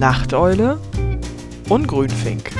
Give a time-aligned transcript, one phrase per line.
[0.00, 0.80] Nachteule
[1.68, 2.52] und Grünfink.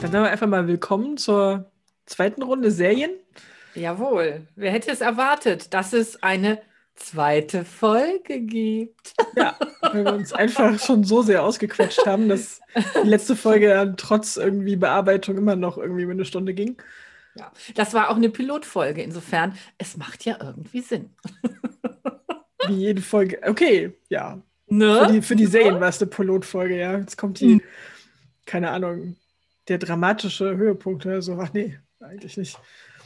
[0.00, 1.68] Dann sagen wir einfach mal willkommen zur
[2.06, 3.10] zweiten Runde Serien.
[3.74, 4.46] Jawohl.
[4.54, 6.62] Wer hätte es erwartet, dass es eine
[6.94, 9.14] zweite Folge gibt?
[9.36, 12.60] Ja, weil wir uns einfach schon so sehr ausgequetscht haben, dass
[13.02, 16.76] die letzte Folge dann trotz irgendwie Bearbeitung immer noch irgendwie eine Stunde ging.
[17.34, 19.02] Ja, das war auch eine Pilotfolge.
[19.02, 21.10] Insofern, es macht ja irgendwie Sinn.
[22.66, 23.40] Wie jede Folge.
[23.44, 24.40] Okay, ja.
[24.66, 25.06] Ne?
[25.06, 26.98] Für die, für die Serien war es eine Pilotfolge, ja.
[26.98, 27.62] Jetzt kommt die,
[28.46, 29.16] keine Ahnung,
[29.68, 31.38] der dramatische Höhepunkt oder so.
[31.40, 32.58] Ach nee, eigentlich nicht.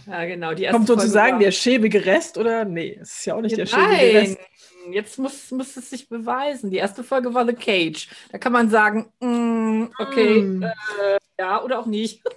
[0.06, 0.54] Ja, genau.
[0.70, 2.64] Kommt sozusagen der schäbige Rest oder?
[2.64, 4.38] Nee, es ist ja auch nicht der schäbige Nein, Rest.
[4.92, 6.70] jetzt muss, muss es sich beweisen.
[6.70, 8.08] Die erste Folge war The Cage.
[8.30, 10.62] Da kann man sagen, mm, okay, Mm.
[10.62, 12.22] äh, ja oder auch nicht.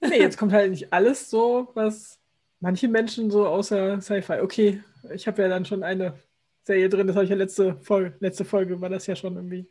[0.00, 2.20] Nee, jetzt kommt halt nicht alles so, was
[2.60, 4.40] manche Menschen so außer Sci-Fi.
[4.40, 6.14] Okay, ich habe ja dann schon eine
[6.62, 9.66] Serie drin, das habe ich ja letzte Folge, letzte Folge war das ja schon irgendwie.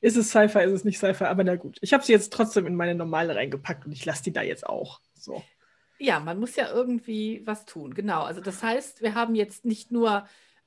[0.00, 1.78] Ist es Sci-Fi, ist es nicht Sci-Fi, aber na gut.
[1.80, 4.66] Ich habe sie jetzt trotzdem in meine normale reingepackt und ich lasse die da jetzt
[4.66, 5.00] auch.
[5.14, 5.42] So.
[5.98, 7.94] Ja, man muss ja irgendwie was tun.
[7.94, 8.22] Genau.
[8.22, 10.26] Also das heißt, wir haben jetzt nicht nur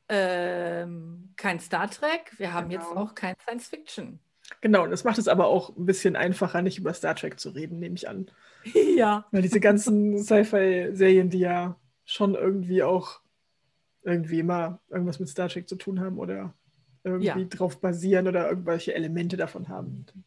[0.09, 3.02] ähm, kein Star Trek, wir haben jetzt Genau.
[3.04, 4.20] auch kein Science Fiction.
[4.59, 7.52] Genau, und das macht es aber auch ein bisschen einfacher, nicht über Star Trek zu
[7.52, 8.30] reden, nehme ich an.
[8.98, 9.26] ja.
[9.32, 13.22] Weil diese ganzen Sci-Fi-Serien, die ja schon irgendwie auch
[14.04, 16.54] irgendwie immer irgendwas mit Star Trek zu tun haben oder
[17.04, 17.38] irgendwie Ja.
[17.46, 20.06] drauf basieren oder irgendwelche Elemente davon haben.
[20.08, 20.24] Dann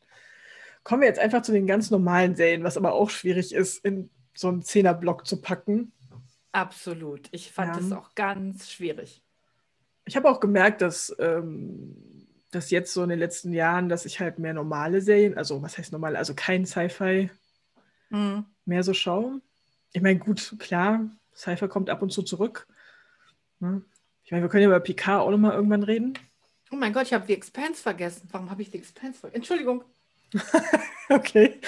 [0.83, 4.11] kommen wir jetzt einfach zu den ganz normalen Serien, was aber auch schwierig ist, in
[4.37, 5.93] so einen Zehner-Block zu packen.
[6.53, 7.29] Absolut.
[7.33, 7.83] Ich fand Ja.
[7.83, 9.23] es auch ganz schwierig.
[10.05, 11.97] Ich habe auch gemerkt, dass, ähm,
[12.51, 15.79] dass jetzt so in den letzten Jahren, dass ich halt mehr normale Serien, also was
[15.79, 17.31] heißt normal, also kein Sci-Fi
[18.11, 18.45] Mhm.
[18.65, 19.41] mehr so schaue.
[19.93, 21.01] Ich meine, gut, klar,
[21.35, 22.67] Sci-Fi kommt ab und zu zurück.
[23.61, 23.83] Ne?
[24.25, 26.15] Ich meine, wir können ja über Picard auch nochmal irgendwann reden.
[26.71, 28.29] Oh mein Gott, ich habe The Expanse vergessen.
[28.33, 29.37] Warum habe ich The Expanse vergessen?
[29.37, 29.85] Entschuldigung.
[31.11, 31.61] Okay.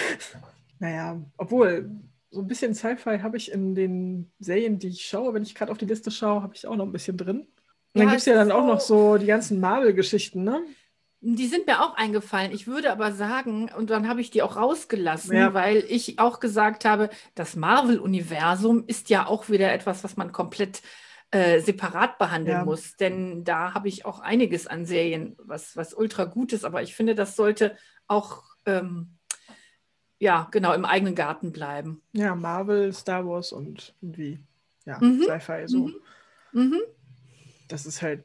[0.78, 1.90] Naja, obwohl,
[2.30, 5.70] so ein bisschen Sci-Fi habe ich in den Serien, die ich schaue, wenn ich gerade
[5.70, 7.40] auf die Liste schaue, habe ich auch noch ein bisschen drin.
[7.40, 7.46] Und
[8.00, 10.62] dann gibt es ja dann auch noch so- so die ganzen Marvel-Geschichten, ne?
[11.20, 12.50] Die sind mir auch eingefallen.
[12.52, 15.52] Ich würde aber sagen, und dann habe ich die auch rausgelassen, Ja.
[15.54, 20.80] weil ich auch gesagt habe, das Marvel-Universum ist ja auch wieder etwas, was man komplett
[21.30, 22.64] äh, separat behandeln Ja.
[22.64, 22.96] muss.
[22.96, 26.64] Denn da habe ich auch einiges an Serien, was, was ultra gut ist.
[26.64, 27.76] Aber ich finde, das sollte
[28.06, 29.16] auch, ähm,
[30.18, 32.02] ja, genau, im eigenen Garten bleiben.
[32.12, 34.38] Ja, Marvel, Star Wars und irgendwie,
[34.84, 35.22] ja, Mhm.
[35.22, 35.88] Sci-Fi, so.
[35.88, 35.94] Mhm.
[36.52, 36.80] Mhm.
[37.68, 38.24] Das ist halt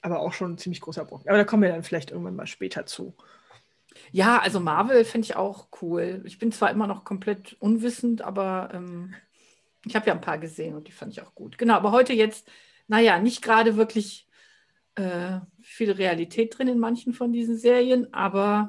[0.00, 1.28] aber auch schon ein ziemlich großer Brocken.
[1.28, 3.14] Aber da kommen wir dann vielleicht irgendwann mal später zu.
[4.12, 6.22] Ja, also Marvel finde ich auch cool.
[6.24, 9.14] Ich bin zwar immer noch komplett unwissend, aber ähm,
[9.86, 11.58] ich habe ja ein paar gesehen und die fand ich auch gut.
[11.58, 12.48] Genau, aber heute jetzt,
[12.88, 14.26] naja, nicht gerade wirklich
[14.96, 18.68] äh, viel Realität drin in manchen von diesen Serien, aber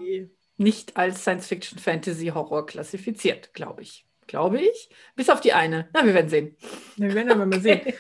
[0.58, 4.06] nicht als Science-Fiction, Fantasy, Horror klassifiziert, glaube ich.
[4.28, 4.90] Glaube ich.
[5.16, 5.90] Bis auf die eine.
[5.94, 6.56] Na, wir werden sehen.
[6.98, 7.82] Ja, wir werden aber mal sehen.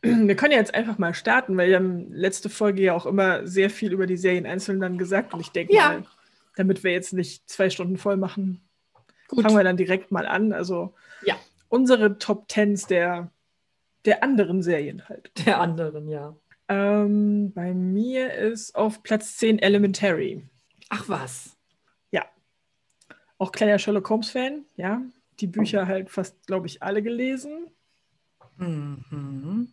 [0.00, 3.44] Wir können ja jetzt einfach mal starten, weil wir haben letzte Folge ja auch immer
[3.48, 5.34] sehr viel über die Serien einzeln dann gesagt.
[5.34, 5.88] Und ich denke Ja.
[5.88, 6.06] mal,
[6.54, 8.60] damit wir jetzt nicht zwei Stunden voll machen,
[9.26, 9.42] Gut.
[9.42, 10.52] fangen wir dann direkt mal an.
[10.52, 11.34] Also Ja.
[11.68, 13.30] Unsere Top Tens der,
[14.04, 15.32] der anderen Serien halt.
[15.46, 16.36] Der anderen, ja.
[16.68, 20.42] Ähm, bei mir ist auf Platz 10 Elementary.
[20.90, 21.58] Ach was.
[23.38, 25.00] Auch kleiner Sherlock Holmes-Fan, ja.
[25.38, 27.70] Die Bücher halt fast, glaube ich, alle gelesen.
[28.56, 29.68] Mhm.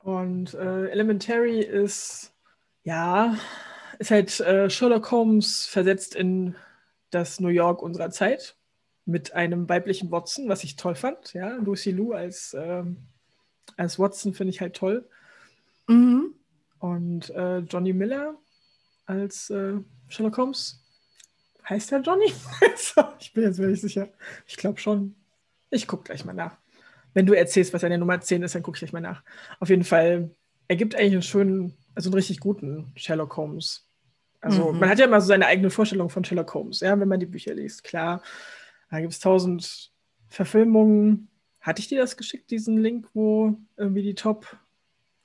[0.00, 2.32] Und äh, Elementary ist,
[2.82, 3.36] ja,
[4.00, 6.56] ist halt äh, Sherlock Holmes versetzt in
[7.10, 8.56] das New York unserer Zeit
[9.10, 11.32] mit einem weiblichen Watson, was ich toll fand.
[11.32, 12.98] Ja, Lucy Liu als, ähm,
[13.76, 15.08] als Watson finde ich halt toll.
[15.88, 16.34] Mhm.
[16.78, 18.36] Und äh, Johnny Miller
[19.06, 19.74] als äh,
[20.08, 20.82] Sherlock Holmes.
[21.68, 22.32] Heißt er Johnny?
[23.20, 24.08] ich bin jetzt mir nicht sicher.
[24.46, 25.14] Ich glaube schon.
[25.70, 26.56] Ich gucke gleich mal nach.
[27.12, 29.22] Wenn du erzählst, was seine Nummer 10 ist, dann gucke ich gleich mal nach.
[29.58, 30.30] Auf jeden Fall,
[30.68, 33.86] er gibt eigentlich einen schönen, also einen richtig guten Sherlock Holmes.
[34.40, 34.78] Also Mhm.
[34.78, 37.26] man hat ja immer so seine eigene Vorstellung von Sherlock Holmes, ja, wenn man die
[37.26, 37.84] Bücher liest.
[37.84, 38.22] Klar,
[38.90, 39.90] da gibt es tausend
[40.28, 41.28] Verfilmungen.
[41.60, 44.56] Hatte ich dir das geschickt, diesen Link, wo irgendwie die Top,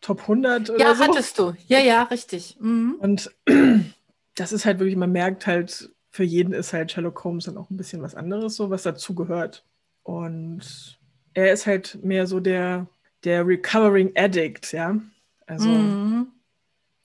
[0.02, 1.04] Top 100 oder Ja, so?
[1.04, 1.54] hattest du.
[1.68, 2.58] Ja, ja, richtig.
[2.60, 2.96] Mhm.
[3.00, 3.32] Und
[4.36, 7.70] das ist halt wirklich, man merkt halt, für jeden ist halt Sherlock Holmes dann auch
[7.70, 9.66] ein bisschen was anderes, so was dazugehört.
[10.04, 10.98] Und
[11.34, 12.88] er ist halt mehr so der,
[13.24, 15.00] der Recovering Addict, ja.
[15.48, 16.28] Also Mhm.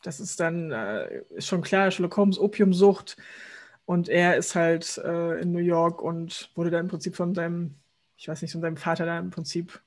[0.03, 3.17] das ist dann, äh, ist schon klar, Sherlock Holmes Opiumsucht
[3.85, 7.75] und er ist halt äh, in New York und wurde dann im Prinzip von seinem,
[8.17, 9.81] ich weiß nicht, von seinem Vater da im Prinzip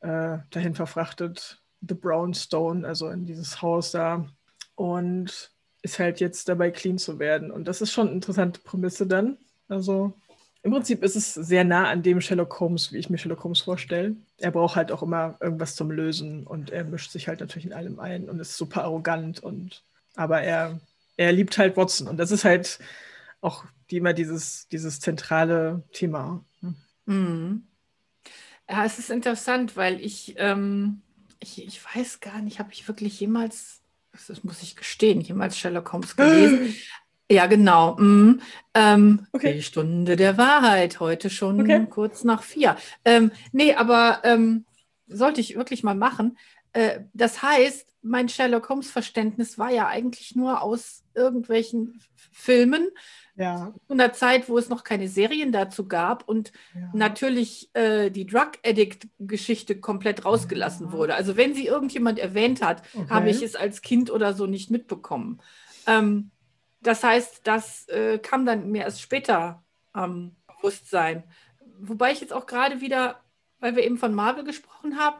[0.00, 4.26] äh, dahin verfrachtet, The Brownstone, also in dieses Haus da.
[4.74, 5.50] Und
[5.82, 7.50] ist halt jetzt dabei clean zu werden.
[7.50, 9.38] Und das ist schon eine interessante Prämisse dann,
[9.68, 10.14] also
[10.62, 13.62] im Prinzip ist es sehr nah an dem Sherlock Holmes, wie ich mir Sherlock Holmes
[13.62, 14.14] vorstelle.
[14.36, 17.72] Er braucht halt auch immer irgendwas zum Lösen und er mischt sich halt natürlich in
[17.72, 19.82] allem ein und ist super arrogant und
[20.16, 20.78] aber er,
[21.16, 22.08] er liebt halt Watson.
[22.08, 22.78] Und das ist halt
[23.40, 26.44] auch die, immer dieses, dieses zentrale Thema.
[27.06, 27.64] Mhm.
[28.68, 31.02] Ja, es ist interessant, weil ich, ähm,
[31.40, 33.80] ich, ich weiß gar nicht, habe ich wirklich jemals,
[34.28, 36.74] das muss ich gestehen, jemals Sherlock Holmes gelesen.
[37.32, 37.94] Ja, genau.
[37.96, 38.40] Mhm.
[38.74, 39.54] Ähm, okay.
[39.54, 41.86] Die Stunde der Wahrheit, heute schon okay.
[41.88, 42.76] kurz nach vier.
[43.04, 44.64] Ähm, nee, aber ähm,
[45.06, 46.36] sollte ich wirklich mal machen.
[46.72, 52.00] Äh, das heißt, mein Sherlock Holmes-Verständnis war ja eigentlich nur aus irgendwelchen
[52.32, 52.88] Filmen.
[53.36, 53.72] Ja.
[53.88, 56.90] In der Zeit, wo es noch keine Serien dazu gab und ja.
[56.92, 60.92] natürlich äh, die Drug Addict-Geschichte komplett rausgelassen ja.
[60.92, 61.14] wurde.
[61.14, 63.08] Also, wenn sie irgendjemand erwähnt hat, okay.
[63.08, 65.40] habe ich es als Kind oder so nicht mitbekommen.
[65.86, 66.30] Ähm,
[66.82, 69.62] das heißt, das äh, kam dann mir erst später
[69.92, 71.24] am ähm, Bewusstsein.
[71.78, 73.20] Wobei ich jetzt auch gerade wieder,
[73.58, 75.16] weil wir eben von Marvel gesprochen haben,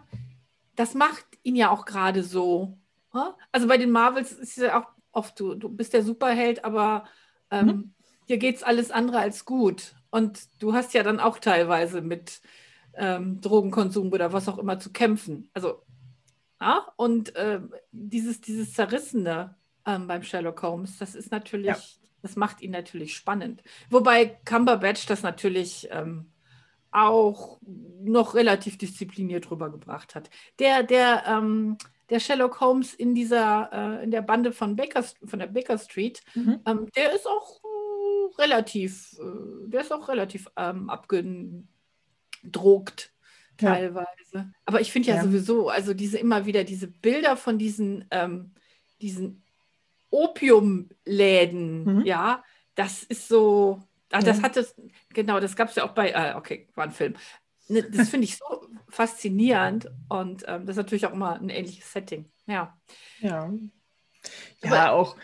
[0.76, 2.78] das macht ihn ja auch gerade so.
[3.12, 3.34] Ne?
[3.52, 7.04] Also bei den Marvels ist ja auch oft, du, du bist der Superheld, aber
[7.50, 7.94] ähm, mhm.
[8.28, 9.94] dir geht es alles andere als gut.
[10.10, 12.40] Und du hast ja dann auch teilweise mit
[12.94, 15.48] ähm, Drogenkonsum oder was auch immer zu kämpfen.
[15.54, 15.82] Also,
[16.60, 17.60] ja, und äh,
[17.92, 19.56] dieses, dieses Zerrissene,
[19.86, 20.98] ähm, beim Sherlock Holmes.
[20.98, 21.78] Das ist natürlich, ja.
[22.22, 23.62] das macht ihn natürlich spannend.
[23.88, 26.29] Wobei Cumberbatch das natürlich ähm,
[26.92, 27.60] auch
[28.02, 30.30] noch relativ diszipliniert rübergebracht hat.
[30.58, 31.76] Der, der, ähm,
[32.08, 36.22] der Sherlock Holmes in dieser, äh, in der Bande von, Baker, von der Baker Street,
[36.34, 36.60] mhm.
[36.66, 41.64] ähm, der ist auch äh, relativ, äh, der ist auch relativ ähm, abgedruckt
[43.56, 44.08] teilweise.
[44.32, 44.50] Ja.
[44.64, 48.52] Aber ich finde ja, ja, sowieso, also diese immer wieder diese Bilder von diesen, ähm,
[49.00, 49.44] diesen
[50.10, 52.04] Opiumläden, mhm.
[52.04, 52.42] ja,
[52.74, 54.74] das ist so, ach, das hat es,
[55.12, 57.14] genau, das gab es ja auch bei, äh, okay, war ein Film.
[57.68, 61.92] Ne, das finde ich so faszinierend und ähm, das ist natürlich auch immer ein ähnliches
[61.92, 62.76] Setting, ja.
[63.20, 63.52] Ja,
[64.62, 65.16] ja Aber, auch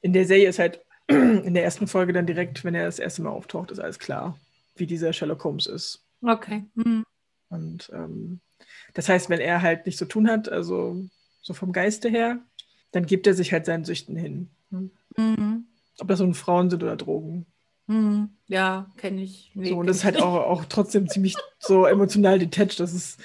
[0.00, 3.22] in der Serie ist halt in der ersten Folge dann direkt, wenn er das erste
[3.22, 4.38] Mal auftaucht, ist alles klar,
[4.76, 6.04] wie dieser Sherlock Holmes ist.
[6.22, 6.64] Okay.
[6.74, 7.04] Mhm.
[7.48, 8.40] Und ähm,
[8.94, 11.04] das heißt, wenn er halt nichts zu tun hat, also
[11.42, 12.38] so vom Geiste her,
[12.92, 14.50] dann gibt er sich halt seinen Süchten hin.
[14.70, 15.66] Mhm.
[15.98, 17.46] Ob das nun Frauen sind oder Drogen.
[17.88, 18.30] Mhm.
[18.46, 19.50] Ja, kenne ich.
[19.54, 22.80] Nee, so, und das ist halt auch, auch trotzdem ziemlich so emotional detached.
[22.80, 23.20] Das ist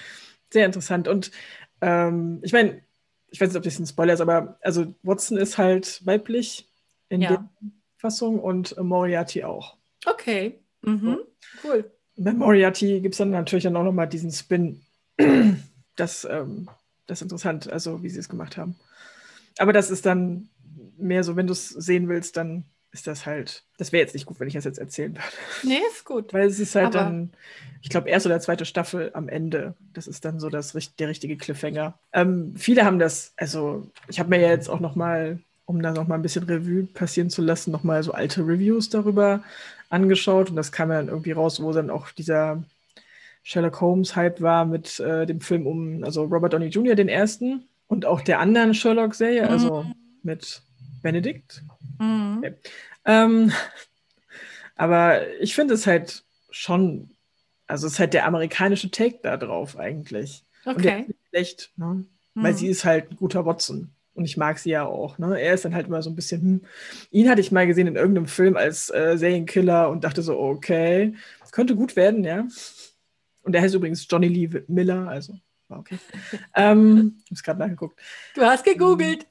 [0.52, 1.08] sehr interessant.
[1.08, 1.32] Und
[1.82, 2.82] ähm, ich meine,
[3.30, 6.68] ich weiß nicht, ob das ein Spoiler ist, aber also Watson ist halt weiblich
[7.10, 7.30] in ja.
[7.30, 7.50] der
[7.98, 9.78] Fassung und Moriarty auch.
[10.06, 10.60] Okay.
[10.82, 11.20] Mhm.
[11.64, 11.92] Cool.
[12.16, 14.82] Bei Moriarty gibt es dann natürlich dann auch nochmal diesen Spin.
[15.96, 16.72] Das, ähm,
[17.06, 18.80] das ist interessant, also wie sie es gemacht haben
[19.58, 20.50] aber das ist dann
[20.98, 24.28] mehr so, wenn du es sehen willst, dann ist das halt, das wäre jetzt nicht
[24.28, 25.28] gut, wenn ich das jetzt erzählen würde.
[25.64, 26.32] Nee, ist gut.
[26.32, 27.32] Weil es ist halt aber dann,
[27.82, 29.74] ich glaube, erste oder zweite Staffel am Ende.
[29.94, 31.98] Das ist dann so das, der richtige Cliffhanger.
[32.14, 35.92] Ähm, viele haben das, also ich habe mir ja jetzt auch noch mal, um da
[35.92, 39.44] noch mal ein bisschen Revue passieren zu lassen, noch mal so alte Reviews darüber
[39.90, 42.64] angeschaut und das kam dann irgendwie raus, wo dann auch dieser
[43.42, 47.68] Sherlock Holmes Hype war mit äh, dem Film um, also Robert Downey Jr., den ersten
[47.88, 49.96] und auch der anderen Sherlock-Serie, also mhm.
[50.22, 50.62] mit
[51.04, 51.64] Benedict.
[52.00, 52.38] Mhm.
[52.40, 52.54] Okay.
[53.06, 53.52] Ähm,
[54.76, 57.12] aber ich finde es halt schon,
[57.68, 60.44] also es ist halt der amerikanische Take da drauf eigentlich.
[60.66, 60.76] Okay.
[60.76, 61.86] Und der ist nicht schlecht, ne?
[62.34, 62.44] mhm.
[62.44, 63.92] weil sie ist halt ein guter Watson.
[64.16, 65.18] Und ich mag sie ja auch.
[65.18, 65.40] Ne?
[65.40, 66.62] Er ist dann halt immer so ein bisschen, hm.
[67.10, 71.16] ihn hatte ich mal gesehen in irgendeinem Film als äh, Serienkiller und dachte so, okay,
[71.54, 72.46] könnte gut werden, ja.
[73.44, 75.38] Und er heißt übrigens Johnny Lee Miller, also
[75.80, 76.00] Okay.
[76.56, 78.00] ähm, ich habe es gerade nachgeguckt.
[78.36, 79.26] Du hast gegoogelt.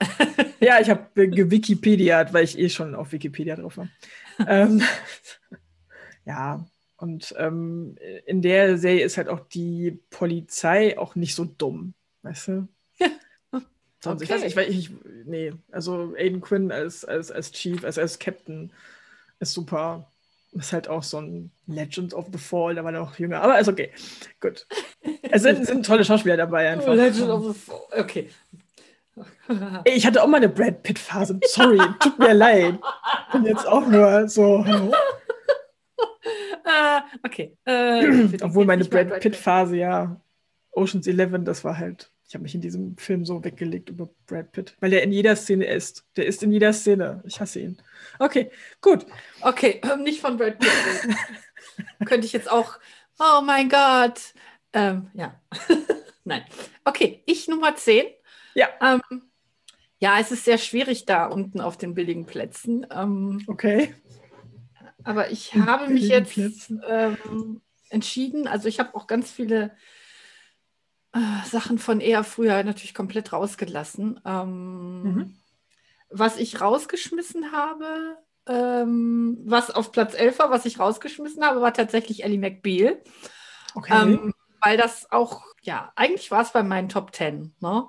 [0.60, 3.88] ja, ich habe gewikipediat, weil ich eh schon auf Wikipedia drauf war.
[4.46, 4.82] ähm,
[6.24, 6.64] ja,
[6.96, 7.96] und ähm,
[8.26, 12.68] in der Serie ist halt auch die Polizei auch nicht so dumm, weißt du?
[14.02, 14.46] Sonst, okay.
[14.46, 18.18] ich weiß nicht, ich, ich, nee, also Aiden Quinn als, als, als Chief, als, als
[18.18, 18.72] Captain
[19.38, 20.10] ist super.
[20.52, 23.40] Ist halt auch so ein Legend of the Fall, da war er auch jünger.
[23.42, 23.90] Aber ist okay.
[24.40, 24.66] Gut.
[25.22, 26.94] Es sind, sind tolle Schauspieler dabei einfach.
[26.94, 28.28] Legend of the Fall, okay.
[29.84, 31.38] Ich hatte auch mal eine Brad Pitt-Phase.
[31.44, 32.78] Sorry, tut mir leid.
[33.32, 34.64] Bin jetzt auch nur so.
[36.64, 37.56] Uh, okay.
[37.68, 40.20] Uh, Obwohl meine Brad Pitt-Phase, ja.
[40.72, 42.11] Oceans 11, das war halt.
[42.32, 45.36] Ich habe mich in diesem Film so weggelegt über Brad Pitt, weil der in jeder
[45.36, 46.06] Szene ist.
[46.16, 47.22] Der ist in jeder Szene.
[47.26, 47.76] Ich hasse ihn.
[48.18, 49.04] Okay, gut.
[49.42, 50.70] Okay, ähm, nicht von Brad Pitt.
[52.06, 52.78] Könnte ich jetzt auch,
[53.18, 54.32] oh mein Gott.
[54.72, 55.38] Ähm, ja.
[56.24, 56.42] Nein.
[56.86, 58.06] Okay, ich Nummer 10.
[58.54, 58.70] Ja.
[58.80, 59.24] Ähm,
[59.98, 62.86] ja, es ist sehr schwierig da unten auf den billigen Plätzen.
[62.90, 63.94] Ähm, okay.
[65.04, 67.60] Aber ich habe mich jetzt ähm,
[67.90, 69.76] entschieden, also ich habe auch ganz viele
[71.12, 74.20] äh, Sachen von eher früher natürlich komplett rausgelassen.
[74.24, 75.36] Ähm, mhm.
[76.10, 78.16] Was ich rausgeschmissen habe,
[78.46, 83.00] ähm, was auf Platz 11 war, was ich rausgeschmissen habe, war tatsächlich Ellie McBeal.
[83.74, 83.92] Okay.
[83.94, 87.54] Ähm, weil das auch, ja, eigentlich war es bei meinen Top 10.
[87.60, 87.88] Ne?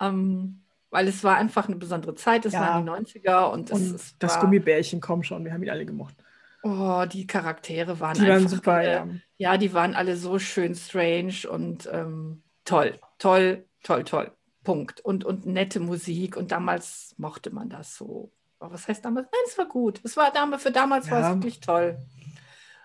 [0.00, 2.60] Ähm, weil es war einfach eine besondere Zeit, es ja.
[2.60, 5.86] waren die 90er und, und es, das war, Gummibärchen, komm schon, wir haben ihn alle
[5.86, 6.16] gemocht.
[6.62, 9.06] Oh, die Charaktere waren die einfach, waren super, äh, ja.
[9.38, 14.32] Ja, die waren alle so schön strange und ähm, toll, toll, toll, toll.
[14.64, 15.00] Punkt.
[15.00, 16.36] Und, und nette Musik.
[16.36, 18.30] Und damals mochte man das so.
[18.58, 19.26] Aber was heißt damals?
[19.32, 20.00] Nein, es war gut.
[20.04, 21.12] Es war damals, für damals ja.
[21.12, 21.98] war es wirklich toll.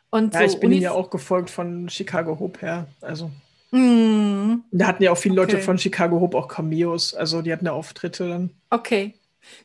[0.10, 2.88] Und ja, so ich bin Unis ja auch gefolgt von Chicago Hope her.
[3.02, 3.32] Also.
[3.72, 4.62] Mm.
[4.72, 5.54] Da hatten ja auch viele okay.
[5.54, 7.14] Leute von Chicago Hope auch Cameos.
[7.14, 8.52] Also die hatten ja Auftritte dann.
[8.70, 9.16] Okay.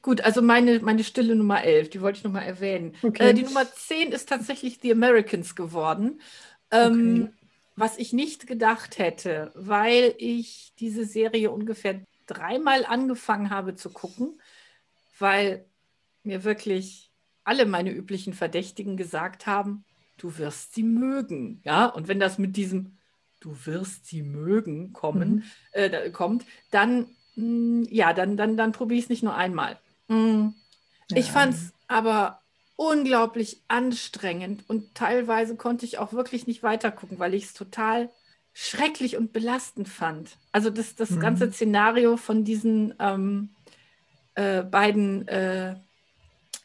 [0.02, 2.94] Gut, also meine, meine stille Nummer 11, die wollte ich nochmal erwähnen.
[3.02, 3.30] Okay.
[3.30, 6.20] Äh, die Nummer 10 ist tatsächlich The Americans geworden.
[6.70, 7.39] Ähm, okay.
[7.80, 14.40] Was ich nicht gedacht hätte, weil ich diese Serie ungefähr dreimal angefangen habe zu gucken,
[15.18, 15.64] weil
[16.22, 17.10] mir wirklich
[17.44, 19.84] alle meine üblichen Verdächtigen gesagt haben,
[20.18, 21.60] du wirst sie mögen.
[21.64, 22.98] Ja, und wenn das mit diesem
[23.40, 25.42] du wirst sie mögen kommen, mhm.
[25.72, 29.78] äh, kommt, dann mh, mm, ja, dann, dann, dann probiere ich es nicht nur einmal.
[30.08, 30.54] Mhm.
[31.10, 31.16] Ja.
[31.16, 32.39] Ich fand es aber
[32.80, 38.08] unglaublich anstrengend und teilweise konnte ich auch wirklich nicht weitergucken, weil ich es total
[38.54, 40.38] schrecklich und belastend fand.
[40.50, 41.20] Also das, das mhm.
[41.20, 43.50] ganze Szenario von diesen ähm,
[44.34, 45.76] äh, beiden äh,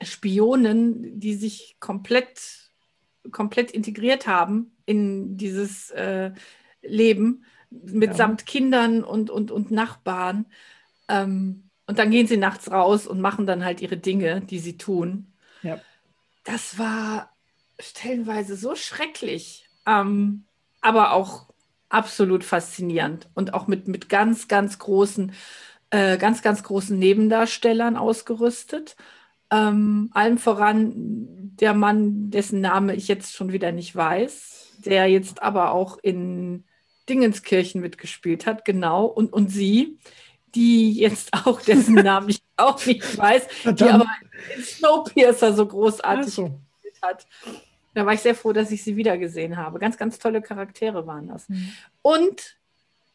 [0.01, 2.71] Spionen, die sich komplett,
[3.33, 6.31] komplett integriert haben in dieses äh,
[6.81, 8.45] Leben, mitsamt ja.
[8.45, 10.45] Kindern und, und, und Nachbarn.
[11.09, 14.77] Ähm, und dann gehen sie nachts raus und machen dann halt ihre Dinge, die sie
[14.77, 15.33] tun.
[15.61, 15.81] Ja
[16.45, 17.29] das war
[17.79, 20.45] stellenweise so schrecklich, ähm,
[20.79, 21.47] aber auch
[21.89, 25.33] absolut faszinierend und auch mit, mit ganz, ganz großen,
[25.89, 28.95] äh, ganz, ganz großen Nebendarstellern ausgerüstet.
[29.51, 30.93] Ähm, allem voran
[31.59, 36.63] der Mann, dessen Name ich jetzt schon wieder nicht weiß, der jetzt aber auch in
[37.09, 39.99] Dingenskirchen mitgespielt hat, genau, und, und sie,
[40.55, 43.79] die jetzt auch, dessen Namen ich auch nicht weiß, Verdammt.
[43.79, 44.07] die aber
[44.55, 46.51] in Snowpiercer so großartig so.
[47.01, 47.25] hat.
[47.93, 49.79] Da war ich sehr froh, dass ich sie wiedergesehen habe.
[49.79, 51.47] Ganz, ganz tolle Charaktere waren das.
[51.47, 51.71] Mhm.
[52.01, 52.57] Und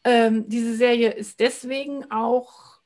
[0.04, 2.78] ähm, diese Serie ist deswegen auch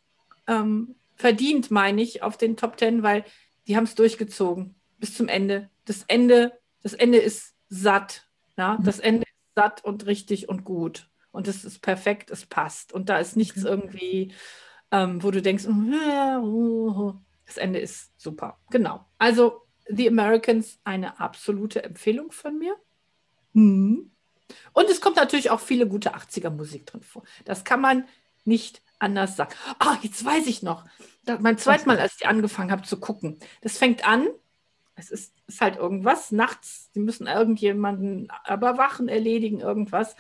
[0.49, 3.25] ähm, verdient, meine ich, auf den Top Ten, weil
[3.69, 5.71] die haben es durchgezogen bis zum Ende.
[5.85, 8.27] Das Ende, das Ende ist satt.
[8.57, 8.79] Ja?
[8.79, 8.85] Mhm.
[8.85, 12.93] Das Ende ist satt und richtig und gut und es ist perfekt, es passt.
[12.93, 13.69] Und da ist nichts okay.
[13.69, 14.33] irgendwie,
[14.95, 15.65] ähm, wo du denkst,
[17.47, 18.59] das Ende ist super.
[18.71, 19.05] Genau.
[19.19, 22.77] Also The Americans, eine absolute Empfehlung von mir.
[23.55, 24.13] Mhm.
[24.73, 27.25] Und es kommt natürlich auch viele gute 80er Musik drin vor.
[27.45, 28.07] Das kann man
[28.45, 29.53] nicht anders sagen.
[29.81, 30.85] Ah, jetzt weiß ich noch.
[31.41, 33.39] Mein zweites Mal, als ich angefangen habe zu gucken.
[33.63, 34.29] Das fängt an,
[34.95, 40.15] es ist, ist halt irgendwas, nachts, sie müssen irgendjemanden überwachen, erledigen, irgendwas.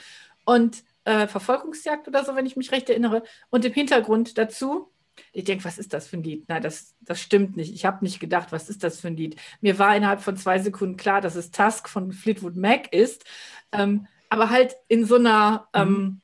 [0.44, 3.22] Und äh, Verfolgungsjagd oder so, wenn ich mich recht erinnere.
[3.50, 4.90] Und im Hintergrund dazu,
[5.32, 6.48] ich denke, was ist das für ein Lied?
[6.48, 7.72] Nein, das, das stimmt nicht.
[7.74, 9.36] Ich habe nicht gedacht, was ist das für ein Lied?
[9.60, 13.24] Mir war innerhalb von zwei Sekunden klar, dass es Tusk von Fleetwood Mac ist,
[13.72, 15.80] ähm, aber halt in so einer, mhm.
[15.80, 16.20] ähm,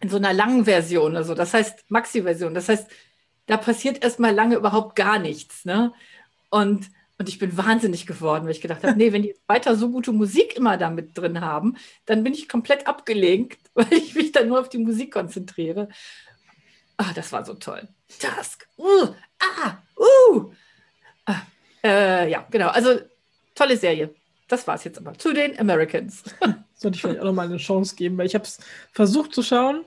[0.00, 2.52] in so einer langen Version, also das heißt Maxi-Version.
[2.52, 2.90] Das heißt,
[3.46, 5.64] da passiert erstmal lange überhaupt gar nichts.
[5.64, 5.92] Ne?
[6.50, 9.90] Und und ich bin wahnsinnig geworden, weil ich gedacht habe, nee, wenn die weiter so
[9.90, 14.32] gute Musik immer da mit drin haben, dann bin ich komplett abgelenkt, weil ich mich
[14.32, 15.88] dann nur auf die Musik konzentriere.
[16.98, 17.88] Ah, das war so toll.
[18.18, 18.68] Task.
[18.78, 19.08] Uh,
[19.38, 20.52] ah, uh.
[21.26, 21.42] Ah,
[21.82, 22.68] äh, ja, genau.
[22.68, 23.00] Also
[23.54, 24.14] tolle Serie.
[24.48, 25.14] Das war es jetzt aber.
[25.18, 26.22] Zu den Americans.
[26.74, 28.58] Sollte ich vielleicht auch nochmal eine Chance geben, weil ich habe es
[28.92, 29.84] versucht zu schauen.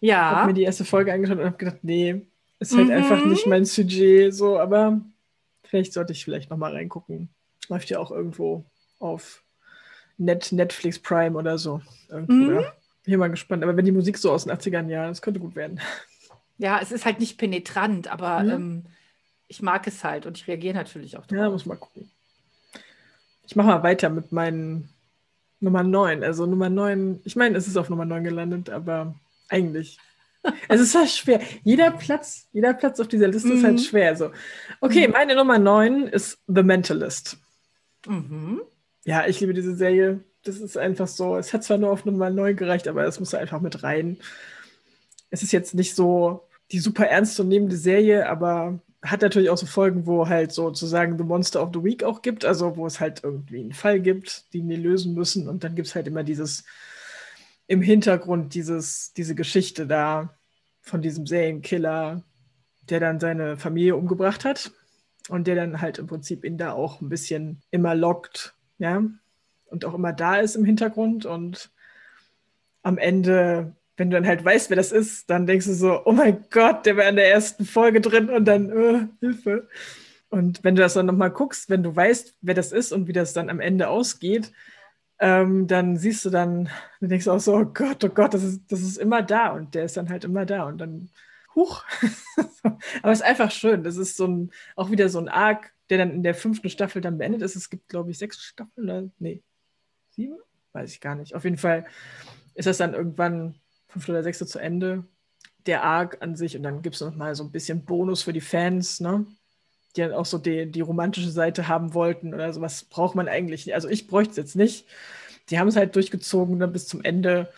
[0.00, 0.36] Ja.
[0.36, 2.26] Habe mir die erste Folge angeschaut und habe gedacht, nee,
[2.58, 2.92] ist halt mhm.
[2.92, 4.34] einfach nicht mein Sujet.
[4.34, 5.00] So, aber
[5.72, 7.30] Vielleicht sollte ich vielleicht nochmal reingucken.
[7.70, 8.66] Läuft ja auch irgendwo
[8.98, 9.42] auf
[10.18, 11.80] Net, Netflix Prime oder so.
[12.10, 12.60] Irgendwo, mhm.
[12.60, 12.72] ja.
[13.04, 13.62] Bin mal gespannt.
[13.62, 15.80] Aber wenn die Musik so aus den 80ern, ja, das könnte gut werden.
[16.58, 18.50] Ja, es ist halt nicht penetrant, aber mhm.
[18.50, 18.84] ähm,
[19.48, 21.38] ich mag es halt und ich reagiere natürlich auch drauf.
[21.38, 22.10] Ja, muss mal gucken.
[23.46, 24.90] Ich mache mal weiter mit meinen
[25.58, 26.22] Nummer 9.
[26.22, 29.14] Also Nummer 9, ich meine, es ist auf Nummer 9 gelandet, aber
[29.48, 29.96] eigentlich
[30.68, 31.40] es ist halt schwer.
[31.62, 33.78] Jeder Platz, jeder Platz auf dieser Liste ist halt Mhm.
[33.78, 34.16] schwer.
[34.16, 34.30] So.
[34.80, 35.12] Okay, Mhm.
[35.12, 37.36] meine Nummer 9 ist The Mentalist.
[38.06, 38.60] Mhm.
[39.04, 40.20] Ja, ich liebe diese Serie.
[40.44, 41.36] Das ist einfach so.
[41.36, 44.16] Es hat zwar nur auf Nummer 9 gereicht, aber es muss einfach mit rein.
[45.30, 50.06] Es ist jetzt nicht so die super ernstzunehmende Serie, aber hat natürlich auch so Folgen,
[50.06, 53.60] wo halt sozusagen The Monster of the Week auch gibt, also wo es halt irgendwie
[53.60, 55.48] einen Fall gibt, den die lösen müssen.
[55.48, 56.64] Und dann gibt es halt immer dieses
[57.66, 60.36] im Hintergrund, dieses, diese Geschichte da
[60.80, 62.22] von diesem Serienkiller,
[62.88, 64.72] der dann seine Familie umgebracht hat
[65.28, 69.02] und der dann halt im Prinzip ihn da auch ein bisschen immer lockt, ja,
[69.66, 71.70] und auch immer da ist im Hintergrund und
[72.82, 76.12] am Ende, wenn du dann halt weißt, wer das ist, dann denkst du so, oh
[76.12, 79.68] mein Gott, der war in der ersten Folge drin und dann, äh, Hilfe.
[80.28, 83.12] Und wenn du das dann nochmal guckst, wenn du weißt, wer das ist und wie
[83.12, 84.52] das dann am Ende ausgeht,
[85.22, 86.68] ähm, dann siehst du dann,
[87.00, 89.52] dann denkst du auch so, oh Gott, oh Gott, das ist, das ist immer da
[89.52, 91.10] und der ist dann halt immer da und dann,
[91.54, 91.84] huch.
[93.02, 93.84] Aber es ist einfach schön.
[93.84, 97.00] Das ist so ein, auch wieder so ein Arc, der dann in der fünften Staffel
[97.00, 97.54] dann beendet ist.
[97.54, 99.44] Es gibt, glaube ich, sechs Staffeln oder, nee,
[100.10, 100.38] sieben?
[100.72, 101.36] Weiß ich gar nicht.
[101.36, 101.86] Auf jeden Fall
[102.54, 103.54] ist das dann irgendwann
[103.86, 105.04] fünfte oder sechste zu Ende,
[105.66, 108.32] der Arc an sich und dann gibt es noch mal so ein bisschen Bonus für
[108.32, 109.24] die Fans, ne?
[109.96, 113.66] Die dann auch so die, die romantische Seite haben wollten oder sowas braucht man eigentlich
[113.66, 113.74] nicht.
[113.74, 114.86] Also ich bräuchte es jetzt nicht.
[115.50, 117.52] Die haben es halt durchgezogen dann bis zum Ende.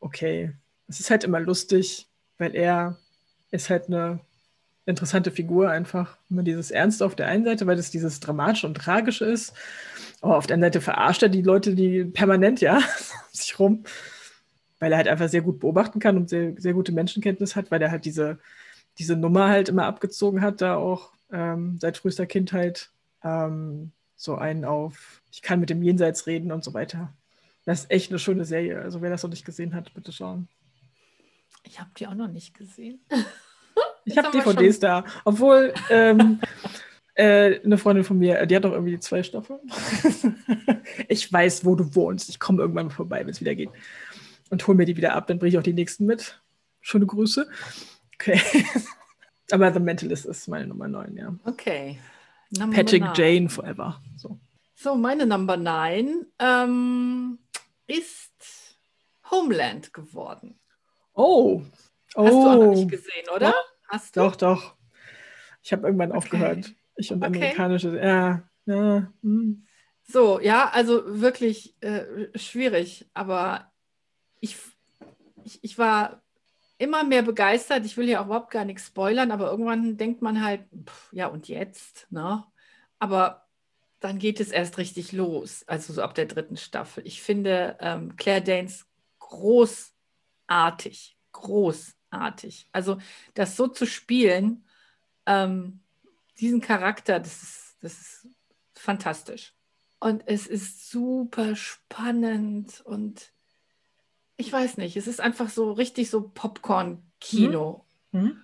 [0.00, 0.52] Okay,
[0.88, 2.98] es ist halt immer lustig, weil er
[3.50, 4.20] ist halt eine
[4.86, 6.18] interessante Figur einfach.
[6.28, 9.54] Immer dieses Ernste auf der einen Seite, weil das dieses Dramatische und Tragische ist.
[10.20, 12.80] Aber auf der anderen Seite verarscht er die Leute, die permanent, ja,
[13.32, 13.84] sich rum.
[14.78, 17.82] Weil er halt einfach sehr gut beobachten kann und sehr, sehr gute Menschenkenntnis hat, weil
[17.82, 18.38] er halt diese,
[18.98, 22.90] diese Nummer halt immer abgezogen hat, da auch ähm, seit frühester Kindheit
[23.22, 27.12] ähm, so einen auf, ich kann mit dem Jenseits reden und so weiter.
[27.64, 28.80] Das ist echt eine schöne Serie.
[28.80, 30.48] Also wer das noch nicht gesehen hat, bitte schauen.
[31.62, 33.00] Ich habe die auch noch nicht gesehen.
[34.06, 35.04] Ich habe DVDs schon- da.
[35.24, 36.40] Obwohl ähm,
[37.14, 39.60] äh, eine Freundin von mir, die hat doch irgendwie zwei Staffeln.
[41.08, 42.30] ich weiß, wo du wohnst.
[42.30, 43.70] Ich komme irgendwann mal vorbei, wenn es wieder geht.
[44.48, 46.40] Und hol mir die wieder ab, dann bringe ich auch die nächsten mit.
[46.80, 47.46] Schöne Grüße.
[48.14, 48.40] Okay.
[49.52, 51.34] Aber The Mentalist ist meine Nummer 9, ja.
[51.44, 51.98] Okay.
[52.50, 53.14] Number Patrick nine.
[53.16, 54.00] Jane forever.
[54.16, 54.38] So.
[54.74, 57.38] So, meine Number 9 ähm,
[57.86, 58.78] ist
[59.30, 60.58] Homeland geworden.
[61.14, 61.62] Oh.
[62.14, 62.24] Oh.
[62.24, 63.54] Hast du auch noch nicht gesehen, oder?
[63.88, 64.20] Hast du?
[64.20, 64.74] Doch, doch.
[65.62, 66.18] Ich habe irgendwann Okay.
[66.18, 66.72] aufgehört.
[66.96, 67.36] Ich und Okay.
[67.36, 67.98] amerikanische.
[67.98, 69.12] Ja, ja.
[69.22, 69.66] Hm.
[70.04, 73.70] So, ja, also wirklich äh, schwierig, aber
[74.40, 74.56] ich,
[75.44, 76.22] ich, ich war
[76.80, 77.84] immer mehr begeistert.
[77.84, 81.26] Ich will ja auch überhaupt gar nichts spoilern, aber irgendwann denkt man halt, pff, ja,
[81.26, 82.44] und jetzt, ne?
[82.98, 83.46] Aber
[84.00, 87.06] dann geht es erst richtig los, also so ab der dritten Staffel.
[87.06, 88.86] Ich finde ähm, Claire Danes
[89.18, 92.66] großartig, großartig.
[92.72, 92.96] Also
[93.34, 94.64] das so zu spielen,
[95.26, 95.80] ähm,
[96.38, 98.28] diesen Charakter, das ist, das ist
[98.74, 99.54] fantastisch.
[99.98, 103.34] Und es ist super spannend und
[104.40, 107.84] ich weiß nicht, es ist einfach so richtig so Popcorn-Kino.
[108.12, 108.42] Hm?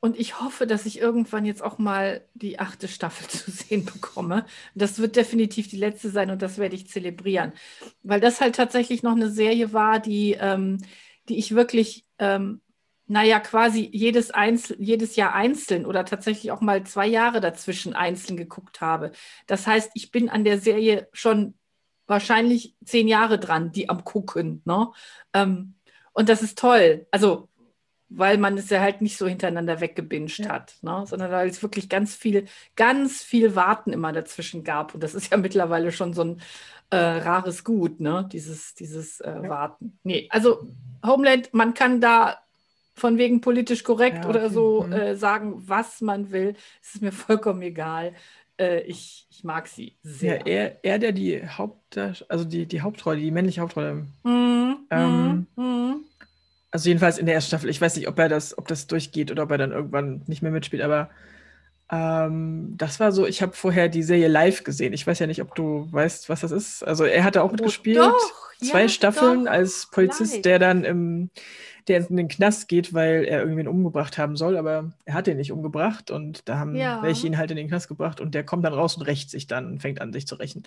[0.00, 4.44] Und ich hoffe, dass ich irgendwann jetzt auch mal die achte Staffel zu sehen bekomme.
[4.74, 7.52] Das wird definitiv die letzte sein und das werde ich zelebrieren.
[8.02, 10.78] Weil das halt tatsächlich noch eine Serie war, die, ähm,
[11.28, 12.60] die ich wirklich, ähm,
[13.08, 18.36] naja, quasi jedes, Einzel jedes Jahr einzeln oder tatsächlich auch mal zwei Jahre dazwischen einzeln
[18.36, 19.12] geguckt habe.
[19.46, 21.54] Das heißt, ich bin an der Serie schon
[22.06, 24.62] wahrscheinlich zehn Jahre dran, die am Gucken.
[24.64, 24.90] Ne?
[25.32, 25.74] Ähm,
[26.12, 27.06] und das ist toll.
[27.10, 27.48] Also
[28.08, 30.50] weil man es ja halt nicht so hintereinander weggebinged Ja.
[30.50, 31.04] hat, ne?
[31.08, 34.94] sondern weil es wirklich ganz viel, ganz viel Warten immer dazwischen gab.
[34.94, 36.40] Und das ist ja mittlerweile schon so ein
[36.90, 38.28] äh, rares Gut, ne?
[38.32, 39.48] dieses, dieses äh, Ja.
[39.48, 39.98] Warten.
[40.04, 40.68] Nee, also
[41.04, 42.38] Homeland, man kann da
[42.94, 44.54] von wegen politisch korrekt Ja, oder okay.
[44.54, 44.92] so Mhm.
[44.92, 46.54] äh, sagen, was man will.
[46.82, 48.14] Es ist mir vollkommen egal.
[48.58, 50.46] Äh, ich, ich mag sie Ja, sehr.
[50.46, 54.06] er, er, der die Haupt, also die, die Hauptrolle, die männliche Hauptrolle.
[54.24, 56.04] Mhm, Ähm, mhm.
[56.70, 57.70] Also jedenfalls in der ersten Staffel.
[57.70, 60.42] Ich weiß nicht, ob er das, ob das durchgeht oder ob er dann irgendwann nicht
[60.42, 61.10] mehr mitspielt, aber
[61.90, 64.92] ähm, das war so, ich habe vorher die Serie live gesehen.
[64.92, 66.82] Ich weiß ja nicht, ob du weißt, was das ist.
[66.82, 67.98] Also er hatte auch mitgespielt.
[67.98, 71.30] Oh, doch, zwei ja, Staffeln doch, als Polizist, der dann im,
[71.88, 75.36] der in den Knast geht, weil er irgendwen umgebracht haben soll, aber er hat den
[75.36, 77.02] nicht umgebracht und da haben Ja.
[77.02, 79.46] welche ihn halt in den Knast gebracht und der kommt dann raus und rächt sich
[79.46, 80.64] dann und fängt an, sich zu rächen.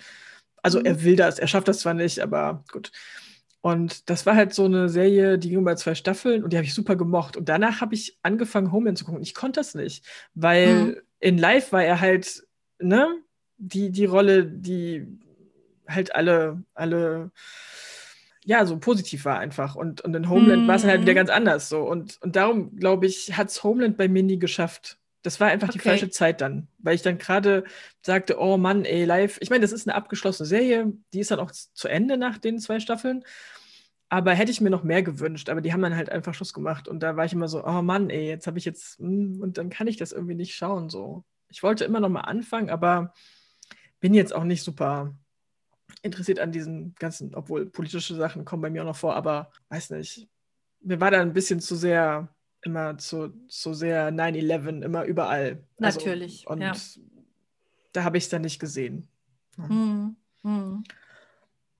[0.62, 0.86] Also Mhm.
[0.86, 2.92] er will das, er schafft das zwar nicht, aber gut.
[3.62, 6.64] Und das war halt so eine Serie, die ging über zwei Staffeln und die habe
[6.64, 7.36] ich super gemocht.
[7.36, 9.20] Und danach habe ich angefangen, Homeland zu gucken.
[9.22, 10.04] Ich konnte das nicht,
[10.34, 10.96] weil Mhm.
[11.20, 12.44] In Live war er halt,
[12.78, 13.08] ne,
[13.58, 15.06] die, die Rolle, die
[15.88, 17.30] halt alle, alle
[18.44, 19.76] ja, so positiv war einfach.
[19.76, 21.16] Und, und in Homeland war es halt wieder Mhm.
[21.16, 21.82] ganz anders so.
[21.82, 24.98] Und, und darum, glaube ich, hat es Homeland bei mir nie geschafft.
[25.22, 25.88] Das war einfach die Okay.
[25.90, 27.64] falsche Zeit dann, weil ich dann gerade
[28.00, 29.36] sagte, oh Mann, ey, live.
[29.42, 32.58] Ich meine, das ist eine abgeschlossene Serie, die ist dann auch zu Ende nach den
[32.58, 33.22] zwei Staffeln.
[34.12, 36.88] Aber hätte ich mir noch mehr gewünscht, aber die haben dann halt einfach Schluss gemacht.
[36.88, 39.56] Und da war ich immer so, oh Mann, ey, jetzt habe ich jetzt, hm, und
[39.56, 40.90] dann kann ich das irgendwie nicht schauen.
[40.90, 41.24] So.
[41.48, 43.14] Ich wollte immer noch mal anfangen, aber
[44.00, 45.14] bin jetzt auch nicht super
[46.02, 49.90] interessiert an diesen ganzen, obwohl politische Sachen kommen bei mir auch noch vor, aber weiß
[49.90, 50.28] nicht.
[50.80, 55.62] Mir war da ein bisschen zu sehr, immer zu, zu sehr 9-11, immer überall.
[55.78, 56.72] Also, Natürlich, Und ja.
[57.92, 59.08] da habe ich es dann nicht gesehen.
[59.56, 60.16] Mhm.
[60.42, 60.84] Mhm.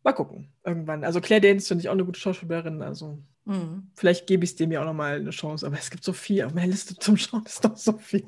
[0.02, 1.04] Mal gucken, irgendwann.
[1.04, 3.90] Also Claire Danes finde ich auch eine gute Schauspielerin, also Mhm.
[3.94, 6.44] vielleicht gebe ich es dem ja auch nochmal eine Chance, aber es gibt so viel.
[6.44, 8.26] Auf meiner Liste zum Schauen ist noch so viel.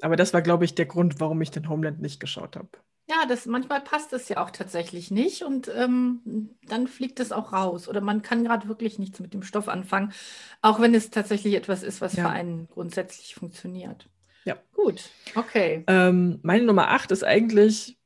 [0.00, 2.68] Aber das war, glaube ich, der Grund, warum ich den Homeland nicht geschaut habe.
[3.08, 7.52] Ja, das, manchmal passt es ja auch tatsächlich nicht und ähm, dann fliegt es auch
[7.52, 7.88] raus.
[7.88, 10.12] Oder man kann gerade wirklich nichts mit dem Stoff anfangen,
[10.60, 12.24] auch wenn es tatsächlich etwas ist, was Ja.
[12.24, 14.08] für einen grundsätzlich funktioniert.
[14.44, 14.56] Ja.
[14.74, 15.84] Gut, okay.
[15.86, 17.96] Ähm, meine Nummer 8 ist eigentlich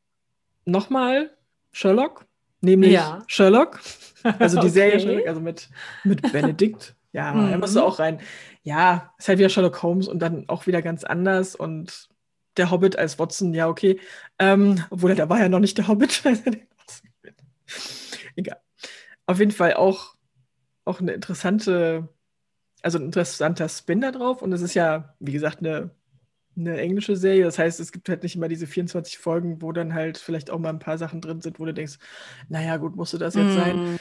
[0.64, 1.36] nochmal
[1.72, 2.26] Sherlock,
[2.62, 3.22] nämlich Ja.
[3.26, 3.80] Sherlock.
[4.38, 5.00] Also die Serie Okay.
[5.02, 5.68] Sherlock, also mit,
[6.04, 6.94] mit Benedikt.
[7.12, 7.50] Ja, Mhm.
[7.52, 8.20] er musste auch rein.
[8.62, 11.54] Ja, ist halt wieder Sherlock Holmes und dann auch wieder ganz anders.
[11.54, 12.08] Und
[12.56, 13.98] der Hobbit als Watson, ja, okay.
[14.38, 16.22] Ähm, obwohl, da war ja noch nicht der Hobbit.
[18.36, 18.60] Egal.
[19.26, 20.14] Auf jeden Fall auch,
[20.84, 22.08] auch eine interessante,
[22.82, 24.42] also ein interessanter Spin da drauf.
[24.42, 25.90] Und es ist ja, wie gesagt, eine,
[26.56, 27.44] eine englische Serie.
[27.44, 30.58] Das heißt, es gibt halt nicht immer diese 24 Folgen, wo dann halt vielleicht auch
[30.58, 31.98] mal ein paar Sachen drin sind, wo du denkst,
[32.48, 33.98] naja, gut, musste das jetzt sein.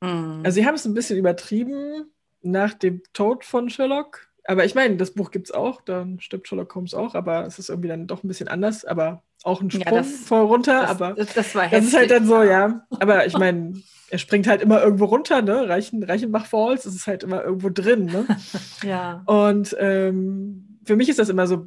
[0.00, 0.42] Mhm.
[0.44, 2.10] Also sie haben es ein bisschen übertrieben
[2.42, 4.28] nach dem Tod von Sherlock.
[4.44, 7.58] Aber ich meine, das Buch gibt es auch, dann stirbt Sherlock Holmes auch, aber es
[7.58, 10.80] ist irgendwie dann doch ein bisschen anders, aber auch ein Ja, Sprung das- voll runter,
[10.82, 12.86] das, aber das, das war das ist halt dann so, ja.
[12.98, 13.74] Aber ich meine,
[14.10, 15.68] er springt halt immer irgendwo runter, ne?
[15.68, 18.24] Reichen, Reichenbach Falls, es ist halt immer irgendwo drin, ne?
[18.82, 19.22] Ja.
[19.26, 21.66] Und ähm, für mich ist das immer so,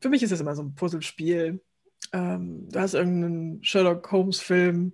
[0.00, 1.60] für mich ist das immer so ein Puzzlespiel.
[2.12, 4.92] Ähm, du hast irgendeinen Sherlock Holmes-Film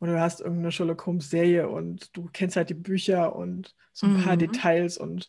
[0.00, 4.14] oder du hast irgendeine Sherlock Holmes-Serie und du kennst halt die Bücher und so ein
[4.24, 4.38] paar Mhm.
[4.40, 5.28] Details und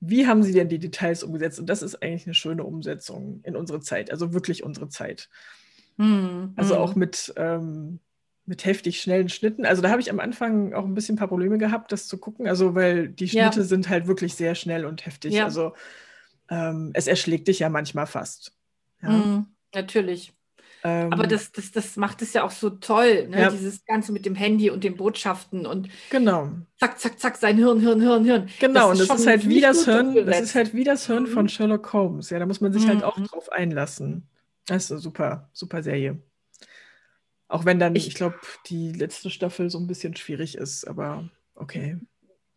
[0.00, 1.58] wie haben sie denn die Details umgesetzt?
[1.60, 5.28] Und das ist eigentlich eine schöne Umsetzung in unsere Zeit, also wirklich unsere Zeit.
[5.98, 6.52] Mhm.
[6.56, 6.80] Also Mhm.
[6.80, 8.00] auch mit, ähm,
[8.46, 9.66] mit heftig schnellen Schnitten.
[9.66, 12.16] Also da habe ich am Anfang auch ein bisschen ein paar Probleme gehabt, das zu
[12.18, 12.46] gucken.
[12.48, 13.50] Also weil die Ja.
[13.52, 15.34] Schnitte sind halt wirklich sehr schnell und heftig.
[15.34, 15.44] Ja.
[15.44, 15.74] Also
[16.50, 18.52] ähm, es erschlägt dich ja manchmal fast.
[19.02, 19.10] Ja?
[19.10, 19.46] Mhm.
[19.74, 20.32] Natürlich.
[20.84, 23.40] Ähm, Aber das, das, das macht es ja auch so toll, ne?
[23.40, 23.50] Ja.
[23.50, 27.80] Dieses Ganze mit dem Handy und den Botschaften und Genau, zack, zack, zack, sein Hirn,
[27.80, 28.48] Hirn, Hirn, Hirn.
[28.60, 28.90] genau.
[28.90, 31.48] Und das schon ist halt wie das Hirn, das ist halt wie das Hirn von
[31.48, 32.30] Sherlock Holmes.
[32.30, 33.24] Ja, da muss man sich halt auch Mhm.
[33.24, 34.28] drauf einlassen.
[34.66, 36.20] Das ist eine super, super Serie.
[37.48, 41.28] Auch wenn dann, Ich- ich glaube, die letzte Staffel so ein bisschen schwierig ist, aber
[41.54, 41.96] okay.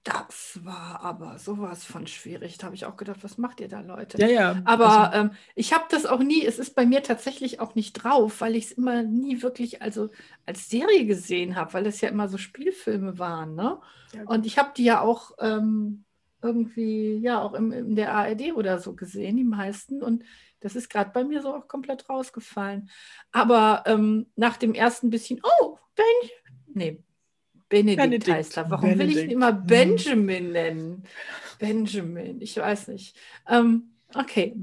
[0.03, 2.57] Das war aber sowas von schwierig.
[2.57, 4.17] Da habe ich auch gedacht, was macht ihr da, Leute?
[4.17, 4.61] Ja, ja.
[4.63, 7.93] Aber also, ähm, ich habe das auch nie, es ist bei mir tatsächlich auch nicht
[7.93, 10.09] drauf, weil ich es immer nie wirklich also
[10.45, 13.55] als Serie gesehen habe, weil es ja immer so Spielfilme waren.
[13.55, 13.77] Ne?
[14.13, 14.23] Ja.
[14.23, 16.05] Und ich habe die ja auch ähm,
[16.41, 20.01] irgendwie, ja, auch im, in der ARD oder so gesehen, die meisten.
[20.01, 20.23] Und
[20.61, 22.89] das ist gerade bei mir so auch komplett rausgefallen.
[23.33, 26.29] Aber ähm, nach dem ersten bisschen, oh, Ben,
[26.73, 27.03] nee,
[27.69, 28.69] Benedikt, Benedikt, heißt er.
[28.69, 29.31] Warum will ich ihn Benedikt.
[29.33, 29.53] immer.
[29.53, 31.03] Benjamin nennen?
[31.59, 33.15] Benjamin, ich weiß nicht.
[33.47, 34.55] Ähm, okay,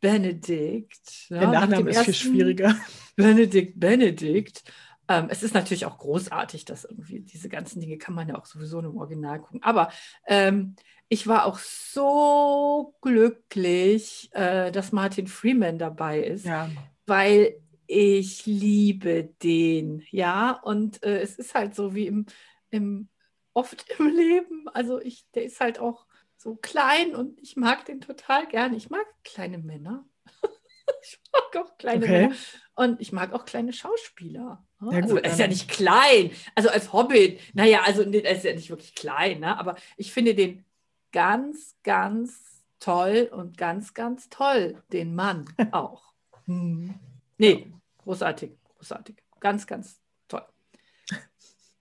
[0.00, 1.28] Benedikt.
[1.30, 2.76] ja, der nach Nachname ist viel schwieriger.
[3.16, 4.64] Benedikt, Benedikt.
[5.08, 8.46] Ähm, es ist natürlich auch großartig, dass irgendwie diese ganzen Dinge kann man ja auch
[8.46, 9.62] sowieso im Original gucken.
[9.62, 9.90] Aber
[10.26, 10.76] ähm,
[11.08, 16.70] ich war auch so glücklich, äh, dass Martin Freeman dabei ist, Ja,
[17.06, 17.61] weil
[17.92, 20.52] ich liebe den, ja.
[20.52, 22.26] Und äh, es ist halt so wie im,
[22.70, 23.08] im
[23.52, 24.68] oft im Leben.
[24.70, 28.76] Also ich, der ist halt auch so klein und ich mag den total gerne.
[28.76, 30.06] Ich mag kleine Männer.
[31.02, 32.20] ich mag auch kleine Okay.
[32.22, 32.34] Männer.
[32.74, 34.66] Und ich mag auch kleine Schauspieler.
[34.80, 34.96] ne?
[34.96, 36.30] Ja, also er ist ja nicht klein.
[36.54, 39.58] Also als Hobbit, naja, also er ist ja nicht wirklich klein, ne?
[39.58, 40.64] aber ich finde den
[41.12, 46.14] ganz, ganz toll und ganz, ganz toll, den Mann auch.
[46.46, 46.94] Hm.
[47.36, 47.72] Nee,
[48.02, 49.16] großartig, großartig.
[49.40, 50.44] Ganz, ganz toll.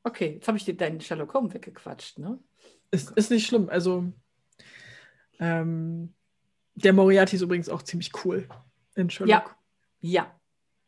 [0.04, 2.40] Okay, jetzt habe ich dir deinen Sherlock Holmes weggequatscht, ne?
[2.92, 3.70] ist, ist nicht schlimm.
[3.70, 4.12] Also,
[5.40, 6.14] ähm,
[6.76, 8.48] der Moriarty ist übrigens auch ziemlich cool
[8.96, 9.56] in Sherlock.
[10.00, 10.36] Ja.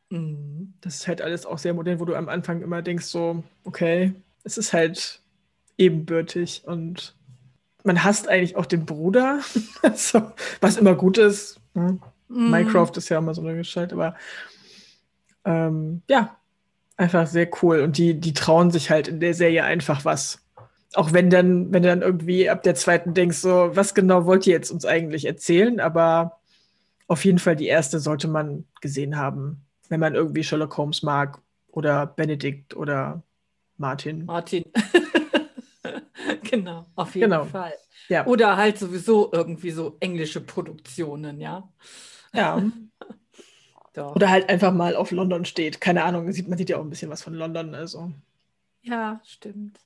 [0.09, 0.73] Mhm.
[0.81, 4.13] Das ist halt alles auch sehr modern, wo du am Anfang immer denkst, so, okay,
[4.43, 5.21] es ist halt
[5.77, 7.15] ebenbürtig und
[7.83, 9.41] man hasst eigentlich auch den Bruder,
[9.95, 11.59] so, was immer gut ist.
[11.73, 11.99] Ne?
[12.27, 12.51] Mhm.
[12.51, 14.15] Minecraft ist ja immer so eine Gestalt, aber
[15.45, 16.37] ähm, ja,
[16.97, 17.81] einfach sehr cool.
[17.81, 20.39] Und die, die trauen sich halt in der Serie einfach was.
[20.95, 24.45] Auch wenn dann, wenn du dann irgendwie ab der zweiten denkst, so, was genau wollt
[24.45, 25.79] ihr jetzt uns eigentlich erzählen?
[25.79, 26.39] Aber
[27.07, 31.39] auf jeden Fall die erste sollte man gesehen haben, wenn man irgendwie Sherlock Holmes mag
[31.71, 33.23] oder Benedict oder
[33.77, 34.25] Martin.
[34.25, 34.65] Martin.
[36.49, 37.45] genau, auf jeden Genau.
[37.45, 37.73] Fall.
[38.09, 38.25] Ja.
[38.27, 41.67] Oder halt sowieso irgendwie so englische Produktionen, ja.
[42.33, 42.61] Ja.
[43.93, 44.15] Doch.
[44.15, 45.79] Oder halt einfach mal auf London steht.
[45.79, 47.75] Keine Ahnung, sieht, man sieht ja auch ein bisschen was von London.
[47.75, 48.11] Also.
[48.81, 49.79] Ja, stimmt.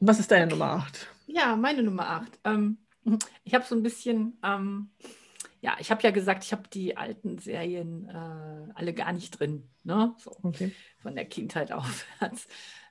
[0.00, 1.06] Was ist deine Nummer 8?
[1.26, 2.40] Ja, meine Nummer 8.
[2.44, 2.78] Ähm,
[3.44, 4.90] ich habe so ein bisschen, ähm,
[5.60, 9.68] ja, ich habe ja gesagt, ich habe die alten Serien äh, alle gar nicht drin,
[9.84, 10.14] ne?
[10.18, 10.72] So, Okay.
[10.98, 12.48] von der Kindheit aufwärts.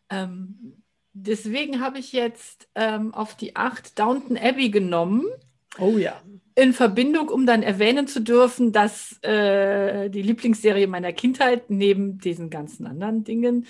[0.09, 5.25] Ähm, deswegen habe ich jetzt ähm, auf die 8 Downton Abbey genommen,
[5.77, 6.21] Oh ja.
[6.55, 12.49] in Verbindung, um dann erwähnen zu dürfen, dass äh, die Lieblingsserie meiner Kindheit neben diesen
[12.49, 13.65] ganzen anderen Dingen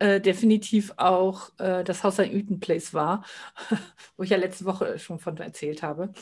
[0.00, 3.24] äh, definitiv auch äh, das Haus an Eaton Place war,
[4.16, 6.12] wo ich ja letzte Woche schon von erzählt habe.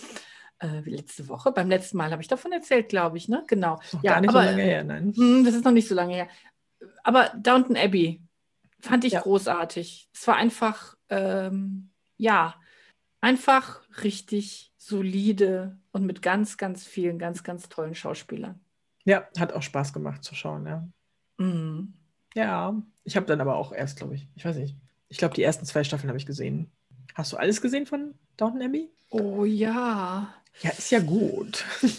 [0.58, 1.50] Äh, wie letzte Woche?
[1.50, 3.42] Beim letzten Mal habe ich davon erzählt, glaube ich, ne?
[3.48, 3.80] Genau.
[4.02, 5.12] Ja, gar nicht aber- so lange her, nein.
[5.16, 6.28] Hm, Das ist noch nicht so lange her.
[7.02, 8.20] Aber Downton Abbey
[8.80, 9.22] fand ich Ja.
[9.22, 10.08] großartig.
[10.12, 12.54] Es war einfach, ähm, ja,
[13.20, 18.58] einfach richtig solide und mit ganz, ganz vielen, ganz, ganz tollen Schauspielern.
[19.04, 20.88] Ja, hat auch Spaß gemacht zu schauen, ja.
[21.38, 21.94] Mhm.
[22.34, 24.76] Ja, ich habe dann aber auch erst, glaube ich, ich weiß nicht.
[25.08, 26.70] Ich glaube, die ersten zwei Staffeln habe ich gesehen.
[27.14, 28.88] Hast du alles gesehen von Downton Abbey?
[29.10, 30.34] Oh ja.
[30.60, 31.64] Ja, ist ja gut.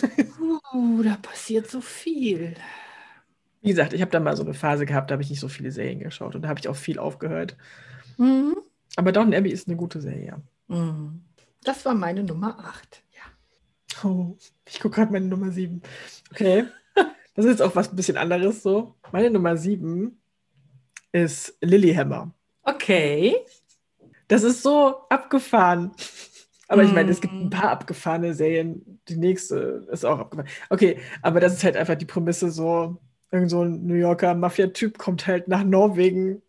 [0.75, 2.55] Uh, da passiert so viel.
[3.61, 5.47] Wie gesagt, ich habe da mal so eine Phase gehabt, da habe ich nicht so
[5.47, 7.55] viele Serien geschaut und da habe ich auch viel aufgehört.
[8.17, 8.55] Mhm.
[8.95, 10.41] Aber Downton Abbey ist eine gute Serie.
[10.67, 11.21] Mhm.
[11.63, 13.03] Das war meine Nummer 8.
[13.11, 14.09] Ja.
[14.09, 15.81] Oh, ich gucke gerade meine Nummer 7.
[16.31, 16.65] Okay.
[17.35, 18.95] Das ist jetzt auch was ein bisschen anderes so.
[19.11, 20.19] Meine Nummer 7
[21.11, 22.33] ist Lilyhammer.
[22.63, 23.37] Okay.
[24.27, 25.91] Das ist so abgefahren.
[26.67, 28.99] Aber ich meine, es gibt ein paar abgefahrene Serien.
[29.07, 30.49] Die nächste ist auch abgefahren.
[30.69, 32.97] Okay, aber das ist halt einfach die Prämisse so,
[33.31, 36.41] irgend so ein New Yorker Mafia-Typ kommt halt nach Norwegen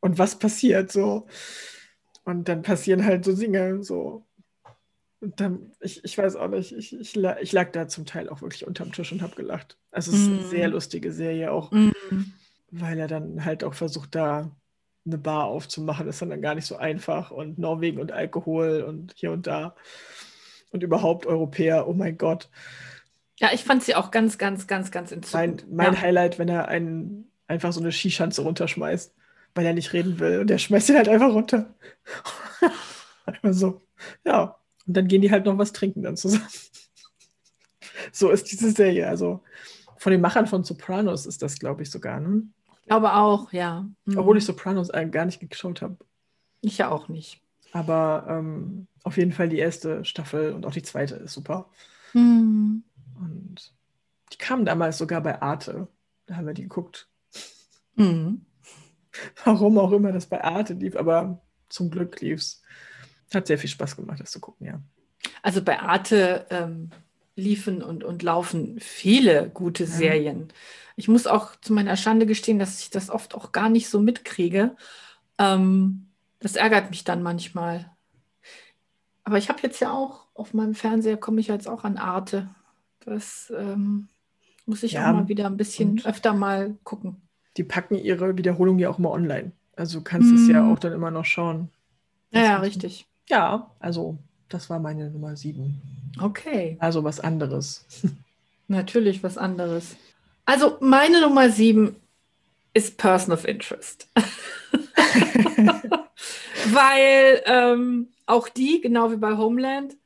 [0.00, 1.26] und was passiert so?
[2.24, 4.24] Und dann passieren halt so Dinge so.
[5.24, 8.42] Und dann, ich, ich weiß auch nicht, ich, ich, ich lag da zum Teil auch
[8.42, 9.78] wirklich unterm Tisch und habe gelacht.
[9.90, 11.94] Also es ist eine sehr lustige Serie, auch Mhm.
[12.70, 14.50] weil er dann halt auch versucht, da
[15.06, 16.04] eine Bar aufzumachen.
[16.04, 17.30] Das ist dann gar nicht so einfach.
[17.30, 19.74] Und Norwegen und Alkohol und hier und da.
[20.72, 22.50] Und überhaupt Europäer, oh mein Gott.
[23.40, 25.72] Ja, ich fand sie auch ganz, ganz, ganz, ganz Mein, entzückend.
[25.74, 26.00] mein ja.
[26.02, 29.14] Highlight, wenn er einen einfach so eine Skischanze runterschmeißt,
[29.54, 30.40] weil er nicht reden will.
[30.40, 31.74] Und der schmeißt ihn halt einfach runter.
[33.26, 33.80] einfach so.
[34.26, 34.58] Ja.
[34.86, 36.48] Und dann gehen die halt noch was trinken dann zusammen.
[38.12, 39.08] so ist diese Serie.
[39.08, 39.42] Also
[39.96, 42.20] von den Machern von Sopranos ist das, glaube ich, sogar.
[42.20, 42.42] Ne?
[42.82, 43.88] Ich glaube auch, ja.
[44.04, 44.18] Mhm.
[44.18, 45.96] Obwohl ich Sopranos gar nicht geschaut habe.
[46.60, 47.40] Ich ja auch nicht.
[47.72, 51.70] Aber ähm, auf jeden Fall die erste Staffel und auch die zweite ist super.
[52.12, 52.84] Mhm.
[53.16, 53.72] Und
[54.32, 55.88] die kamen damals sogar bei Arte.
[56.26, 57.08] Da haben wir die geguckt.
[57.96, 58.44] Mhm.
[59.44, 62.62] Warum auch immer das bei Arte lief, aber zum Glück lief's.
[63.34, 64.80] Hat sehr viel Spaß gemacht, das zu gucken, ja.
[65.42, 66.90] Also bei Arte ähm,
[67.36, 70.52] liefen und, und laufen viele gute Serien.
[70.96, 74.00] Ich muss auch zu meiner Schande gestehen, dass ich das oft auch gar nicht so
[74.00, 74.76] mitkriege.
[75.38, 76.06] Ähm,
[76.40, 77.90] das ärgert mich dann manchmal.
[79.24, 82.48] Aber ich habe jetzt ja auch auf meinem Fernseher, komme ich jetzt auch an Arte.
[83.00, 84.08] Das ähm,
[84.66, 87.22] muss ich Ja, auch mal wieder ein bisschen öfter mal gucken.
[87.56, 89.52] Die packen ihre Wiederholung ja auch immer online.
[89.76, 90.72] Also du kannst es ja Mhm.
[90.72, 91.70] auch dann immer noch schauen.
[92.30, 93.06] Ja, ja, richtig.
[93.28, 95.80] Ja, also das war meine Nummer sieben.
[96.20, 96.76] Okay.
[96.80, 97.84] Also was anderes.
[98.68, 99.96] Natürlich was anderes.
[100.46, 101.96] Also meine Nummer sieben
[102.74, 104.08] ist Person of Interest.
[106.72, 109.96] Weil ähm, auch die, genau wie bei Homeland,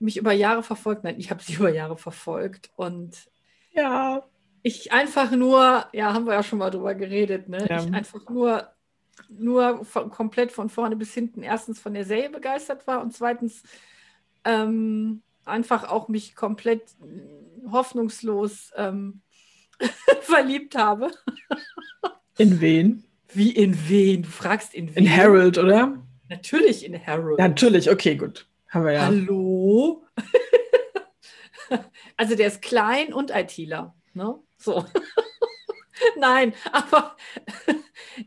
[0.00, 1.04] mich über Jahre verfolgt.
[1.04, 2.70] Nein, ich habe sie über Jahre verfolgt.
[2.76, 3.16] Und
[3.72, 4.22] Ja.
[4.62, 7.66] ich einfach nur, ja, haben wir ja schon mal drüber geredet, ne?
[7.68, 7.82] Ja.
[7.82, 8.68] Ich einfach nur,
[9.28, 13.62] nur von, komplett von vorne bis hinten erstens von der Serie begeistert war und zweitens
[14.44, 19.22] ähm, einfach auch mich komplett äh, hoffnungslos ähm,
[20.20, 21.10] verliebt habe.
[22.36, 23.04] In wen?
[23.32, 24.22] Wie in wen?
[24.22, 25.04] Du fragst in wen?
[25.04, 26.02] In Harold, oder?
[26.28, 27.38] Natürlich in Harold.
[27.38, 28.46] Natürlich, okay, gut.
[28.68, 29.06] Haben wir ja.
[29.06, 30.04] Hallo?
[32.16, 33.94] also der ist klein und ITler.
[34.12, 34.38] Ne?
[34.56, 34.84] So.
[36.18, 37.16] nein, aber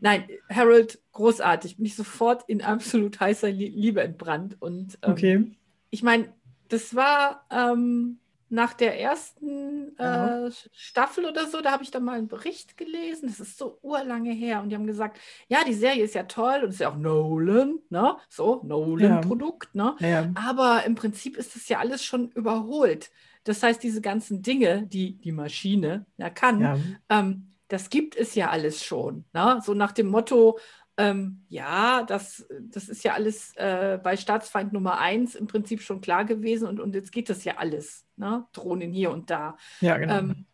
[0.00, 1.76] nein, Harold, großartig.
[1.76, 4.56] Bin ich sofort in absolut heißer Lie- Liebe entbrannt.
[4.60, 5.52] Und ähm, Okay.
[5.90, 6.32] ich meine,
[6.68, 10.46] das war ähm, nach der ersten Ja.
[10.46, 13.28] äh, Staffel oder so, da habe ich dann mal einen Bericht gelesen.
[13.28, 14.60] Das ist so urlange her.
[14.62, 17.78] Und die haben gesagt, ja, die Serie ist ja toll und ist ja auch Nolan,
[17.88, 18.16] ne?
[18.28, 19.96] So, Nolan-Produkt, ne?
[20.00, 23.10] Ja, Aber im Prinzip ist das ja alles schon überholt.
[23.44, 26.78] Das heißt, diese ganzen Dinge, die die Maschine ja kann, ja.
[27.08, 29.24] ähm, das gibt es ja alles schon.
[29.32, 29.60] Ne?
[29.64, 30.58] So nach dem Motto,
[30.98, 36.02] ähm, ja, das, das ist ja alles äh, bei Staatsfeind Nummer eins im Prinzip schon
[36.02, 38.04] klar gewesen und, und jetzt geht das ja alles.
[38.16, 38.46] Ne?
[38.52, 39.56] Drohnen hier und da.
[39.80, 40.18] ja genau.
[40.18, 40.44] Ähm,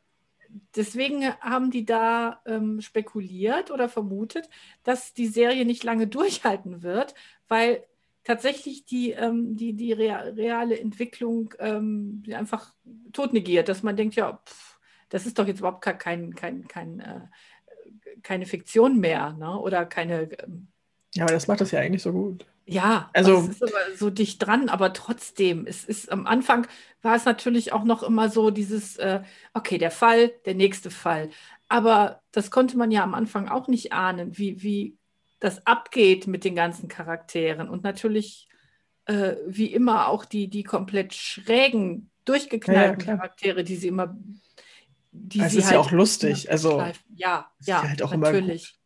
[0.76, 4.48] deswegen haben die da ähm, spekuliert oder vermutet,
[4.84, 7.16] dass die Serie nicht lange durchhalten wird,
[7.48, 7.82] weil
[8.22, 12.74] tatsächlich die, ähm, die, die rea- reale Entwicklung ähm, einfach
[13.12, 14.77] totnegiert, dass man denkt, ja, pff,
[15.08, 17.20] das ist doch jetzt überhaupt kein, kein, kein, äh,
[18.22, 19.58] keine Fiktion mehr ne?
[19.58, 20.68] oder keine, ähm,
[21.14, 22.46] ja, aber das macht das ja eigentlich so gut.
[22.66, 26.66] ja, Also- also es ist aber so dicht dran, aber trotzdem, es ist am Anfang
[27.02, 29.22] war es natürlich auch noch immer so dieses, äh,
[29.54, 31.30] okay, der Fall, der nächste Fall.
[31.68, 34.96] Aber das konnte man ja am Anfang auch nicht ahnen, wie, wie
[35.40, 37.68] das abgeht mit den ganzen Charakteren.
[37.68, 38.48] Und natürlich,
[39.06, 43.16] äh, wie immer, auch die, die komplett schrägen, durchgeknallten klar.
[43.18, 44.16] Charaktere, die sie immer,
[45.20, 48.30] die Es sie ist ja halt auch lustig, also- ja, ja, ja halt auch immer
[48.32, 48.78] natürlich.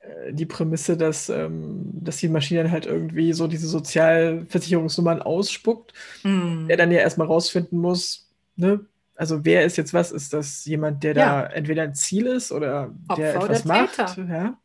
[0.00, 5.92] Äh, Die Prämisse, dass, ähm, dass die Maschine dann halt irgendwie so diese Sozialversicherungsnummern ausspuckt,
[6.22, 6.66] Mm.
[6.68, 8.84] der dann ja erstmal rausfinden muss, ne?
[9.16, 10.10] Also wer ist jetzt was?
[10.10, 11.42] Ist das jemand, der Ja.
[11.42, 14.16] da entweder ein Ziel ist oder der Opfer etwas oder macht?
[14.28, 14.58] Ja?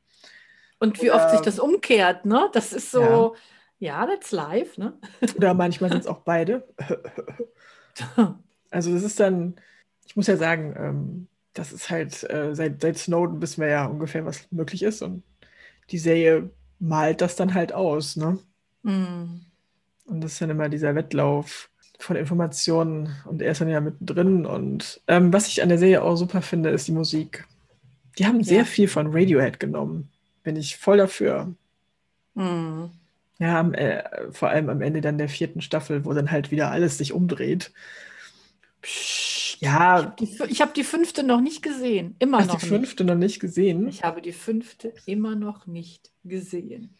[0.79, 2.49] Und wie oft sich Oder- das umkehrt, ne?
[2.53, 3.35] Das ist so,
[3.79, 4.93] ja, that's life, ne?
[5.37, 6.67] Oder manchmal sind es auch beide.
[8.71, 9.55] Also das ist dann,
[10.09, 13.85] ich muss ja sagen, ähm, das ist halt, äh, seit, seit Snowden wissen wir ja
[13.85, 15.01] ungefähr, was möglich ist.
[15.03, 15.23] Und
[15.91, 18.39] die Serie malt das dann halt aus, ne?
[18.83, 19.41] Mm.
[20.05, 21.69] Und das ist dann immer dieser Wettlauf
[21.99, 24.45] von Informationen und er ist dann ja mittendrin.
[24.45, 27.45] Und ähm, was ich an der Serie auch super finde, ist die Musik.
[28.17, 28.65] Die haben sehr Ja.
[28.65, 30.09] viel von Radiohead genommen.
[30.43, 31.53] Bin ich voll dafür.
[32.33, 32.85] Mm.
[33.39, 36.71] Ja, am, äh, vor allem am Ende dann der vierten Staffel, wo dann halt wieder
[36.71, 37.71] alles sich umdreht.
[38.81, 39.38] Psst.
[39.59, 42.15] Ja, Die Ich habe die fünfte noch nicht gesehen.
[42.19, 43.83] Immer hast noch die fünfte noch nicht gesehen?
[43.83, 43.99] nicht.
[43.99, 46.95] Ich habe die fünfte immer noch nicht gesehen.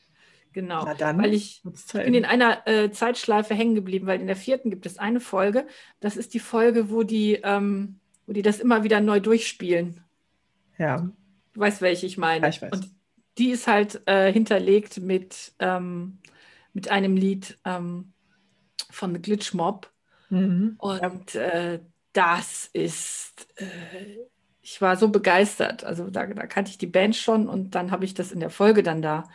[0.51, 0.83] Genau.
[0.83, 4.35] Na dann Weil ich, ich bin in einer äh, Zeitschleife hängen geblieben, weil in der
[4.35, 5.67] vierten gibt es eine Folge.
[5.99, 10.01] Das ist die Folge, wo die, ähm, wo die das immer wieder neu durchspielen.
[10.77, 11.09] Ja,
[11.53, 12.43] Du weißt, welche ich meine.
[12.43, 12.71] Ja, ich weiß.
[12.71, 12.89] Und
[13.37, 16.19] die ist halt äh, hinterlegt mit, ähm,
[16.73, 18.13] mit einem Lied ähm,
[18.89, 19.91] von The Glitch Mob.
[20.29, 20.75] mhm.
[20.77, 21.79] Und äh,
[22.13, 24.17] das ist, äh,
[24.61, 25.83] ich war so begeistert.
[25.83, 28.49] Also da, da kannte ich die Band schon und dann habe ich das in der
[28.49, 29.29] Folge dann da,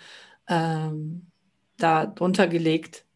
[0.48, 1.30] ähm,
[1.78, 3.06] da drunter gelegt.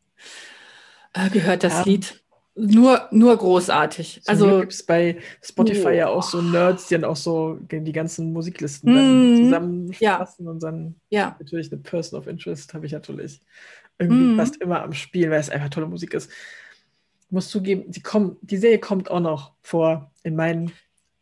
[1.12, 1.85] Äh, gehört das Ja.
[1.85, 2.23] Lied.
[2.57, 4.23] Nur, nur großartig.
[4.27, 7.92] Glück Also gibt es bei Spotify ja auch so Nerds, die dann auch so die
[7.92, 9.35] ganzen Musiklisten dann Mhm.
[9.35, 13.40] zusammenfassen und dann ja, natürlich eine Person of Interest habe ich natürlich
[13.99, 14.35] irgendwie Mhm.
[14.37, 16.31] fast immer am Spiel, weil es einfach tolle Musik ist.
[17.28, 20.72] Ich muss zugeben, die, kommen, die Serie kommt auch noch vor in meinen.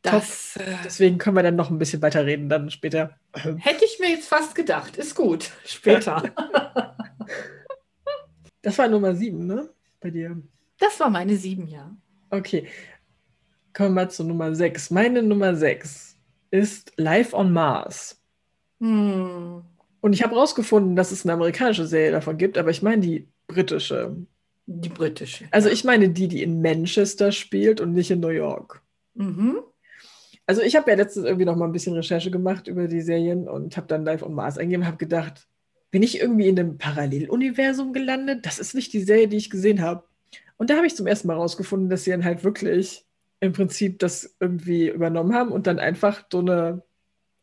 [0.03, 3.19] das äh, Deswegen können wir dann noch ein bisschen weiter reden, dann später.
[3.35, 4.97] hätte ich mir jetzt fast gedacht.
[4.97, 5.51] Ist gut.
[5.65, 6.23] Später.
[8.63, 9.71] Das war Nummer sieben, ne?
[10.01, 10.43] Bei dir.
[10.81, 11.97] das war meine sieben, ja.
[12.31, 12.67] Okay.
[13.73, 14.91] Kommen wir mal zu Nummer sechs.
[14.91, 16.17] Meine Nummer sechs
[16.51, 18.21] ist Live on Mars.
[18.81, 19.63] Hm.
[20.01, 23.29] Und ich habe rausgefunden, dass es eine amerikanische Serie davon gibt, aber ich meine die
[23.47, 24.17] britische.
[24.67, 25.47] Die britische.
[25.53, 28.83] Also ich meine die, die in Manchester spielt und nicht in New York.
[29.15, 29.61] Mhm.
[30.47, 33.49] Also ich habe ja letztens irgendwie noch mal ein bisschen Recherche gemacht über die Serien
[33.49, 35.49] und habe dann Live on Mars eingegeben und habe gedacht,
[35.91, 38.45] bin ich irgendwie in einem Paralleluniversum gelandet?
[38.45, 40.05] Das ist nicht die Serie, die ich gesehen habe.
[40.57, 43.05] Und da habe ich zum ersten Mal rausgefunden, dass sie dann halt wirklich
[43.41, 46.83] im Prinzip das irgendwie übernommen haben und dann einfach so eine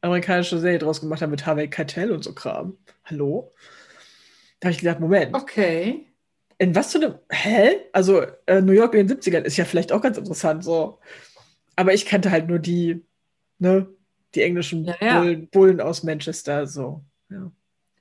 [0.01, 2.77] amerikanische Serie draus gemacht haben mit Harvey Keitel und so Kram.
[3.05, 3.53] Hallo?
[4.59, 6.12] Da habe ich gedacht, Moment, Okay.
[6.57, 7.77] In was für einem, hä?
[7.91, 10.99] Also äh, New York in den 70ern ist ja vielleicht auch ganz interessant so.
[11.75, 13.03] Aber ich kannte halt nur die,
[13.59, 13.87] ne,
[14.35, 15.19] die englischen Ja, ja.
[15.21, 17.03] Bullen, Bullen aus Manchester, so.
[17.29, 17.51] Ja.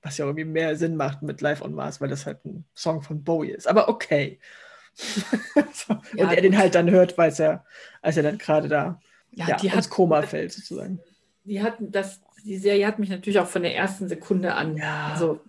[0.03, 3.03] Was ja irgendwie mehr Sinn macht mit Live on Mars, weil das halt ein Song
[3.03, 3.69] von Bowie ist.
[3.69, 4.39] Aber okay.
[4.95, 5.95] so.
[6.17, 7.65] Und er den halt dann hört, weil er,
[8.03, 9.01] als er dann gerade da
[9.31, 11.01] Ja, die, ins hat, Koma fällt, sozusagen.
[11.45, 14.77] die hatten das, die Serie hat mich natürlich auch von der ersten Sekunde an.
[14.77, 15.13] Ja.
[15.13, 15.41] Also,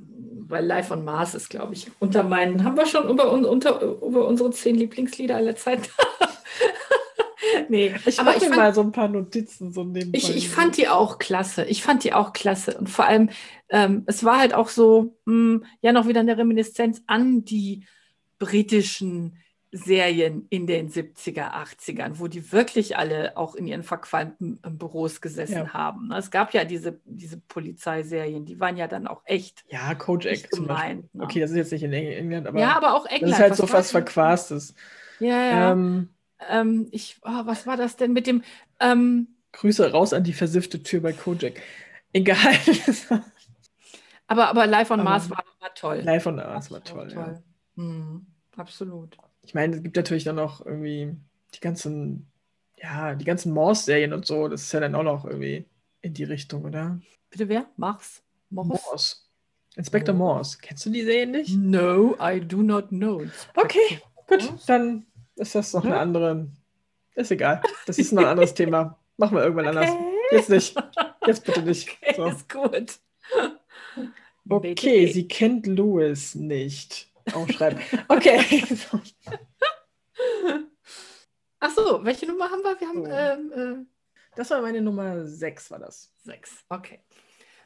[0.47, 3.81] weil Live on Mars ist, glaube ich, unter meinen, haben wir schon über, un- unter,
[3.81, 5.83] über unsere zehn Lieblingslieder aller Zeiten.
[7.69, 10.17] nee, Ich aber mache ich mir fand, mal so ein paar Notizen so nebenbei.
[10.17, 11.65] ich, ich fand die auch klasse.
[11.65, 12.77] Ich fand die auch klasse.
[12.77, 13.29] Und vor allem,
[13.69, 17.85] ähm, es war halt auch so, mh, ja, noch wieder eine Reminiszenz an die
[18.39, 19.37] britischen
[19.75, 25.19] Serien in den 70er, 80ern, wo die wirklich alle auch in ihren verqualmten äh, Büros
[25.19, 25.73] gesessen Ja.
[25.73, 26.11] haben.
[26.11, 30.53] Es gab ja diese, diese Polizeiserien, die waren ja dann auch echt Ja, Kojak nicht
[30.53, 31.09] zum Beispiel.
[31.13, 31.23] Ne?
[31.23, 33.33] Okay, das ist jetzt nicht in Eng- England, aber, ja, aber auch das England.
[33.33, 34.75] ist halt so war was Verquastes.
[35.19, 35.71] Ja, ja.
[35.71, 36.09] Ähm,
[36.49, 38.43] Ähm, ich, oh, was war das denn mit dem?
[38.79, 41.61] Ähm, Grüße raus an die versiffte Tür bei Kojak.
[42.11, 42.37] Egal.
[44.27, 46.01] aber, aber Live on Mars war, war toll.
[46.03, 47.11] Live on Earth war Auch toll.
[47.13, 47.41] Ja.
[47.75, 49.17] Mhm, absolut.
[49.43, 51.15] Ich meine, es gibt natürlich dann noch irgendwie
[51.53, 52.27] die ganzen,
[52.77, 54.47] ja, die ganzen Morse-Serien und so.
[54.47, 55.65] Das ist ja dann auch noch irgendwie
[56.01, 56.99] in die Richtung, oder?
[57.29, 57.65] Bitte wer?
[57.77, 58.23] Mars?
[58.49, 58.69] Morse?
[58.69, 59.15] Morse.
[59.75, 60.35] Inspector Morse.
[60.35, 60.57] Morse.
[60.61, 61.55] Kennst du die Serien nicht?
[61.57, 63.23] No, I do not know.
[63.55, 64.51] Okay, gut.
[64.67, 66.01] Dann ist das noch eine Ja.
[66.01, 66.47] andere.
[67.15, 67.61] Ist egal.
[67.85, 68.97] Das ist noch ein anderes Thema.
[69.17, 69.89] Machen wir irgendwann anders.
[69.91, 70.11] Okay.
[70.31, 70.75] Jetzt nicht.
[71.27, 71.89] Jetzt bitte nicht.
[72.01, 72.25] Okay, So.
[72.27, 72.99] ist gut.
[74.49, 77.09] Okay, sie kennt Louis nicht.
[77.33, 77.79] Aufschreiben.
[78.07, 78.63] Okay.
[81.59, 82.79] Ach so, welche Nummer haben wir?
[82.79, 83.11] Wir haben So.
[83.11, 83.87] ähm,
[84.35, 86.11] Das war meine Nummer 6, war das.
[86.25, 86.63] äh, sechs.
[86.69, 86.99] Okay.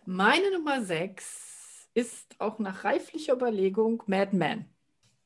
[0.06, 4.66] Meine Nummer sechs ist auch nach reiflicher Überlegung Mad Men.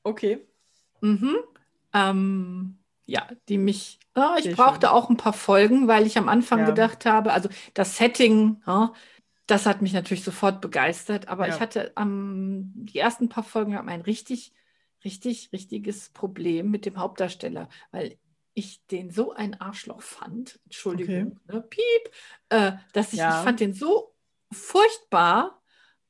[0.04, 0.48] Okay.
[1.02, 1.38] Mhm.
[1.94, 4.00] Ähm, ja, die mich.
[4.14, 4.96] Ah, ich Sehr brauchte schön.
[4.96, 6.66] auch ein paar Folgen, weil ich am Anfang Ja.
[6.66, 8.94] gedacht habe, also das Setting, ja,
[9.52, 11.54] das hat mich natürlich sofort begeistert, aber Ja.
[11.56, 14.54] ich hatte am die ersten paar Folgen haben ein richtig,
[15.04, 18.18] richtig, richtiges Problem mit dem Hauptdarsteller, weil
[18.54, 22.12] ich den so ein Arschloch fand, Entschuldigung, ne, piep,
[22.50, 23.30] äh, dass ich, Ja.
[23.30, 24.14] ich fand den so
[24.52, 25.62] furchtbar,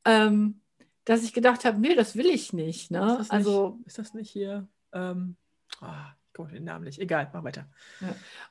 [0.05, 0.61] ähm,
[1.05, 2.83] dass ich gedacht habe, nee, das will ich nicht.
[2.83, 3.15] Ist Ne?
[3.17, 4.67] das Also nicht, ist das nicht hier?
[4.93, 5.35] Ähm,
[5.79, 6.99] ah, ich komme den Namen nicht.
[6.99, 7.67] Egal, mach weiter.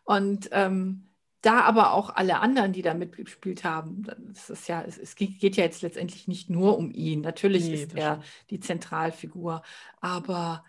[0.05, 1.10] Und ähm,
[1.43, 5.57] da aber auch alle anderen, die da mitgespielt haben, das ist ja, es, es geht
[5.57, 7.23] ja jetzt letztendlich nicht nur um ihn.
[7.23, 9.63] Natürlich Nee, ist er die Zentralfigur,
[10.01, 10.65] aber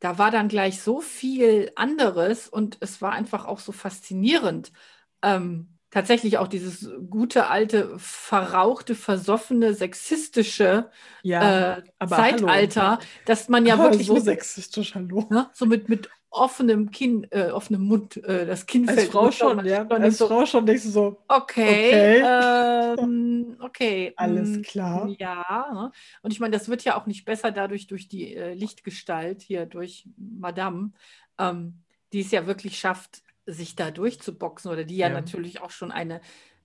[0.00, 4.70] da war dann gleich so viel anderes und es war einfach auch so faszinierend.
[5.22, 10.90] Ähm, tatsächlich auch dieses gute, alte, verrauchte, versoffene, sexistische
[11.22, 15.26] Ja, äh, aber Zeitalter, dass man ja wirklich so mit, sexistisch, hallo.
[15.30, 19.30] ne, so mit, mit offenem Kinn, äh, offenem Mund, äh, das Kinn Als fällt Frau
[19.30, 19.86] schon, man ja.
[19.86, 25.16] Als so, Frau schon denkst du so, okay, ähm, okay, alles mm, klar.
[25.18, 25.72] ja.
[25.72, 25.92] Ne?
[26.22, 29.66] Und ich meine, das wird ja auch nicht besser dadurch durch die äh, Lichtgestalt hier
[29.66, 30.92] durch Madame,
[31.38, 31.82] ähm,
[32.12, 35.14] die es ja wirklich schafft, sich da durchzuboxen oder die ja, Ja.
[35.14, 36.20] natürlich auch schon eine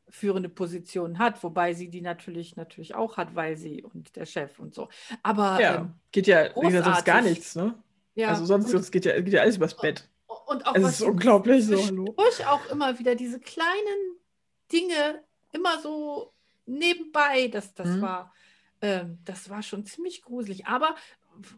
[0.09, 4.57] führende Position hat, wobei sie die natürlich natürlich auch hat, weil sie und der Chef
[4.59, 4.89] und so.
[5.24, 7.76] Aber Ja, ähm, geht ja, wie gesagt, sonst gar nichts, ne?
[8.20, 10.07] Ja, Also sonst, und, geht, ja, geht ja alles übers Bett.
[10.47, 12.15] und auch Es was ist unglaublich so, hallo.
[12.47, 14.17] auch immer wieder diese kleinen
[14.72, 16.34] Dinge immer so
[16.65, 18.01] nebenbei, das, das Mhm.
[18.01, 18.34] war
[18.82, 20.65] ähm, das war schon ziemlich gruselig.
[20.67, 20.95] Aber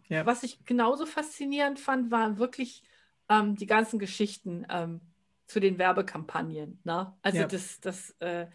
[0.10, 0.26] Ja.
[0.26, 2.84] was ich genauso faszinierend fand, waren wirklich
[3.30, 5.02] ähm, die ganzen Geschichten ähm,
[5.48, 6.80] zu den Werbekampagnen.
[6.84, 7.14] Ne?
[7.22, 7.46] Also Ja.
[7.48, 8.48] das, das, äh,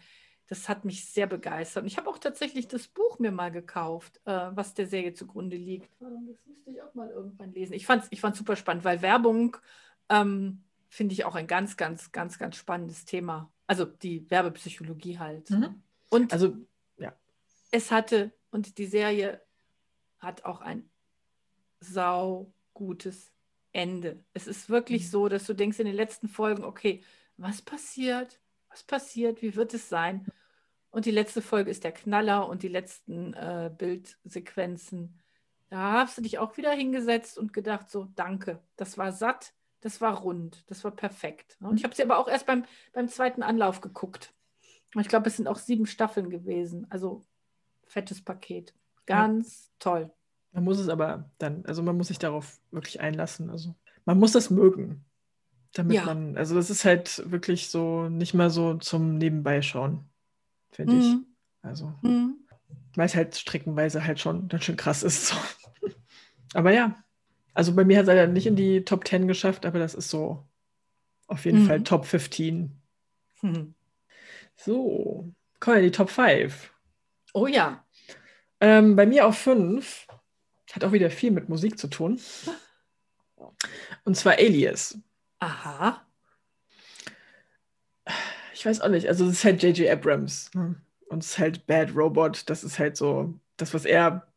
[0.47, 1.83] das hat mich sehr begeistert.
[1.83, 5.57] Und ich habe auch tatsächlich das Buch mir mal gekauft, äh, was der Serie zugrunde
[5.57, 5.89] liegt.
[5.99, 6.09] Das
[6.45, 7.73] müsste ich auch mal irgendwann lesen.
[7.73, 9.57] Ich fand es ich fand's super spannend, weil Werbung
[10.09, 13.51] ähm, finde ich auch ein ganz, ganz, ganz, ganz spannendes Thema.
[13.67, 15.49] Also die Werbepsychologie halt.
[15.49, 15.83] Mhm.
[16.09, 16.55] Und Also,
[17.71, 19.41] es hatte, und die Serie
[20.19, 20.89] hat auch ein
[21.81, 23.31] sau gutes
[23.71, 24.23] Ende.
[24.33, 25.07] Es ist wirklich Mhm.
[25.07, 27.03] so, dass du denkst in den letzten Folgen, okay,
[27.35, 28.39] was passiert?
[28.77, 29.41] Was passiert?
[29.41, 30.27] Wie wird es sein?
[30.91, 35.19] Und die letzte Folge ist der Knaller und die letzten äh, Bildsequenzen.
[35.69, 39.99] Da hast du dich auch wieder hingesetzt und gedacht, so, danke, das war satt, das
[39.99, 41.57] war rund, das war perfekt.
[41.59, 44.31] Und ich habe sie aber auch erst beim, beim zweiten Anlauf geguckt.
[44.93, 46.85] Und Ich glaube, es sind auch sieben Staffeln gewesen.
[46.91, 47.23] Also
[47.87, 48.75] fettes Paket.
[49.07, 50.11] Ganz toll.
[50.51, 53.49] man muss es aber dann, also man muss sich darauf wirklich einlassen.
[53.49, 53.73] Also
[54.05, 55.03] man muss das mögen.
[55.77, 56.05] Damit Ja.
[56.05, 59.99] man, also das ist halt wirklich so nicht mal so zum Nebenbeischauen,
[60.71, 61.05] finde ich.
[61.05, 61.25] Mhm.
[61.61, 62.35] Also, Mhm.
[62.95, 65.27] weil es halt streckenweise halt schon ganz schön krass ist.
[65.27, 65.35] So.
[66.55, 66.95] Aber ja,
[67.53, 70.09] also bei mir hat es leider nicht in die Top 10 geschafft, aber das ist
[70.09, 70.47] so
[71.27, 71.67] auf jeden Mhm.
[71.67, 72.71] Fall Top 15.
[73.43, 73.75] Mhm.
[74.55, 76.71] So, kommen wir in die Top 5.
[77.33, 77.85] Oh ja.
[78.61, 80.07] Ähm, bei mir auf 5
[80.71, 82.19] hat auch wieder viel mit Musik zu tun.
[84.05, 84.97] Und zwar Alias.
[85.39, 86.01] Aha.
[88.53, 89.89] Ich weiß auch nicht, also es ist halt J.J.
[89.89, 90.49] Abrams.
[90.53, 90.75] Ne?
[91.09, 92.49] Und es ist halt Bad Robot.
[92.49, 94.27] Das ist halt so, das, was er.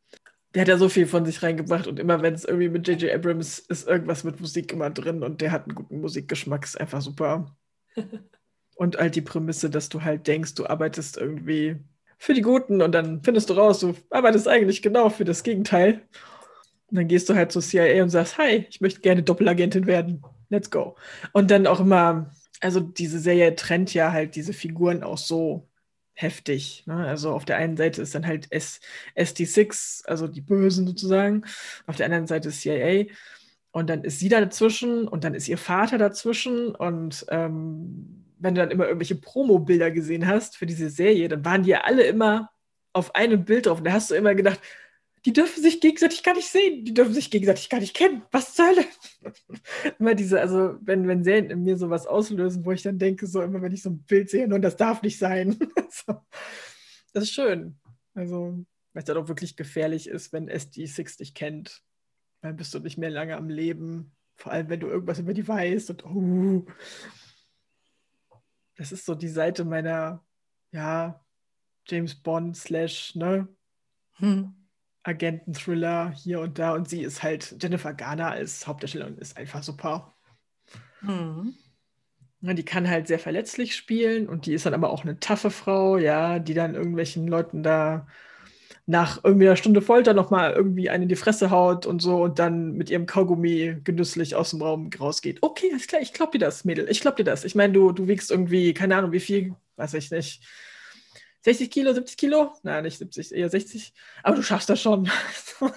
[0.54, 3.12] Der hat ja so viel von sich reingebracht und immer wenn es irgendwie mit J.J.
[3.14, 7.00] Abrams ist, irgendwas mit Musik immer drin und der hat einen guten Musikgeschmack, ist einfach
[7.00, 7.54] super.
[8.76, 11.76] und halt die Prämisse, dass du halt denkst, du arbeitest irgendwie
[12.18, 16.02] für die Guten und dann findest du raus, du arbeitest eigentlich genau für das Gegenteil.
[16.88, 20.22] Und dann gehst du halt zur CIA und sagst, hi, ich möchte gerne Doppelagentin werden.
[20.50, 20.96] Let's go.
[21.32, 22.30] Und dann auch immer,
[22.60, 25.68] also diese Serie trennt ja halt diese Figuren auch so
[26.12, 26.84] heftig.
[26.86, 27.06] Ne?
[27.06, 28.80] Also auf der einen Seite ist dann halt S
[29.16, 31.44] SD6, also die Bösen sozusagen.
[31.86, 33.06] Auf der anderen Seite ist CIA.
[33.72, 36.74] Und dann ist sie da dazwischen und dann ist ihr Vater dazwischen.
[36.74, 41.62] Und ähm, wenn du dann immer irgendwelche Promo-Bilder gesehen hast für diese Serie, dann waren
[41.62, 42.50] die ja alle immer
[42.92, 43.78] auf einem Bild drauf.
[43.78, 44.60] Und da hast du immer gedacht,
[45.24, 48.22] die dürfen sich gegenseitig gar nicht sehen, die dürfen sich gegenseitig gar nicht kennen.
[48.30, 48.84] Was zur Hölle?
[49.98, 53.42] immer diese, also wenn, wenn Serien in mir sowas auslösen, wo ich dann denke, so
[53.42, 55.58] immer wenn ich so ein Bild sehe, und das darf nicht sein.
[55.90, 56.14] so.
[57.12, 57.78] Das ist schön.
[58.14, 61.82] Also, weil es dann auch wirklich gefährlich ist, wenn SD6 dich kennt.
[62.40, 64.12] Dann bist du nicht mehr lange am Leben.
[64.36, 66.64] Vor allem, wenn du irgendwas über die weißt und uh,
[68.76, 70.24] das ist so die Seite meiner,
[70.72, 71.22] ja,
[71.86, 73.46] James Bond slash, ne?
[74.16, 74.59] Hm.
[75.02, 76.74] Agenten-Thriller hier und da.
[76.74, 80.14] Und sie ist halt, Jennifer Garner als Hauptdarstellerin ist einfach super.
[81.00, 81.54] Mhm.
[82.42, 85.98] Die kann halt sehr verletzlich spielen und die ist dann aber auch eine taffe Frau,
[85.98, 88.06] ja, die dann irgendwelchen Leuten da
[88.86, 92.38] nach irgendwie einer Stunde Folter nochmal irgendwie einen in die Fresse haut und so und
[92.38, 95.42] dann mit ihrem Kaugummi genüsslich aus dem Raum rausgeht.
[95.42, 96.88] Okay, alles klar, ich glaub dir das, Mädel.
[96.90, 97.44] Ich glaub dir das.
[97.44, 100.42] Ich meine, du, du wiegst irgendwie, keine Ahnung, wie viel, weiß ich nicht,
[101.42, 102.52] 60 Kilo, 70 Kilo?
[102.62, 103.92] Nein, nicht 70, eher 60.
[104.22, 105.10] Aber du schaffst das schon.
[105.60, 105.72] und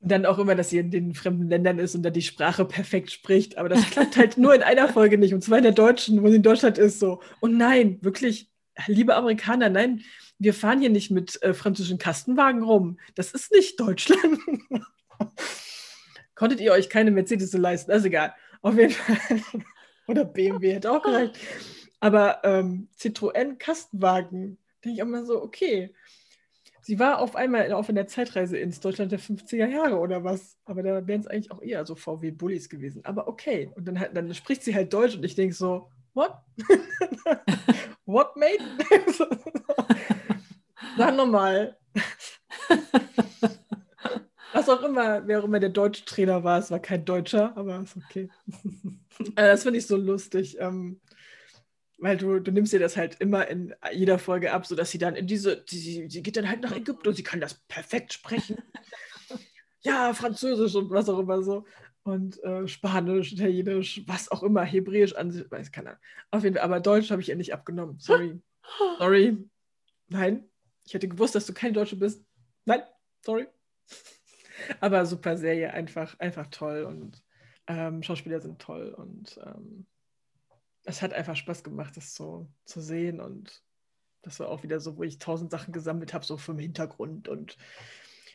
[0.00, 3.10] dann auch immer, dass sie in den fremden Ländern ist und dann die Sprache perfekt
[3.10, 3.58] spricht.
[3.58, 5.34] Aber das klappt halt nur in einer Folge nicht.
[5.34, 7.00] Und zwar in der deutschen, wo sie in Deutschland ist.
[7.00, 7.20] So.
[7.40, 8.50] Und nein, wirklich,
[8.86, 10.02] liebe Amerikaner, nein,
[10.38, 12.98] wir fahren hier nicht mit äh, französischen Kastenwagen rum.
[13.14, 14.38] Das ist nicht Deutschland.
[16.34, 17.90] Konntet ihr euch keine Mercedes so leisten?
[17.90, 18.34] Das ist egal.
[18.62, 19.40] Auf jeden Fall.
[20.06, 21.38] Oder BMW hätte auch gereicht.
[22.06, 25.92] Aber ähm, Citroën Kastenwagen, denke ich immer so, okay.
[26.80, 30.56] Sie war auf einmal auf einer Zeitreise ins Deutschland der 50er Jahre oder was.
[30.66, 33.04] Aber da wären es eigentlich auch eher so VW-Bullies gewesen.
[33.04, 33.72] Aber okay.
[33.74, 36.32] Und dann, dann spricht sie halt Deutsch und ich denke so, what?
[38.06, 38.62] what, mate?
[40.96, 41.76] Sag nochmal.
[44.52, 47.80] Was auch immer, wer auch immer der deutsche Trainer war, es war kein Deutscher, aber
[47.80, 48.28] ist okay.
[49.34, 50.56] Äh, das finde ich so lustig.
[50.60, 51.00] Ähm,
[51.98, 55.16] weil du, du nimmst dir das halt immer in jeder Folge ab, sodass sie dann
[55.16, 58.58] in diese, sie, sie geht dann halt nach Ägypten und sie kann das perfekt sprechen.
[59.80, 61.64] ja, Französisch und was auch immer so.
[62.02, 65.98] Und äh, Spanisch, Italienisch, was auch immer, Hebräisch an sich, weiß keiner.
[66.30, 67.98] Auf jeden Fall, aber Deutsch habe ich ihr nicht abgenommen.
[67.98, 68.40] Sorry.
[68.98, 69.38] Sorry.
[70.08, 70.48] Nein.
[70.86, 72.24] Ich hätte gewusst, dass du kein Deutsche bist.
[72.64, 72.82] Nein,
[73.24, 73.48] sorry.
[74.80, 77.22] aber super Serie, einfach, einfach toll und
[77.66, 79.86] ähm, Schauspieler sind toll und ähm,
[80.86, 83.20] es hat einfach Spaß gemacht, das so zu sehen.
[83.20, 83.62] Und
[84.22, 87.58] das war auch wieder so, wo ich tausend Sachen gesammelt habe, so vom Hintergrund und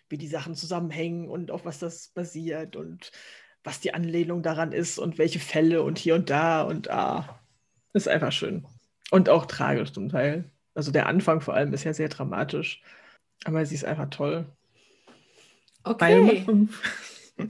[0.10, 3.12] wie die Sachen zusammenhängen und auf was das basiert und
[3.64, 7.40] was die Anlehnung daran ist und welche Fälle und hier und da und ah,
[7.94, 8.66] ist einfach schön.
[9.10, 10.46] Und auch tragisch zum Teil.
[10.74, 12.82] Also der Anfang vor allem ist ja sehr dramatisch,
[13.46, 14.46] aber sie ist einfach toll.
[15.84, 16.46] Okay.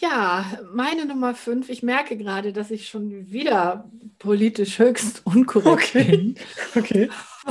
[0.00, 1.68] Ja, meine Nummer fünf.
[1.68, 6.04] Ich merke gerade, dass ich schon wieder politisch höchst unkorrekt okay.
[6.04, 6.34] bin.
[6.76, 7.10] Okay.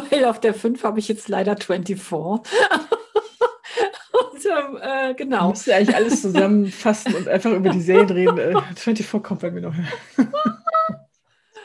[0.10, 2.08] Weil auf der fünf habe ich jetzt leider 24.
[4.14, 5.43] und, ähm, äh, genau.
[5.43, 8.38] Du musst ja eigentlich alles zusammenfassen und einfach über die Serien reden.
[8.38, 9.76] Äh, 24 kommt bei mir noch.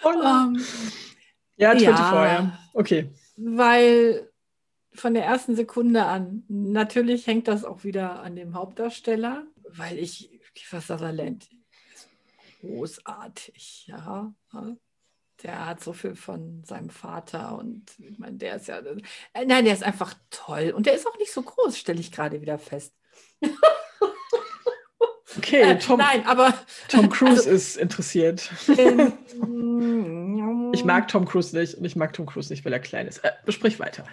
[0.03, 0.13] um,
[0.57, 0.65] ähm,
[1.57, 2.59] ja, 24, ja, ja.
[2.73, 3.11] Okay.
[3.37, 4.29] Weil
[4.95, 10.32] von der ersten Sekunde an, natürlich hängt das auch wieder an dem Hauptdarsteller, weil ich
[10.55, 11.49] Kiefer Sutherland
[11.95, 12.09] ist
[12.61, 14.33] großartig, ja.
[15.43, 19.65] Der hat so viel von seinem Vater und ich meine, der ist ja, äh, nein,
[19.65, 22.59] der ist einfach toll und der ist auch nicht so groß, stelle ich gerade wieder
[22.59, 22.95] fest.
[25.39, 26.55] Okay, äh, Tom, nein, aber
[26.89, 28.51] Tom Cruise also, ist interessiert.
[28.69, 29.13] Ähm,
[30.75, 33.19] ich mag Tom Cruise nicht und ich mag Tom Cruise nicht, weil er klein ist.
[33.25, 34.05] Äh, besprich weiter.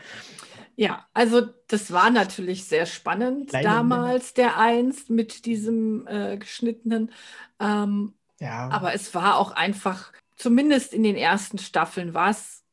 [0.80, 7.12] Ja, also das war natürlich sehr spannend Kleine damals, der Eins mit diesem äh, geschnittenen.
[7.60, 8.70] Ähm, ja.
[8.70, 12.64] Aber es war auch einfach, zumindest in den ersten Staffeln, war es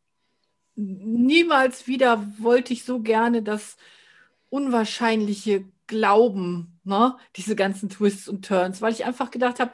[0.76, 3.76] niemals wieder, wollte ich so gerne das
[4.50, 7.16] unwahrscheinliche Glauben, ne?
[7.34, 9.72] diese ganzen Twists und Turns, weil ich einfach gedacht habe,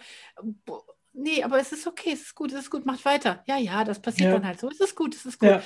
[1.12, 3.44] nee, aber es ist okay, es ist gut, es ist gut, macht weiter.
[3.46, 4.38] Ja, ja, das passiert ja.
[4.38, 5.50] dann halt so, es ist gut, es ist gut.
[5.50, 5.62] Ja.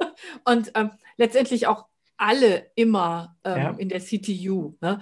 [0.44, 1.86] Und ähm, letztendlich auch
[2.18, 3.70] alle immer ähm, ja.
[3.70, 4.76] in der CTU.
[4.80, 5.00] Ne?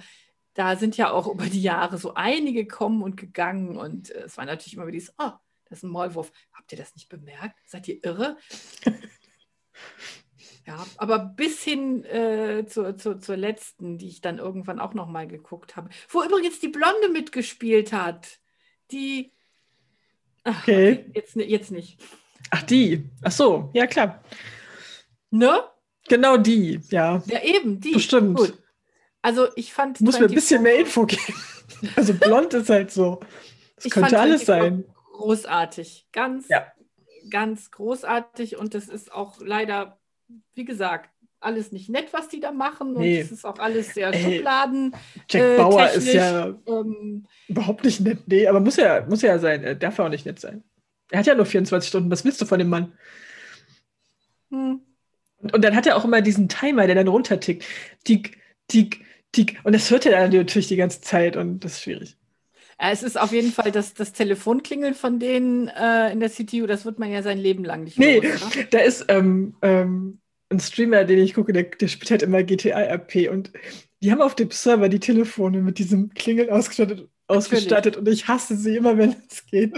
[0.53, 4.37] Da sind ja auch über die Jahre so einige gekommen und gegangen und äh, es
[4.37, 5.31] war natürlich immer wieder dieses, oh,
[5.65, 6.31] das ist ein Maulwurf.
[6.53, 7.59] Habt ihr das nicht bemerkt?
[7.65, 8.37] Seid ihr irre?
[10.67, 15.07] Ja, aber bis hin äh, zur, zur, zur letzten, die ich dann irgendwann auch noch
[15.07, 18.39] mal geguckt habe, wo übrigens die Blonde mitgespielt hat.
[18.91, 19.33] Die.
[20.43, 20.91] Ach, Okay.
[20.91, 22.01] okay, Jetzt, jetzt nicht.
[22.49, 23.09] Ach, die.
[23.23, 24.21] Ach so, ja klar.
[25.31, 25.63] Ne?
[26.09, 27.21] Genau die, ja.
[27.27, 27.91] Ja, eben, die.
[27.91, 28.37] Bestimmt.
[28.37, 28.53] Gut.
[29.21, 29.99] Also ich fand.
[29.99, 31.21] Du musst mir ein 24 bisschen mehr Info geben.
[31.95, 33.19] Also blond ist halt so.
[33.75, 34.95] Das Ich könnte fand alles 24 sein.
[35.13, 36.07] Großartig.
[36.11, 36.65] Ganz, Ja.
[37.29, 38.57] ganz großartig.
[38.57, 39.99] Und das ist auch leider,
[40.55, 42.95] wie gesagt, alles nicht nett, was die da machen.
[42.95, 43.19] Und Nee.
[43.19, 44.95] es ist auch alles sehr Ey, Schubladen.
[45.29, 48.19] Jack äh, Bauer ist ja Ähm, überhaupt nicht nett.
[48.27, 49.63] Nee, aber muss ja, muss ja sein.
[49.63, 50.63] Er darf ja auch nicht nett sein.
[51.11, 52.09] Er hat ja nur 24 Stunden.
[52.09, 52.93] Was willst du von dem Mann?
[54.49, 54.81] hm.
[55.39, 57.65] Und, und dann hat er auch immer diesen Timer, der dann runtertickt.
[58.03, 59.59] Tick, tick, tick.
[59.63, 62.17] Und das hört er dann natürlich die ganze Zeit und das ist schwierig.
[62.79, 66.67] Ja, Es ist auf jeden Fall das, das Telefonklingeln von denen äh, in der CTU,
[66.67, 70.19] das wird man ja sein Leben lang nicht Nee, los, da ist ähm, ähm,
[70.49, 73.51] ein Streamer, den ich gucke, der, der spielt halt immer GTA RP und
[74.01, 78.55] die haben auf dem Server die Telefone mit diesem Klingeln ausgestattet, ausgestattet und ich hasse
[78.55, 79.73] sie immer, wenn es geht.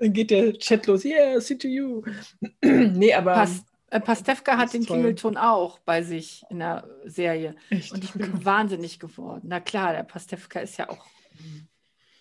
[0.00, 2.02] Dann geht der Chat los, yeah, CTU.
[2.62, 4.96] nee, aber Pas, äh, Pastewka hat den toll.
[4.98, 7.54] Klingelton auch bei sich in der Serie.
[7.70, 7.92] echt.
[7.92, 9.42] Und ich bin wahnsinnig geworden.
[9.44, 11.06] Na klar, der Pastewka ist ja auch,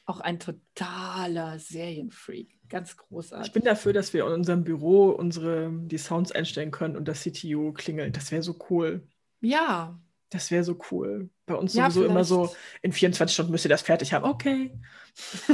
[0.05, 2.59] auch ein totaler Serienfreak.
[2.69, 3.53] Ganz Ich großartig.
[3.53, 7.73] bin dafür, dass wir in unserem Büro unsere, die Sounds einstellen können und das CTU
[7.73, 8.15] klingelt.
[8.15, 9.07] Das wäre so cool.
[9.41, 9.99] ja.
[10.33, 11.29] Das wäre so cool.
[11.45, 12.79] Bei uns Ja, sowieso immer so, vielleicht.
[12.83, 14.23] in 24 Stunden müsst ihr das fertig haben.
[14.23, 14.79] Okay.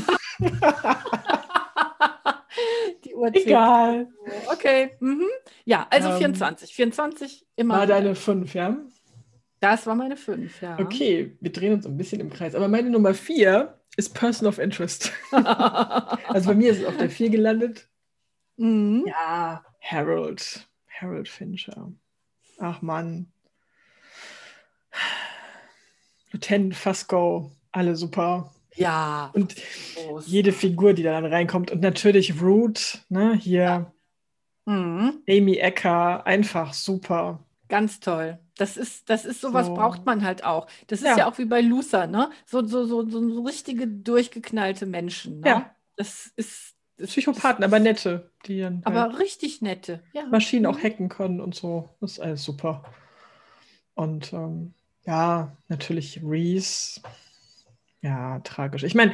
[3.18, 3.28] Uhr.
[3.36, 4.08] Egal.
[4.52, 4.92] Okay.
[5.00, 5.24] Mhm.
[5.66, 6.74] Ja, also Ähm, 24.
[6.74, 7.76] 24 immer.
[7.76, 7.96] War wieder.
[7.96, 8.78] deine 5, ja?
[9.60, 10.78] Das war meine 5, ja.
[10.80, 12.54] Okay, wir drehen uns ein bisschen im Kreis.
[12.56, 15.12] Aber meine Nummer 4 ist Person of Interest.
[15.32, 17.88] Also bei mir ist es auf der 4 gelandet.
[18.58, 19.04] mhm.
[19.08, 20.68] Ja, Harold.
[20.88, 21.92] Harold Fincher.
[22.60, 23.32] Ach Mann.
[26.32, 28.52] Lieutenant Fasco, alle super.
[28.78, 29.32] Ja.
[29.34, 29.56] Und
[29.96, 30.28] groß.
[30.28, 31.72] jede Figur, die da dann reinkommt.
[31.72, 33.34] Und natürlich Root, ne?
[33.36, 33.92] Hier
[34.66, 35.22] Mhm.
[35.30, 37.40] Amy Ecker, einfach super.
[37.70, 38.38] Ganz toll.
[38.58, 39.76] Das ist, das ist sowas So.
[39.76, 40.68] braucht man halt auch.
[40.88, 41.18] Das ist Ja.
[41.18, 42.32] ja, auch wie bei Luther, ne?
[42.46, 45.40] So, so, so, so, richtige durchgeknallte Menschen.
[45.40, 45.48] Ne?
[45.48, 45.76] Ja.
[45.96, 46.74] Das ist.
[46.98, 50.02] Das, Psychopathen, das, aber nette, die dann halt Aber richtig nette.
[50.14, 50.26] Ja.
[50.26, 50.84] Maschinen auch Mhm.
[50.84, 51.90] hacken können und so.
[52.02, 52.84] Das ist alles super.
[53.94, 54.74] Und ähm,
[55.06, 57.02] ja, natürlich Reese.
[58.02, 58.84] Ja, tragisch.
[58.84, 59.14] Ich meine,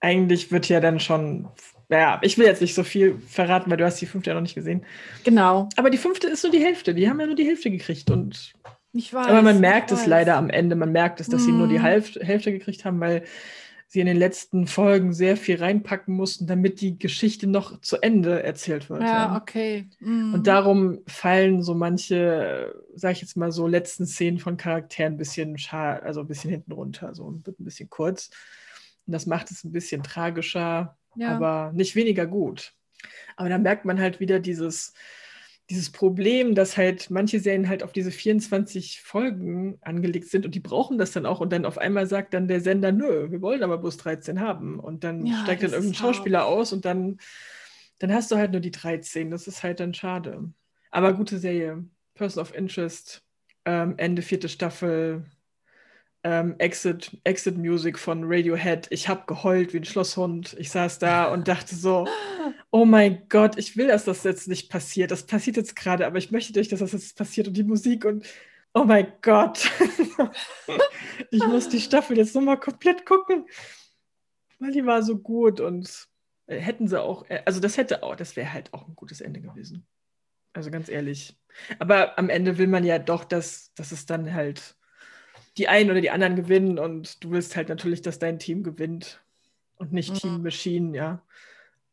[0.00, 1.48] eigentlich wird ja dann schon.
[1.90, 4.42] Ja, ich will jetzt nicht so viel verraten, weil du hast die fünfte ja noch
[4.42, 4.84] nicht gesehen.
[5.24, 5.68] Genau.
[5.76, 6.94] Aber die fünfte ist nur die Hälfte.
[6.94, 8.10] Die haben ja nur die Hälfte gekriegt.
[8.10, 8.54] Und,
[8.92, 9.26] Ich weiß.
[9.26, 10.06] aber man merkt es weiß.
[10.06, 10.76] leider am Ende.
[10.76, 11.82] Man merkt es, dass sie nur die Mhm.
[11.82, 13.24] Hälfte, Hälfte gekriegt haben, weil
[13.94, 18.42] sie in den letzten Folgen sehr viel reinpacken mussten, damit die Geschichte noch zu Ende
[18.42, 19.02] erzählt wird.
[19.02, 19.88] Ja, okay.
[20.00, 20.34] Mhm.
[20.34, 25.16] Und darum fallen so manche, sag ich jetzt mal so, letzten Szenen von Charakteren ein
[25.16, 28.30] bisschen scha also ein bisschen hinten runter, so ein bisschen kurz.
[29.06, 31.28] Und das macht es ein bisschen tragischer, ja.
[31.28, 32.72] aber nicht weniger gut.
[33.36, 34.92] Aber da merkt man halt wieder dieses,
[35.70, 40.60] dieses Problem, dass halt manche Serien halt auf diese 24 Folgen angelegt sind und die
[40.60, 43.62] brauchen das dann auch und dann auf einmal sagt dann der Sender, nö, wir wollen
[43.62, 47.18] aber bloß 13 haben und dann Ja, steigt dann irgendein Schauspieler aus und dann,
[47.98, 49.30] dann hast du halt nur die 13.
[49.30, 50.52] Das ist halt dann schade.
[50.90, 51.84] Aber gute Serie.
[52.14, 53.22] Person of Interest,
[53.64, 55.24] ähm, Ende vierte Staffel,
[56.24, 58.86] ähm, Exit, Exit Music von Radiohead.
[58.90, 60.56] Ich habe geheult wie ein Schlosshund.
[60.58, 62.08] Ich saß da und dachte so,
[62.70, 65.10] oh mein Gott, ich will, dass das jetzt nicht passiert.
[65.10, 67.46] Das passiert jetzt gerade, aber ich möchte nicht, dass das jetzt passiert.
[67.46, 68.26] Und die Musik und
[68.72, 69.70] oh mein Gott.
[71.30, 73.46] ich muss die Staffel jetzt nochmal komplett gucken,
[74.58, 76.08] weil die war so gut und
[76.46, 79.20] äh, hätten sie auch, äh, also das hätte auch, das wäre halt auch ein gutes
[79.20, 79.86] Ende gewesen.
[80.54, 81.36] Also ganz ehrlich.
[81.78, 84.76] Aber am Ende will man ja doch, dass, dass es dann halt
[85.58, 89.22] die einen oder die anderen gewinnen und du willst halt natürlich, dass dein Team gewinnt
[89.76, 90.18] und nicht Mhm.
[90.18, 91.22] Team Machine, ja.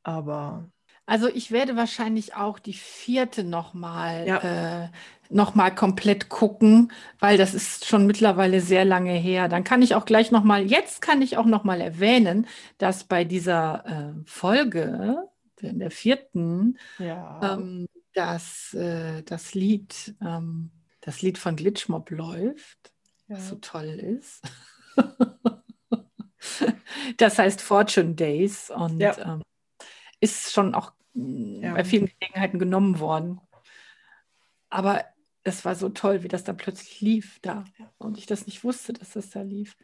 [0.03, 0.71] Aber
[1.05, 4.39] Also ich werde wahrscheinlich auch die vierte nochmal Ja.
[4.39, 4.89] äh,
[5.29, 9.47] noch mal komplett gucken, weil das ist schon mittlerweile sehr lange her.
[9.49, 12.47] Dann kann ich auch gleich nochmal, jetzt kann ich auch nochmal erwähnen,
[12.77, 15.27] dass bei dieser äh, Folge,
[15.61, 17.41] in der vierten, ja.
[17.41, 22.90] ähm, das, äh, das Lied, ähm, das Lied von Glitchmob läuft,
[23.31, 23.39] ja.
[23.39, 24.41] so toll ist.
[27.17, 29.17] Das heißt Fortune Days und Ja.
[29.35, 29.41] ähm,
[30.19, 31.73] ist schon auch mh, Ja.
[31.73, 33.39] bei vielen Gelegenheiten genommen worden.
[34.69, 35.05] Aber
[35.43, 37.65] es war so toll, wie das dann plötzlich lief da.
[37.97, 39.75] Und ich das nicht wusste, dass das da lief.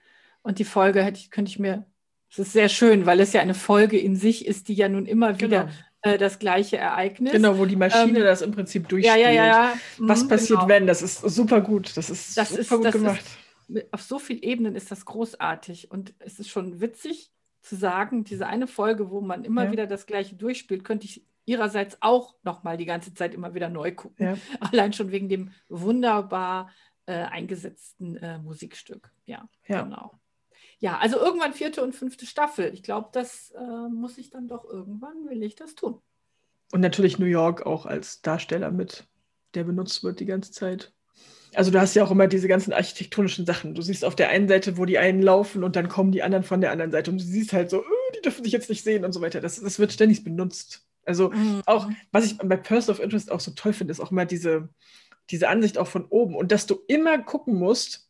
[0.41, 1.85] Und die Folge hätte ich, könnte ich mir,
[2.29, 5.05] es ist sehr schön, weil es ja eine Folge in sich ist, die ja nun
[5.05, 5.77] immer wieder Genau.
[6.13, 7.31] Äh, das gleiche Ereignis.
[7.33, 9.19] Genau, wo die Maschine Ähm, das im Prinzip durchspielt.
[9.19, 9.45] ja, ja.
[9.45, 9.73] ja.
[9.99, 10.69] Was Mhm, passiert, genau.
[10.69, 10.87] wenn?
[10.87, 11.95] Das ist super gut.
[11.97, 13.25] Das ist Das super ist- gut das ist- gemacht.
[13.69, 15.91] Mit- Auf so vielen Ebenen ist das großartig.
[15.91, 17.31] Und es ist schon witzig
[17.61, 19.71] zu sagen, diese eine Folge, wo man immer Ja.
[19.73, 23.91] wieder das gleiche durchspielt, könnte ich ihrerseits auch nochmal die ganze Zeit immer wieder neu
[23.93, 24.25] gucken.
[24.25, 24.37] Ja.
[24.73, 26.69] Allein schon wegen dem wunderbar
[27.07, 29.11] äh, eingesetzten äh, Musikstück.
[29.25, 29.81] Ja, Ja.
[29.83, 30.11] genau.
[30.79, 32.71] Ja, also irgendwann vierte und fünfte Staffel.
[32.73, 35.99] Ich glaube, das äh, muss ich dann doch irgendwann, will ich das tun.
[36.71, 39.07] Und natürlich New York auch als Darsteller mit,
[39.53, 40.93] der benutzt wird die ganze Zeit.
[41.55, 43.73] Also du hast ja auch immer diese ganzen architektonischen Sachen.
[43.73, 46.43] Du siehst auf der einen Seite, wo die einen laufen und dann kommen die anderen
[46.43, 48.83] von der anderen Seite und du siehst halt so, "Äh, die dürfen sich jetzt nicht
[48.83, 49.41] sehen und so weiter.
[49.41, 50.85] Das, das wird ständig benutzt.
[51.05, 51.61] Also Mhm.
[51.65, 54.69] auch, was ich bei Person of Interest auch so toll finde, ist auch immer diese,
[55.31, 58.06] diese Ansicht auch von oben und dass du immer gucken musst,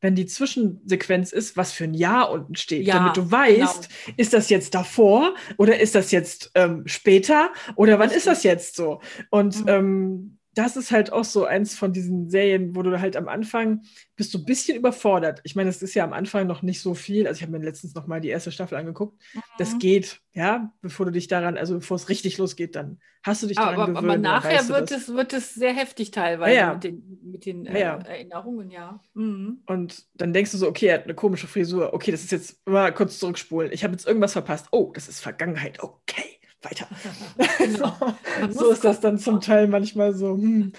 [0.00, 4.14] wenn die Zwischensequenz ist, was für ein Jahr unten steht, Ja, damit du weißt, genau.
[4.16, 8.76] ist das jetzt davor oder ist das jetzt ähm, später oder wann ist das jetzt
[8.76, 9.00] so?
[9.30, 9.68] Und Mhm.
[9.68, 13.82] ähm, das ist halt auch so eins von diesen Serien, wo du halt am Anfang
[14.16, 15.40] bist du ein bisschen überfordert.
[15.44, 17.26] Ich meine, es ist ja am Anfang noch nicht so viel.
[17.28, 19.20] Also ich habe mir letztens noch mal die erste Staffel angeguckt.
[19.58, 19.78] Das Mhm.
[19.78, 23.56] geht, ja, bevor du dich daran, also bevor es richtig losgeht, dann hast du dich
[23.58, 23.98] daran Aber, gewöhnt.
[23.98, 25.02] aber nachher weißt du wird das.
[25.02, 26.74] es, wird es sehr heftig teilweise Ja, ja.
[26.74, 27.96] mit den, mit den äh, ja.
[27.98, 29.00] Erinnerungen, ja.
[29.14, 29.62] Mhm.
[29.66, 31.94] Und dann denkst du so, okay, er hat eine komische Frisur.
[31.94, 33.70] Okay, das ist jetzt mal kurz zurückspulen.
[33.72, 34.66] Ich habe jetzt irgendwas verpasst.
[34.72, 35.80] Oh, das ist Vergangenheit.
[35.82, 36.86] Okay, weiter.
[37.58, 37.94] Genau.
[38.50, 40.34] So ist das dann zum Teil manchmal so.
[40.34, 40.72] Hm.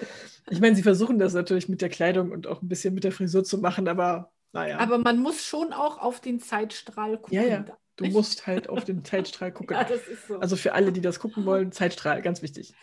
[0.50, 3.12] Ich meine, sie versuchen das natürlich mit der Kleidung und auch ein bisschen mit der
[3.12, 4.78] Frisur zu machen, aber naja.
[4.78, 7.34] Aber man muss schon auch auf den Zeitstrahl gucken.
[7.34, 7.64] Ja, ja.
[7.96, 8.12] du nicht?
[8.12, 9.76] musst halt auf den Zeitstrahl gucken.
[9.76, 10.38] Ja, das ist so.
[10.38, 12.74] Also für alle, die das gucken wollen, Zeitstrahl, ganz wichtig.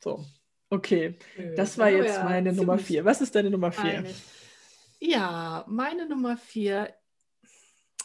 [0.00, 0.24] So,
[0.70, 1.18] okay.
[1.56, 3.04] Das war jetzt meine Nummer vier.
[3.04, 4.04] Was ist deine Nummer vier?
[5.00, 6.94] Ja, meine Nummer vier.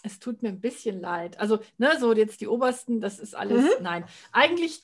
[0.03, 1.39] Es tut mir ein bisschen leid.
[1.39, 3.63] Also, ne, so jetzt die obersten, das ist alles.
[3.63, 3.83] Mhm.
[3.83, 4.83] Nein, eigentlich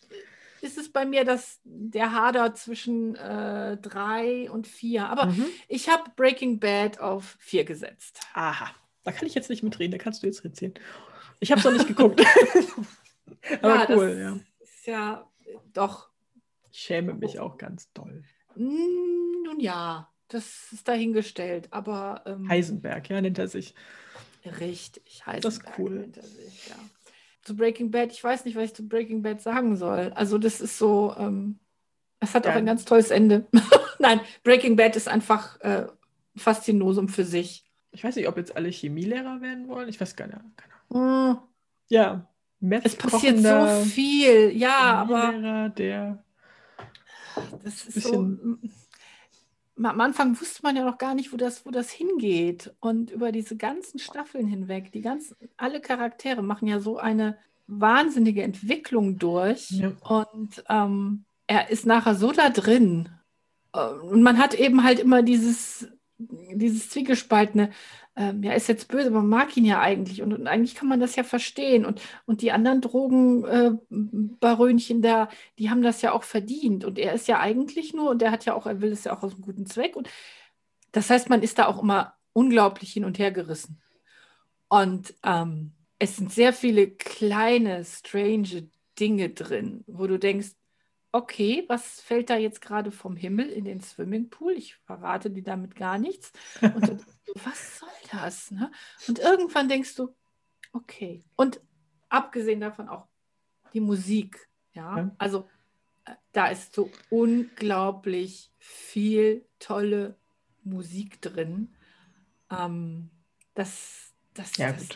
[0.62, 5.08] ist es bei mir das, der Hader zwischen äh, drei und vier.
[5.10, 5.46] Aber Mhm.
[5.68, 8.20] ich habe Breaking Bad auf vier gesetzt.
[8.34, 8.72] Aha,
[9.04, 10.74] da kann ich jetzt nicht mitreden, da kannst du jetzt erzählen.
[11.40, 12.22] Ich habe es noch nicht geguckt.
[13.62, 14.40] aber Ja, cool, ja.
[14.64, 15.30] Ist ja
[15.74, 16.10] doch.
[16.72, 18.24] Ich schäme mich auch ganz doll.
[18.56, 21.68] mm, Nun ja, das ist dahingestellt.
[21.72, 23.76] Aber ähm, Heisenberg, ja, nennt er sich.
[24.60, 25.92] Richtig, Heisenberg Das ist cool.
[26.00, 26.76] nennt er sich, ja.
[27.44, 30.12] Zu Breaking Bad, ich weiß nicht, was ich zu Breaking Bad sagen soll.
[30.16, 31.60] Also das ist so, ähm,
[32.20, 32.58] es hat auch Ja.
[32.58, 33.46] ein ganz tolles Ende.
[34.00, 35.88] Nein, Breaking Bad ist einfach äh,
[36.36, 37.66] Faszinosum für sich.
[37.92, 39.88] Ich weiß nicht, ob jetzt alle Chemielehrer werden wollen.
[39.90, 40.38] Ich weiß gar nicht.
[40.58, 41.34] Keine Ahnung.
[41.34, 41.38] Mm,
[41.88, 42.28] Ja,
[42.60, 46.24] Meth Es passiert so viel, ja, aber der
[47.64, 48.38] das ist so.
[49.82, 52.74] Am Anfang wusste man ja noch gar nicht, wo das, wo das hingeht.
[52.80, 58.44] Und über diese ganzen Staffeln hinweg, die ganzen, alle Charaktere machen ja so eine wahnsinnige
[58.44, 59.72] Entwicklung durch.
[59.72, 59.92] Ja.
[60.02, 63.10] Und ähm, er ist nachher so da drin.
[63.74, 67.72] Äh, Und man hat eben halt immer dieses, dieses Zwiegespaltene,
[68.16, 70.22] ähm, ja, ist jetzt böse, aber man mag ihn ja eigentlich.
[70.22, 71.86] Und, und eigentlich kann man das ja verstehen.
[71.86, 76.86] Und, und die anderen Drogenbarönchen da, die haben das ja auch verdient.
[76.86, 79.16] Und er ist ja eigentlich nur, und er hat ja auch, er will es ja
[79.16, 79.96] auch aus einem guten Zweck.
[79.96, 80.10] Und
[80.92, 83.82] das heißt, man ist da auch immer unglaublich hin und her gerissen.
[84.70, 90.52] Und ähm, es sind sehr viele kleine, strange Dinge drin, wo du denkst,
[91.16, 94.52] okay, was fällt da jetzt gerade vom Himmel in den Swimmingpool?
[94.52, 96.34] Ich verrate dir damit gar nichts.
[96.62, 96.98] Und du,
[97.36, 98.52] was soll das?
[98.52, 98.70] Ne?
[99.08, 100.14] Und irgendwann denkst du,
[100.74, 101.24] okay.
[101.38, 101.62] Und
[102.10, 103.08] abgesehen davon auch
[103.74, 104.50] die Musik.
[104.74, 105.16] Ja, Ja.
[105.18, 105.48] also
[106.04, 110.18] äh, da ist so unglaublich viel tolle
[110.64, 111.74] Musik drin.
[112.52, 113.10] Ähm,
[113.54, 114.90] das, das, Ja, das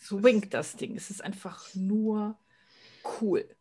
[0.00, 0.96] swingt das Ding.
[0.96, 2.38] Es ist einfach nur
[3.20, 3.55] cool.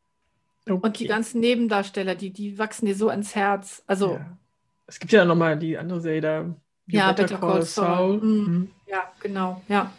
[0.67, 0.79] Okay.
[0.81, 3.83] Und die ganzen Nebendarsteller, die, die wachsen dir so ans Herz.
[3.87, 4.37] Also, ja, Ja.
[4.87, 6.55] Es gibt ja nochmal die andere Serie da.
[6.87, 8.17] Ja, Better Call Saul.
[8.19, 8.29] Mhm.
[8.53, 8.69] Mhm.
[9.19, 9.91] genau, ja.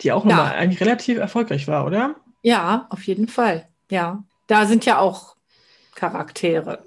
[0.00, 0.30] Die auch Ja.
[0.36, 2.16] nochmal eigentlich relativ erfolgreich war, oder?
[2.42, 3.68] Ja, auf jeden Fall.
[3.90, 4.24] Ja.
[4.48, 5.36] Da sind ja auch
[5.94, 6.84] Charaktere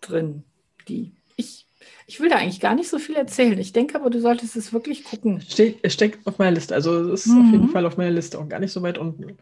[0.00, 0.44] drin,
[0.88, 1.66] die ich.
[2.06, 3.58] Ich will da eigentlich gar nicht so viel erzählen.
[3.58, 5.42] Ich denke aber, du solltest es wirklich gucken.
[5.82, 6.74] Es steckt auf meiner Liste.
[6.74, 7.40] Also es ist Mhm.
[7.46, 9.24] auf jeden Fall auf meiner Liste und gar nicht so weit unten.
[9.26, 9.36] Bin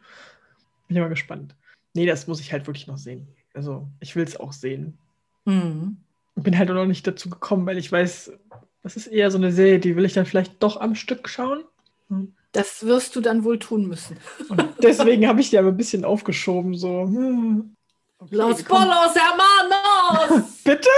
[0.89, 1.55] ich mal gespannt.
[1.95, 3.29] Nee, das muss ich halt wirklich noch sehen.
[3.55, 4.99] Also ich will es auch sehen.
[5.45, 5.99] Mhm.
[6.37, 8.33] Ich bin halt auch noch nicht dazu gekommen, weil ich weiß,
[8.83, 11.65] das ist eher so eine Serie, die will ich dann vielleicht doch am Stück schauen.
[12.53, 14.17] Das wirst du dann wohl tun müssen.
[14.49, 16.75] Und deswegen habe ich die aber ein bisschen aufgeschoben.
[16.77, 17.75] So, hm.
[18.19, 18.63] Okay, Los.
[18.63, 20.53] Polos, hermanos!
[20.65, 20.89] Bitte?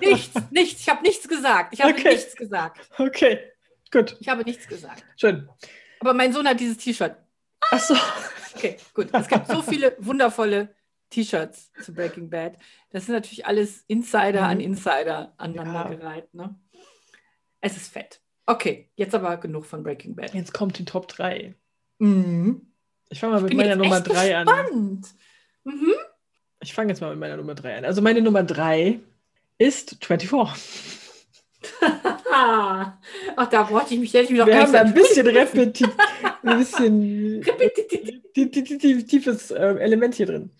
[0.00, 0.80] nichts, nichts.
[0.80, 1.74] Ich habe nichts gesagt.
[1.74, 2.10] Ich habe Okay.
[2.14, 2.88] nichts gesagt.
[2.98, 3.38] Okay,
[3.92, 5.04] gut, Ich habe nichts gesagt.
[5.16, 5.48] schön.
[6.00, 7.16] Aber mein Sohn hat dieses T-Shirt.
[7.70, 7.94] Ach so.
[8.54, 9.08] Okay, gut.
[9.12, 10.74] Es gibt so viele wundervolle
[11.10, 12.56] T-Shirts zu Breaking Bad.
[12.90, 14.64] Das sind natürlich alles Insider an Mhm.
[14.64, 16.32] Insider aneinandergereiht.
[16.34, 16.54] Ne?
[17.60, 18.20] Es ist fett.
[18.46, 20.34] Okay, jetzt aber genug von Breaking Bad.
[20.34, 21.54] Jetzt kommt die Top 3.
[21.98, 22.72] Mhm.
[23.10, 25.02] Ich fange mal mit meiner jetzt Nummer echt 3 an.
[25.64, 25.94] Mhm.
[26.60, 27.84] Ich fange jetzt mal mit meiner Nummer 3 an.
[27.84, 29.00] Also meine Nummer 3
[29.58, 30.98] ist 24.
[32.30, 32.92] Ach,
[33.50, 35.88] da brauchte ich mich, mich doch Wir haben da ein bisschen repetitiv,
[36.42, 39.06] ein bisschen Repetitiv.
[39.06, 40.50] tiefes äh, Element hier drin.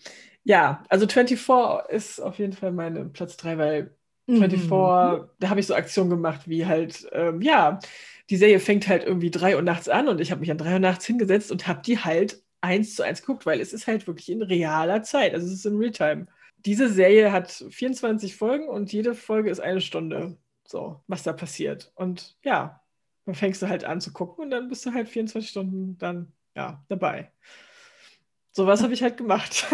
[0.43, 3.95] Ja, also 24 ist auf jeden Fall meine Platz 3, weil
[4.33, 5.29] 24, Mhm.
[5.39, 7.79] da habe ich so Aktionen gemacht, wie halt, ähm, ja,
[8.29, 10.73] die Serie fängt halt irgendwie 3 Uhr nachts an und ich habe mich an 3
[10.73, 14.05] Uhr nachts hingesetzt und habe die halt eins zu eins geguckt, weil es ist halt
[14.07, 16.27] wirklich in realer Zeit, also es ist in Realtime.
[16.65, 21.91] Diese Serie hat 24 Folgen und jede Folge ist eine Stunde, so, was da passiert.
[21.95, 22.81] Und ja,
[23.29, 26.33] dann fängst du halt an zu gucken und dann bist du halt 24 Stunden dann,
[26.55, 27.31] ja, dabei.
[28.51, 29.67] Sowas habe ich halt gemacht.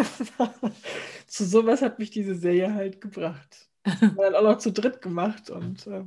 [1.28, 3.70] zu sowas hat mich diese Serie halt gebracht.
[3.84, 6.04] Wir haben dann auch noch zu dritt gemacht und äh,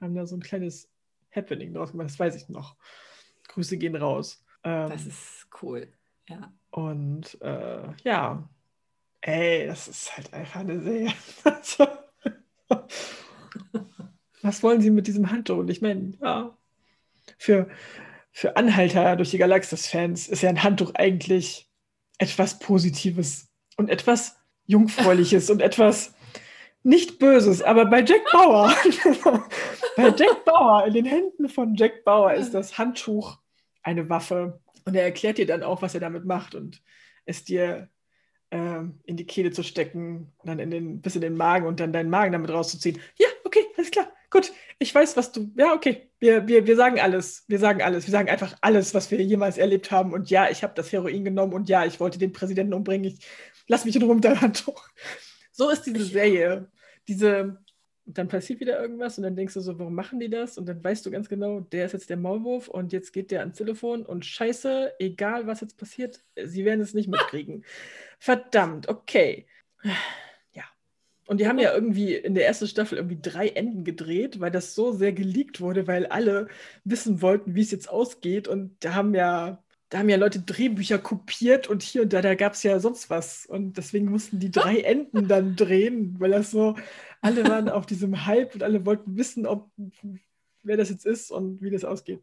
[0.00, 0.88] haben da so ein kleines
[1.34, 2.10] Happening draus gemacht.
[2.10, 2.76] Das weiß ich noch.
[3.48, 4.44] Grüße gehen raus.
[4.62, 5.88] Ähm, Das ist cool.
[6.28, 6.52] Ja.
[6.70, 8.48] und äh, ja,
[9.20, 11.12] ey, das ist halt einfach eine Serie.
[14.42, 15.58] Was wollen Sie mit diesem Handtuch?
[15.58, 16.56] Und ich meine, ja,
[17.38, 17.68] für,
[18.30, 21.70] für Anhalter durch die Galaxis-Fans ist ja ein Handtuch eigentlich
[22.18, 26.14] etwas Positives und etwas Jungfräuliches und etwas
[26.82, 27.62] nicht Böses.
[27.62, 28.74] Aber bei Jack Bauer,
[29.96, 33.38] bei Jack Bauer, in den Händen von Jack Bauer ist das Handtuch
[33.82, 34.60] eine Waffe.
[34.84, 36.82] Und er erklärt dir dann auch, was er damit macht und
[37.24, 37.88] es dir
[38.50, 41.92] ähm, in die Kehle zu stecken, dann in den, bis in den Magen und dann
[41.92, 43.00] deinen Magen damit rauszuziehen.
[43.18, 44.52] Ja, okay, alles klar, gut.
[44.78, 45.50] Ich weiß, was du.
[45.56, 46.10] Ja, okay.
[46.18, 47.44] Wir, wir, wir sagen alles.
[47.48, 48.06] Wir sagen alles.
[48.06, 50.12] Wir sagen einfach alles, was wir jemals erlebt haben.
[50.12, 53.06] Und ja, ich habe das Heroin genommen und ja, ich wollte den Präsidenten umbringen.
[53.06, 53.20] Ich
[53.68, 54.86] lass mich in Ruhe mit deinem Handtuch.
[55.52, 56.68] So ist diese Serie.
[57.08, 57.58] Diese.
[58.06, 60.58] Und dann passiert wieder irgendwas und dann denkst du so, warum machen die das?
[60.58, 63.40] Und dann weißt du ganz genau, der ist jetzt der Maulwurf und jetzt geht der
[63.40, 67.64] ans Telefon und scheiße, egal was jetzt passiert, sie werden es nicht mitkriegen.
[68.18, 69.46] Verdammt, okay.
[71.26, 74.74] Und die haben ja irgendwie in der ersten Staffel irgendwie drei Enden gedreht, weil das
[74.74, 76.48] so sehr geleakt wurde, weil alle
[76.84, 78.46] wissen wollten, wie es jetzt ausgeht.
[78.46, 82.34] Und da haben ja, da haben ja Leute Drehbücher kopiert und hier und da, da
[82.34, 83.46] gab es ja sonst was.
[83.46, 86.76] Und deswegen mussten die drei Enden dann drehen, weil das so,
[87.22, 89.70] alle waren auf diesem Hype und alle wollten wissen, ob
[90.62, 92.22] wer das jetzt ist und wie das ausgeht.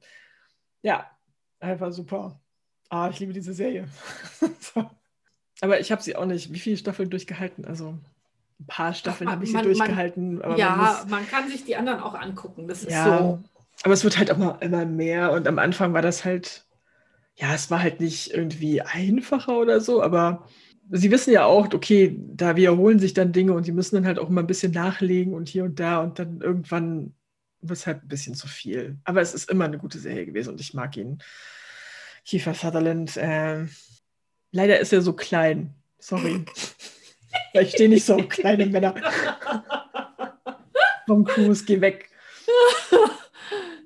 [0.84, 1.10] Ja,
[1.60, 2.40] einfach super.
[2.90, 3.88] Ah, ich liebe diese Serie.
[4.60, 4.90] so.
[5.62, 7.66] Aber ich habe sie auch nicht, wie viele Staffeln durchgehalten?
[7.66, 7.98] Also
[8.62, 10.36] ein paar Staffeln man- habe ich sie man- man- durchgehalten.
[10.38, 12.68] man ja, muss- man kann sich die anderen auch angucken.
[12.68, 13.44] Das ist ja, so.
[13.84, 16.66] aber es wird halt auch mal immer mehr und am Anfang war das halt,
[17.36, 20.48] ja, es war halt nicht irgendwie einfacher oder so, aber
[20.90, 24.20] sie wissen ja auch, okay, da wiederholen sich dann Dinge und sie müssen dann halt
[24.20, 27.14] auch immer ein bisschen nachlegen und hier und da und dann irgendwann
[27.62, 28.98] wird es halt ein bisschen zu viel.
[29.04, 31.20] Aber es ist immer eine gute Serie gewesen und ich mag ihn.
[32.26, 33.70] Kiefer Sutherland, ähm,
[34.52, 35.74] leider ist er so klein.
[36.00, 36.44] Sorry.
[37.54, 38.96] Weil ich stehe nicht so auf kleine Männer.
[41.08, 42.10] Tom Cruise, geh weg.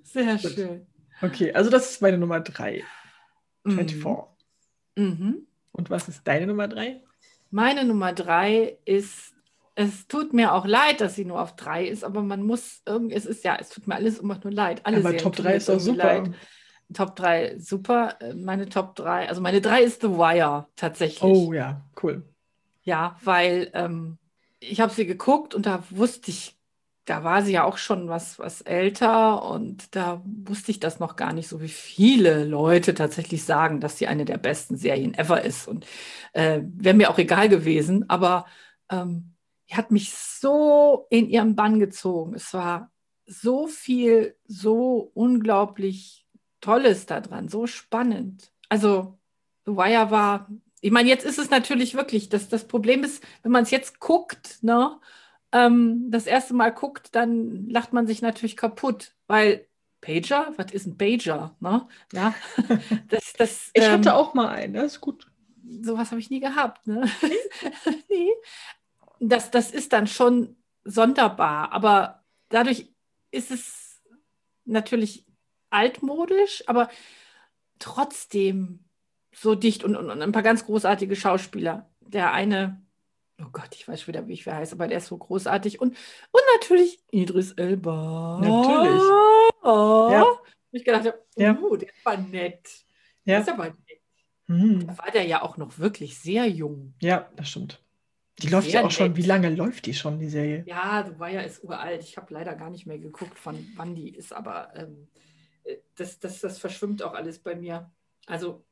[0.04, 0.52] Sehr Gut.
[0.52, 0.88] schön.
[1.22, 2.84] Okay, also das ist meine Nummer 3.
[3.68, 4.26] 24.
[4.96, 5.48] Mhm.
[5.72, 7.02] Und was ist deine Nummer 3?
[7.52, 9.34] Meine Nummer drei ist,
[9.76, 13.16] es tut mir auch leid, dass sie nur auf drei ist, aber man muss irgendwie,
[13.16, 14.82] es ist ja, es tut mir alles immer nur leid.
[14.86, 16.04] Alle Aber Serien Top tun 3 mir ist doch irgendwie super.
[16.04, 16.32] leid.
[16.94, 18.18] Top 3, super.
[18.22, 21.24] Äh, Meine Top 3, also meine 3 ist The Wire tatsächlich.
[21.24, 22.24] Oh ja, cool.
[22.86, 24.20] Ja, weil ähm,
[24.60, 26.56] ich habe sie geguckt und da wusste ich,
[27.06, 31.16] da war sie ja auch schon was, was älter und da wusste ich das noch
[31.16, 35.42] gar nicht so, wie viele Leute tatsächlich sagen, dass sie eine der besten Serien ever
[35.44, 35.68] ist.
[35.68, 35.86] Und
[36.34, 38.46] äh, wäre mir auch egal gewesen, aber
[38.90, 39.34] ähm,
[39.72, 42.36] hat mich so in ihren Bann gezogen.
[42.36, 42.92] Es war
[43.26, 46.28] so viel, so unglaublich
[46.62, 48.52] Tolles daran, so spannend.
[48.70, 49.18] Also
[49.66, 50.50] The Wire war
[50.86, 54.00] ich meine, jetzt ist es natürlich wirklich, dass das Problem ist, wenn man es jetzt
[54.00, 55.00] guckt, ne,
[55.52, 59.66] ähm, das erste Mal guckt, dann lacht man sich natürlich kaputt, weil
[60.00, 61.56] Pager, was ist ein Pager?
[61.60, 61.88] Ne?
[62.14, 62.36] Ja,
[63.08, 65.28] das, das, Ich ähm, hatte auch mal einen, das ist gut.
[65.82, 66.86] sowas habe ich nie gehabt.
[66.86, 67.10] Ne?
[68.08, 68.30] nee.
[69.20, 72.94] das, das ist dann schon sonderbar, aber dadurch
[73.32, 74.04] ist es
[74.66, 75.26] natürlich
[75.72, 76.90] altmodisch, aber
[77.80, 78.85] trotzdem
[79.36, 81.90] so dicht und, und, und ein paar ganz großartige Schauspieler.
[82.02, 82.82] Der eine,
[83.42, 85.82] oh Gott, ich weiß schon wieder, wie ich wer heißt, aber der ist so großartig.
[85.82, 85.90] Und,
[86.32, 88.40] und natürlich Idris Elba.
[88.42, 89.02] Natürlich.
[89.64, 90.26] Oh, Ja.
[90.72, 91.58] Ich gedacht habe, Ja.
[91.62, 92.68] oh, der war nett.
[93.24, 93.40] Ja.
[93.40, 94.02] Das ist aber nett.
[94.48, 94.86] Hm.
[94.88, 96.94] Da war der ja auch noch wirklich sehr jung.
[97.02, 97.82] Ja, das stimmt.
[98.40, 99.18] Die läuft ja auch schon, nett.
[99.18, 100.64] wie lange läuft die schon, die Serie?
[100.68, 102.04] Ja, du war ja ist uralt.
[102.04, 105.08] Ich habe leider gar nicht mehr geguckt, von wann die ist, aber ähm,
[105.64, 107.90] äh, das, das, das verschwimmt auch alles bei mir.
[108.28, 108.66] Also,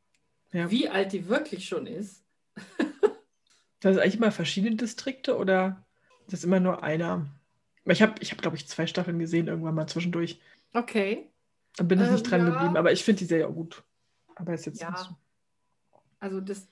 [0.54, 0.70] Ja.
[0.72, 2.24] wie alt die wirklich schon ist.
[3.80, 5.86] Das ist eigentlich immer verschiedene Distrikte oder
[6.28, 7.26] das ist immer nur einer?
[7.84, 10.40] Ich habe, ich hab, glaube ich, zwei Staffeln gesehen, irgendwann mal zwischendurch.
[10.74, 11.30] Okay.
[11.76, 12.50] Dann bin ich Ähm, nicht dran ja.
[12.50, 13.84] geblieben, aber ich finde die Serie auch gut.
[14.36, 14.92] Aber ist jetzt Ja.
[14.92, 15.16] nicht so.
[16.22, 16.70] Also das,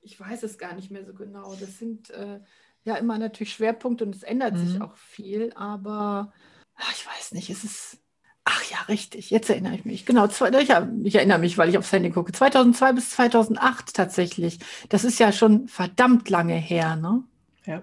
[0.00, 1.54] ich weiß es gar nicht mehr so genau.
[1.56, 2.40] Das sind äh,
[2.84, 4.82] ja immer natürlich Schwerpunkte und es ändert sich Mhm.
[4.82, 6.32] auch viel, aber
[6.76, 7.98] ach, ich weiß nicht, es ist.
[8.44, 10.06] Ach ja, richtig, jetzt erinnere ich mich.
[10.06, 10.70] Genau, zwei, ich,
[11.04, 12.32] ich erinnere mich, weil ich aufs Handy gucke.
[12.32, 14.58] 2002 bis 2008 tatsächlich.
[14.88, 17.22] Das ist ja schon verdammt lange her, ne?
[17.66, 17.82] Ja.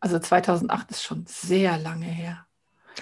[0.00, 2.46] Also 2008 ist schon sehr lange her.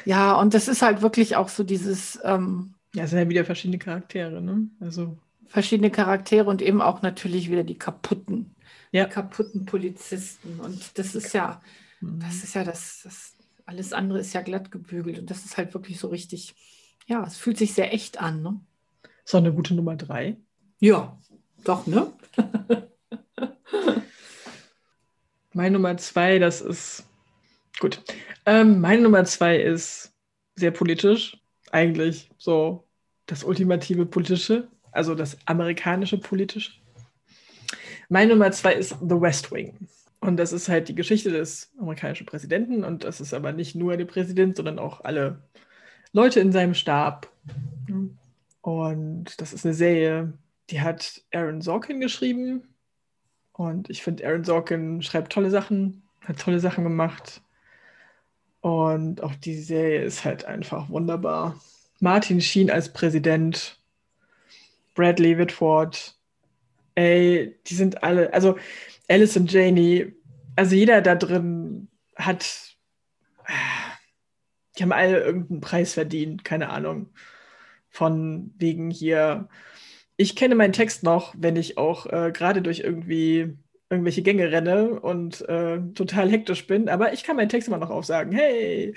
[0.04, 3.44] Ja, und das ist halt wirklich auch so dieses ähm, Ja, es sind ja wieder
[3.44, 4.68] verschiedene Charaktere, ne?
[4.80, 8.56] Also, verschiedene Charaktere und eben auch natürlich wieder die kaputten,
[8.90, 9.04] Ja.
[9.04, 10.58] die kaputten Polizisten.
[10.60, 11.60] Und das ist ja,
[12.00, 12.18] mhm.
[12.20, 13.36] das ist ja das, das,
[13.66, 16.54] alles andere ist ja glatt gebügelt und das ist halt wirklich so richtig,
[17.06, 18.60] ja, es fühlt sich sehr echt an, ne?
[19.24, 20.36] ist auch eine gute Nummer drei.
[20.80, 21.18] Ja,
[21.64, 22.12] doch, ne?
[25.52, 27.06] Meine Nummer zwei, das ist
[27.78, 28.02] gut.
[28.44, 30.12] Ähm, meine Nummer zwei ist
[30.56, 31.40] sehr politisch.
[31.70, 32.84] Eigentlich so
[33.26, 36.72] das ultimative politische, also das amerikanische politische.
[38.08, 39.76] Meine Nummer zwei ist The West Wing.
[40.20, 42.82] Und das ist halt die Geschichte des amerikanischen Präsidenten.
[42.82, 45.42] Und das ist aber nicht nur der Präsident, sondern auch alle
[46.14, 47.28] Leute in seinem Stab.
[48.62, 50.32] Und das ist eine Serie,
[50.70, 52.62] die hat Aaron Sorkin geschrieben.
[53.52, 57.42] Und ich finde, Aaron Sorkin schreibt tolle Sachen, hat tolle Sachen gemacht.
[58.60, 61.60] Und auch die Serie ist halt einfach wunderbar.
[61.98, 63.78] Martin Sheen als Präsident,
[64.94, 66.14] Bradley Whitford,
[66.94, 68.56] ey, die sind alle, also
[69.08, 70.14] Alice und Janie,
[70.54, 72.76] also jeder da drin hat,
[74.76, 77.10] die haben alle irgendeinen Preis verdient, keine Ahnung.
[77.88, 79.48] Von wegen hier,
[80.16, 83.56] ich kenne meinen Text noch, wenn ich auch äh, gerade durch irgendwie
[83.90, 87.90] irgendwelche Gänge renne und äh, total hektisch bin, aber ich kann meinen Text immer noch
[87.90, 88.94] aufsagen, hey!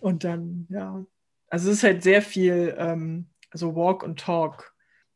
[0.00, 1.04] Und dann, ja.
[1.48, 4.74] Also es ist halt sehr viel ähm, so Walk und Talk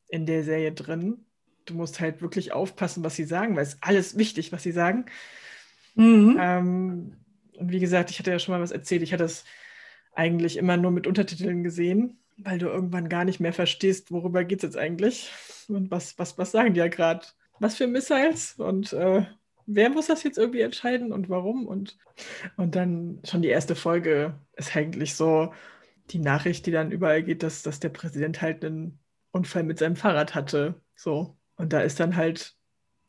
[0.09, 1.26] in der Serie drin.
[1.66, 4.72] Du musst halt wirklich aufpassen, was sie sagen, weil es ist alles wichtig, was sie
[4.72, 5.07] sagen.
[5.95, 6.36] Mhm.
[6.40, 7.16] Ähm,
[7.59, 9.03] und wie gesagt, ich hatte ja schon mal was erzählt.
[9.03, 9.45] Ich hatte es
[10.14, 14.58] eigentlich immer nur mit Untertiteln gesehen, weil du irgendwann gar nicht mehr verstehst, worüber geht
[14.58, 15.30] es jetzt eigentlich
[15.68, 17.26] und was, was, was sagen die ja gerade.
[17.58, 19.24] Was für Missiles und äh,
[19.66, 21.66] wer muss das jetzt irgendwie entscheiden und warum?
[21.66, 21.98] Und,
[22.56, 25.52] und dann schon die erste Folge ist eigentlich so
[26.10, 28.98] die Nachricht, die dann überall geht, dass, dass der Präsident halt einen
[29.30, 30.80] Unfall mit seinem Fahrrad hatte.
[30.96, 31.36] So.
[31.56, 32.56] Und da ist dann halt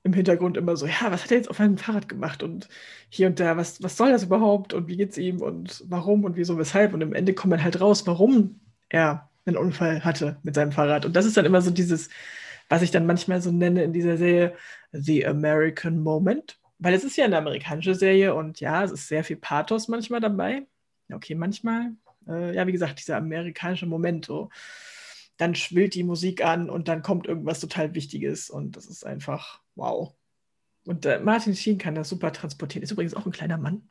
[0.04, 2.68] im Hintergrund immer so, ja, was hat er jetzt auf seinem Fahrrad gemacht und
[3.10, 6.36] hier und da, was, was soll das überhaupt und wie geht's ihm und warum und
[6.36, 10.56] wieso, weshalb und am Ende kommt dann halt raus, warum er einen Unfall hatte mit
[10.56, 11.06] seinem Fahrrad.
[11.06, 12.10] Und das ist dann immer so dieses,
[12.70, 14.56] was ich dann manchmal so nenne in dieser Serie,
[14.92, 16.60] The American Moment.
[16.80, 20.20] Weil es ist ja eine amerikanische Serie und ja, es ist sehr viel Pathos manchmal
[20.20, 20.68] dabei.
[21.12, 21.94] Okay, manchmal.
[22.28, 24.50] Äh, ja, wie gesagt, dieser amerikanische Moment, so.
[25.44, 29.60] Dann schwillt die Musik an und dann kommt irgendwas total Wichtiges und das ist einfach
[29.76, 30.16] wow.
[30.86, 32.82] Und äh, Martin Sheen kann das super transportieren.
[32.82, 33.90] Ist übrigens auch ein kleiner Mann.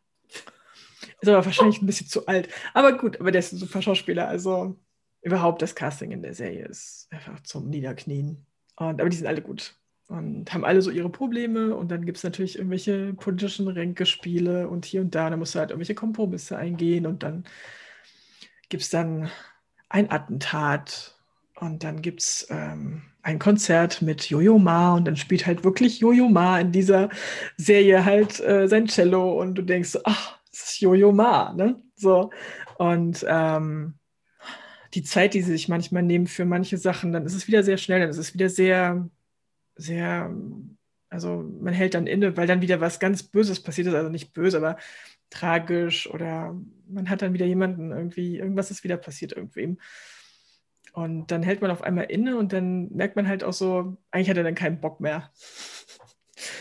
[1.21, 2.49] Ist aber wahrscheinlich ein bisschen zu alt.
[2.73, 4.29] Aber gut, aber der ist ein super Schauspieler.
[4.29, 4.79] Also
[5.21, 8.47] überhaupt das Casting in der Serie ist einfach zum Niederknien.
[8.77, 9.77] Und, aber die sind alle gut
[10.09, 11.77] und haben alle so ihre Probleme.
[11.77, 15.29] Und dann gibt es natürlich irgendwelche politischen Ränkespiele und hier und da.
[15.29, 17.07] Da musst du halt irgendwelche Kompromisse eingehen.
[17.07, 17.45] Und dann
[18.71, 19.31] gibt es dann
[19.91, 21.12] ein Attentat.
[21.63, 24.97] Und dann gibt es ähm, ein Konzert mit Jojo Ma.
[24.97, 27.09] Und dann spielt halt wirklich Jojo Ma in dieser
[27.57, 29.41] Serie halt äh, sein Cello.
[29.41, 31.53] Und du denkst ach, das ist Jojo Ma.
[31.53, 31.81] Ne?
[31.95, 32.31] So.
[32.79, 33.95] Und ähm,
[34.95, 37.79] die Zeit, die sie sich manchmal nehmen für manche Sachen, dann ist es wieder sehr
[37.79, 39.09] schnell, dann ist es wieder sehr,
[39.77, 40.35] sehr,
[41.11, 44.33] also man hält dann inne, weil dann wieder was ganz Böses passiert ist, also nicht
[44.33, 44.79] böse, aber
[45.31, 49.79] tragisch oder man hat dann wieder jemanden irgendwie, irgendwas ist wieder passiert irgendwem.
[50.93, 54.29] Und dann hält man auf einmal inne und dann merkt man halt auch so, eigentlich
[54.29, 55.31] hat er dann keinen Bock mehr.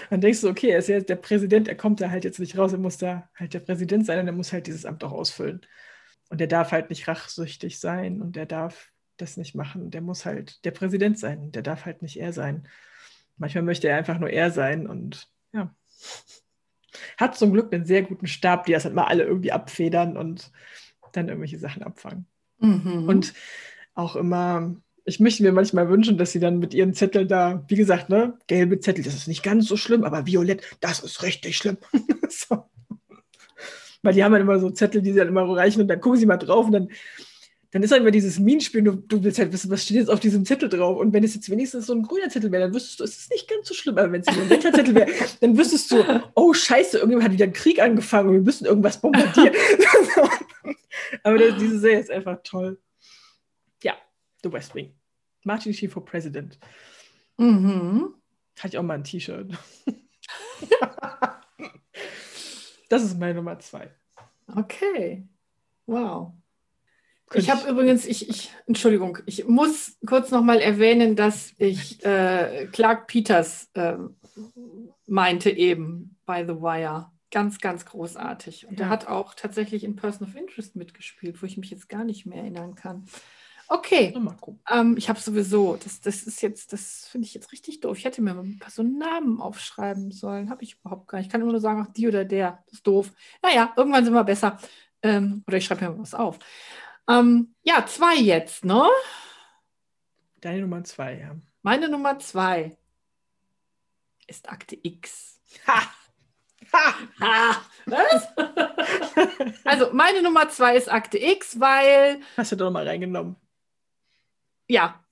[0.10, 2.58] Dann denkst du, okay, er ist ja der Präsident, er kommt da halt jetzt nicht
[2.58, 5.12] raus, er muss da halt der Präsident sein und er muss halt dieses Amt auch
[5.12, 5.62] ausfüllen.
[6.30, 9.92] Und der darf halt nicht rachsüchtig sein und der darf das nicht machen.
[9.92, 11.52] Der muss halt der Präsident sein.
[11.52, 12.68] Der darf halt nicht er sein.
[13.38, 15.74] Manchmal möchte er einfach nur er sein und ja.
[17.18, 20.52] Hat zum Glück einen sehr guten Stab, die das halt mal alle irgendwie abfedern und
[21.12, 22.28] dann irgendwelche Sachen abfangen.
[22.60, 23.08] Mhm.
[23.08, 23.34] Und
[23.94, 24.76] auch immer
[25.06, 28.38] Ich möchte mir manchmal wünschen, dass sie dann mit ihren Zetteln da, wie gesagt, ne,
[28.48, 31.78] gelbe Zettel, das ist nicht ganz so schlimm, aber violett, das ist richtig schlimm.
[32.30, 32.66] so.
[34.04, 36.20] Weil die haben dann immer so Zettel, die sie dann immer reichen und dann gucken
[36.20, 36.90] sie mal drauf und dann,
[37.72, 40.20] dann ist halt immer dieses Minenspiel, du, du willst halt wissen, was steht jetzt auf
[40.20, 40.98] diesem Zettel drauf.
[40.98, 43.32] Und wenn es jetzt wenigstens so ein grüner Zettel wäre, dann wüsstest du, es ist
[43.32, 43.98] nicht ganz so schlimm.
[43.98, 46.04] Aber wenn es ein netter Zettel wäre, dann wüsstest du,
[46.36, 49.56] oh scheiße, irgendjemand hat wieder einen Krieg angefangen und wir müssen irgendwas bombardieren.
[51.24, 52.78] aber diese Serie ist einfach toll.
[54.44, 54.94] The West Wing.
[55.44, 56.60] Martin Sheen for President.
[57.38, 58.14] Mhm.
[58.58, 59.58] Hatte ich auch mal ein T-Shirt.
[62.90, 63.90] das ist meine Nummer zwei.
[64.56, 65.28] Okay.
[65.86, 66.34] Wow.
[67.34, 73.08] Ich habe übrigens, ich, ich, Entschuldigung, ich muss kurz nochmal erwähnen, dass ich äh, Clark
[73.08, 73.96] Peters äh,
[75.08, 77.12] meinte eben bei The Wire.
[77.32, 78.68] Ganz, ganz großartig.
[78.68, 78.88] Und ja.
[78.88, 82.26] er hat auch tatsächlich in Person of Interest mitgespielt, wo ich mich jetzt gar nicht
[82.26, 83.06] mehr erinnern kann.
[83.74, 84.14] Okay.
[84.70, 87.98] Ähm, ich habe sowieso, das, das ist jetzt, das finde ich jetzt richtig doof.
[87.98, 90.50] Ich hätte mir mal ein paar so Namen aufschreiben sollen.
[90.50, 91.28] Habe ich überhaupt gar nicht.
[91.28, 92.62] Ich kann immer nur sagen, ach, die oder der.
[92.66, 93.14] Das ist doof.
[93.42, 94.60] Naja, irgendwann sind wir besser.
[95.02, 96.38] Ähm, oder ich schreibe mir mal was auf.
[97.08, 98.90] Ähm, ja, zwei jetzt, ne?
[100.42, 101.38] Deine Nummer zwei, ja.
[101.62, 102.76] Meine Nummer zwei
[104.28, 105.40] ist Akte X.
[105.66, 105.82] Ha!
[106.74, 106.94] Ha!
[107.22, 107.62] ha.
[107.86, 108.28] Was?
[109.64, 112.20] also, meine Nummer zwei ist Akte X, weil.
[112.36, 113.38] Hast du doch mal reingenommen.
[114.72, 115.04] Ja.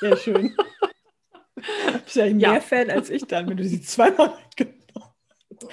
[0.00, 0.56] Sehr schön.
[1.56, 2.60] Du bist ja mehr ja.
[2.60, 4.36] Fan als ich dann, wenn du sie zweimal.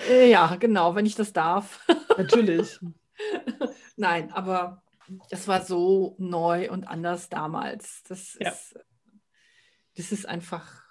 [0.07, 1.85] Äh, ja, genau, wenn ich das darf.
[2.17, 2.79] Natürlich.
[3.97, 4.83] Nein, aber
[5.29, 8.03] das war so neu und anders damals.
[8.07, 8.51] Das, ja.
[8.51, 8.79] ist,
[9.97, 10.83] das ist einfach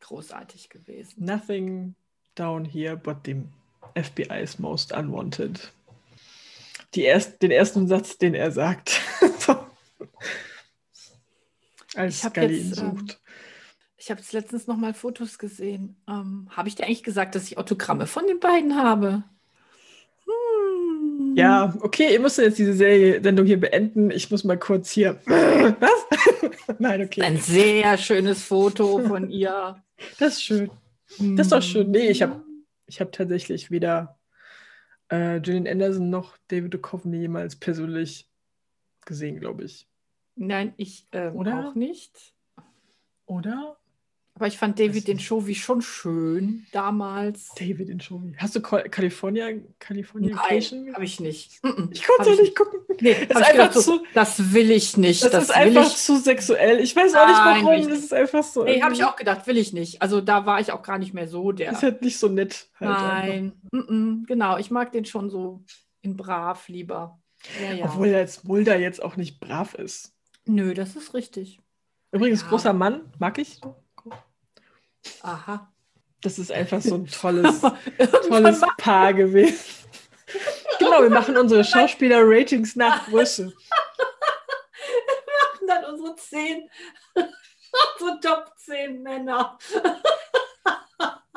[0.00, 1.24] großartig gewesen.
[1.24, 1.94] Nothing
[2.34, 3.44] down here but the
[3.94, 5.70] FBI's most unwanted.
[6.94, 9.00] Die erst, den ersten Satz, den er sagt.
[11.94, 13.20] Als Scully ihn ähm, sucht.
[13.96, 15.96] ich habe jetzt letztens noch mal Fotos gesehen.
[16.08, 19.22] Ähm, habe ich dir eigentlich gesagt, dass ich Autogramme von den beiden habe?
[20.24, 21.36] Hm.
[21.36, 24.10] Ja, okay, ihr müsst jetzt diese Serie, Sendung hier beenden.
[24.10, 25.20] Ich muss mal kurz hier.
[25.26, 26.06] Was?
[26.78, 27.22] Nein, okay.
[27.22, 29.82] Ein sehr schönes Foto von ihr.
[30.18, 30.70] Das ist schön.
[31.18, 31.90] Das ist doch schön.
[31.90, 32.42] Nee, ich habe
[32.86, 34.18] ich hab tatsächlich weder
[35.08, 38.28] äh, Gillian Anderson noch David Duchovny jemals persönlich
[39.04, 39.86] gesehen, glaube ich.
[40.36, 41.68] Nein, ich äh, Oder?
[41.68, 42.34] auch nicht.
[43.26, 43.76] Oder?
[44.36, 47.54] Aber ich fand David den Showy schon schön damals.
[47.56, 48.34] David den Showy.
[48.36, 51.60] Hast du California, California Nein, habe ich nicht.
[51.92, 52.80] Ich konnte es nicht gucken.
[53.00, 55.22] Nee, ist einfach zu, so, das will ich nicht.
[55.22, 55.96] Das, das ist einfach ich.
[55.96, 56.80] zu sexuell.
[56.80, 57.88] Ich weiß auch nicht warum.
[57.88, 58.64] Das ist einfach so.
[58.64, 60.02] Nee, habe ich auch gedacht, will ich nicht.
[60.02, 61.70] Also da war ich auch gar nicht mehr so der.
[61.70, 62.66] Ist halt nicht so nett.
[62.80, 64.58] Halt Nein, -mm, genau.
[64.58, 65.62] Ich mag den schon so
[66.02, 67.20] in brav lieber.
[67.62, 67.84] Ja, ja.
[67.84, 70.12] Obwohl er als Mulder jetzt auch nicht brav ist.
[70.46, 71.60] Nö, das ist richtig.
[72.12, 72.48] Übrigens, ja.
[72.48, 73.60] großer Mann, mag ich.
[75.22, 75.72] Aha.
[76.20, 77.60] Das ist einfach so ein tolles,
[78.28, 79.58] tolles Paar gewesen.
[80.78, 83.46] genau, wir machen unsere Schauspieler-Ratings nach Größe.
[83.46, 83.52] wir
[85.42, 86.70] machen dann unsere zehn,
[87.14, 89.58] unsere Top 10 Männer.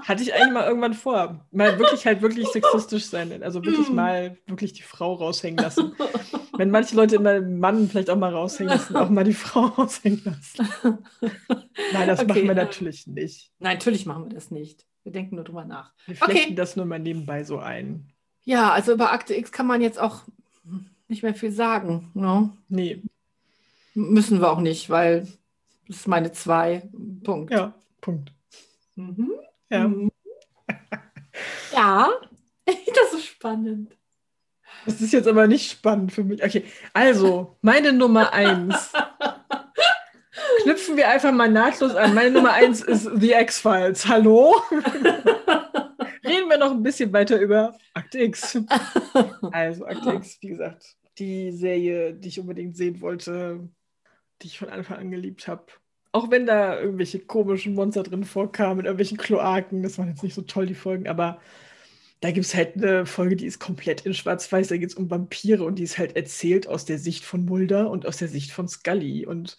[0.07, 1.45] Hatte ich eigentlich mal irgendwann vor.
[1.51, 3.43] Mal wirklich halt wirklich sexistisch sein.
[3.43, 3.95] Also wirklich hm.
[3.95, 5.93] mal wirklich die Frau raushängen lassen.
[6.55, 9.65] Wenn manche Leute immer den Mann vielleicht auch mal raushängen lassen, auch mal die Frau
[9.77, 10.99] raushängen lassen.
[11.91, 13.51] Nein, das okay, machen wir ähm, natürlich nicht.
[13.59, 14.85] Nein, natürlich machen wir das nicht.
[15.03, 15.93] Wir denken nur drüber nach.
[16.05, 16.55] Wir flechten okay.
[16.55, 18.07] das nur mal nebenbei so ein.
[18.45, 20.21] Ja, also über Akte X kann man jetzt auch
[21.09, 22.11] nicht mehr viel sagen.
[22.13, 22.39] No?
[22.39, 22.53] Ne?
[22.69, 23.03] Nee.
[23.93, 25.27] Müssen wir auch nicht, weil
[25.89, 26.89] das ist meine zwei.
[27.25, 27.51] Punkt.
[27.51, 28.31] Ja, Punkt.
[28.95, 29.31] Mhm.
[29.69, 29.87] Ja.
[29.87, 30.11] Mhm.
[31.73, 32.09] ja,
[32.65, 33.97] das ist spannend.
[34.85, 36.43] Das ist jetzt aber nicht spannend für mich.
[36.43, 36.63] Okay,
[36.93, 38.93] also, meine Nummer eins.
[40.63, 42.13] Knüpfen wir einfach mal nahtlos an.
[42.13, 44.07] Meine Nummer eins ist The X-Files.
[44.07, 44.55] Hallo?
[46.23, 48.59] Reden wir noch ein bisschen weiter über Akte X.
[49.51, 53.67] Also, Akte X, wie gesagt, die Serie, die ich unbedingt sehen wollte,
[54.41, 55.65] die ich von Anfang an geliebt habe.
[56.11, 60.41] Auch wenn da irgendwelche komischen Monster drin vorkamen, irgendwelchen Kloaken, das waren jetzt nicht so
[60.41, 61.39] toll, die Folgen, aber
[62.21, 65.09] da gibt es halt eine Folge, die ist komplett in Schwarz-Weiß, da geht es um
[65.09, 68.51] Vampire und die ist halt erzählt aus der Sicht von Mulder und aus der Sicht
[68.51, 69.57] von Scully und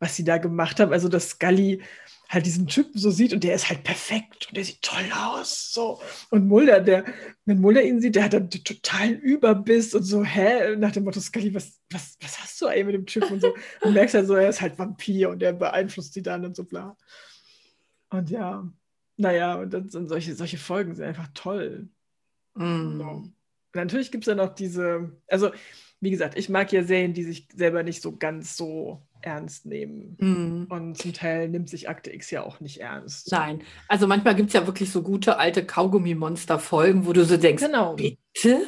[0.00, 0.92] was sie da gemacht haben.
[0.92, 1.82] Also, dass Scully
[2.30, 5.72] halt diesen Typen so sieht und der ist halt perfekt und der sieht toll aus.
[5.72, 6.00] So.
[6.30, 7.04] Und Mulder, der,
[7.44, 10.76] wenn Mulder ihn sieht, der hat dann totalen Überbiss und so, hä?
[10.76, 13.52] Nach dem Motto, Scully, was, was, was hast du eigentlich mit dem Typen und so?
[13.80, 16.64] Und merkst halt so, er ist halt Vampir und er beeinflusst sie dann und so
[16.64, 16.96] bla.
[18.10, 18.70] Und ja,
[19.16, 21.88] naja, und dann sind solche, solche Folgen sind einfach toll.
[22.54, 22.98] Mm.
[22.98, 23.24] So.
[23.74, 25.50] natürlich gibt es dann auch diese, also
[26.00, 30.16] wie gesagt, ich mag ja Serien, die sich selber nicht so ganz so ernst nehmen.
[30.18, 30.66] Mhm.
[30.70, 33.30] Und zum Teil nimmt sich Akte X ja auch nicht ernst.
[33.30, 37.62] Nein, also manchmal gibt es ja wirklich so gute alte Kaugummi-Monster-Folgen, wo du so denkst,
[37.62, 37.96] Genau.
[37.96, 38.62] bitte,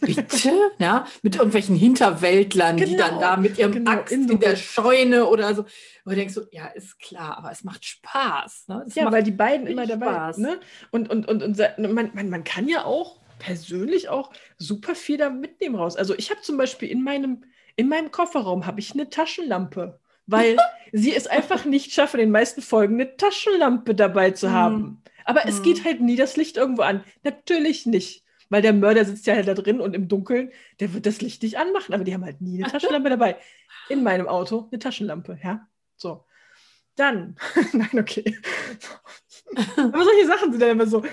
[0.00, 4.38] bitte, ja, mit irgendwelchen Hinterwäldlern, die Genau, dann da mit ihrem genau, Axt in in,
[4.38, 5.64] der Scheune oder so.
[6.04, 8.68] Wo du denkst so, ja, ist klar, aber es macht Spaß.
[8.68, 8.84] Ne?
[8.86, 10.38] Es Ja, macht weil die beiden immer dabei Spaß.
[10.38, 10.60] Ne?
[10.92, 15.30] Und, und, und, und man, man, man kann ja auch persönlich auch super viel da
[15.30, 15.96] mitnehmen raus.
[15.96, 17.44] Also ich habe zum Beispiel in meinem,
[17.76, 20.56] in meinem Kofferraum habe ich eine Taschenlampe, weil
[20.92, 24.52] sie es einfach nicht schaffen, in den meisten Folgen eine Taschenlampe dabei zu Mhm.
[24.52, 25.02] haben.
[25.24, 25.62] Aber es Mhm.
[25.62, 27.04] geht halt nie das Licht irgendwo an.
[27.22, 28.24] Natürlich nicht.
[28.50, 30.50] Weil der Mörder sitzt ja halt da drin und im Dunkeln,
[30.80, 31.92] der wird das Licht nicht anmachen.
[31.94, 33.36] Aber die haben halt nie eine Taschenlampe dabei.
[33.90, 35.66] In meinem Auto eine Taschenlampe, ja.
[35.96, 36.24] So.
[36.96, 37.36] Dann,
[37.74, 38.38] nein, okay.
[39.76, 41.04] Aber solche Sachen sind dann immer so.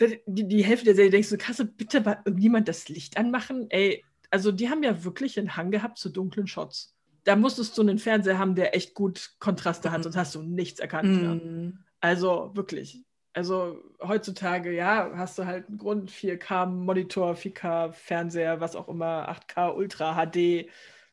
[0.00, 3.66] Die, die Hälfte der Serie denkst du, kannst du bitte mal irgendjemand das Licht anmachen?
[3.70, 6.94] Ey, also die haben ja wirklich einen Hang gehabt zu dunklen Shots.
[7.22, 10.02] Da musstest du einen Fernseher haben, der echt gut Kontraste hat, Mhm.
[10.02, 11.22] sonst hast du nichts erkannt.
[11.22, 11.34] Ja.
[11.34, 11.78] Mhm.
[12.00, 13.02] Also wirklich.
[13.32, 20.14] Also heutzutage, ja, hast du halt einen Grund, 4K-Monitor, 4K-Fernseher, was auch immer, 8K, Ultra
[20.14, 20.68] HD,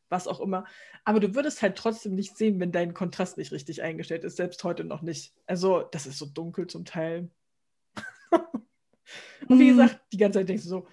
[0.09, 0.65] was auch immer.
[1.03, 4.63] Aber du würdest halt trotzdem nicht sehen, wenn dein Kontrast nicht richtig eingestellt ist, selbst
[4.63, 5.33] heute noch nicht.
[5.47, 7.29] Also, das ist so dunkel zum Teil.
[9.48, 9.78] Und wie Mhm.
[9.78, 10.88] gesagt, die ganze Zeit denkst du so,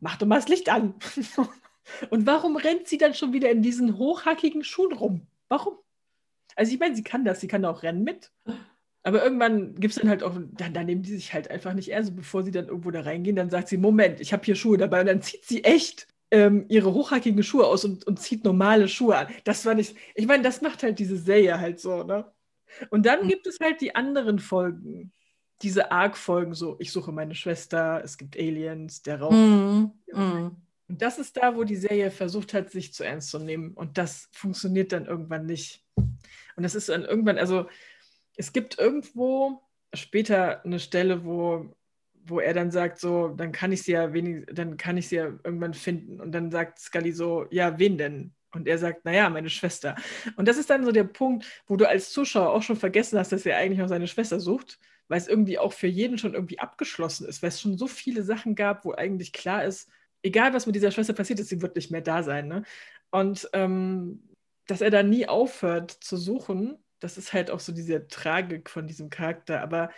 [0.00, 0.94] mach doch mal das Licht an.
[2.10, 5.26] Und warum rennt sie dann schon wieder in diesen hochhackigen Schuhen rum?
[5.48, 5.78] Warum?
[6.56, 8.30] Also ich meine, sie kann das, sie kann auch rennen mit.
[9.04, 11.88] Aber irgendwann gibt es dann halt auch, dann, dann nehmen die sich halt einfach nicht
[11.90, 12.10] ernst.
[12.10, 14.76] Und bevor sie dann irgendwo da reingehen, dann sagt sie, Moment, ich habe hier Schuhe
[14.76, 15.00] dabei.
[15.00, 19.16] Und dann zieht sie echt ähm, ihre hochhackigen Schuhe aus und, und zieht normale Schuhe
[19.16, 19.28] an.
[19.44, 22.30] Das war nicht, ich meine, das macht halt diese Serie halt so, ne?
[22.90, 23.28] Und dann Mhm.
[23.28, 25.12] gibt es halt die anderen Folgen.
[25.62, 29.92] Diese Arc-Folgen, so, ich suche meine Schwester, es gibt Aliens, der Raum.
[30.12, 30.20] Mhm.
[30.20, 30.56] Mhm.
[30.88, 33.74] Und das ist da, wo die Serie versucht hat, sich zu ernst zu nehmen.
[33.74, 35.84] Und das funktioniert dann irgendwann nicht.
[35.96, 37.66] Und das ist dann irgendwann, also
[38.36, 39.62] es gibt irgendwo
[39.92, 41.74] später eine Stelle, wo,
[42.24, 45.16] wo er dann sagt, so, dann kann ich sie ja wenig, dann kann ich sie
[45.16, 46.20] ja irgendwann finden.
[46.20, 48.32] Und dann sagt Scully so, ja, wen denn?
[48.52, 49.94] Und er sagt, naja, meine Schwester.
[50.36, 53.30] Und das ist dann so der Punkt, wo du als Zuschauer auch schon vergessen hast,
[53.30, 54.78] dass er eigentlich noch seine Schwester sucht,
[55.08, 58.22] weil es irgendwie auch für jeden schon irgendwie abgeschlossen ist, weil es schon so viele
[58.22, 59.88] Sachen gab, wo eigentlich klar ist,
[60.22, 62.48] egal was mit dieser Schwester passiert ist, sie wird nicht mehr da sein.
[62.48, 62.62] Ne?
[63.10, 64.22] Und ähm,
[64.66, 68.86] dass er da nie aufhört zu suchen, das ist halt auch so diese Tragik von
[68.86, 69.62] diesem Charakter.
[69.62, 69.90] Aber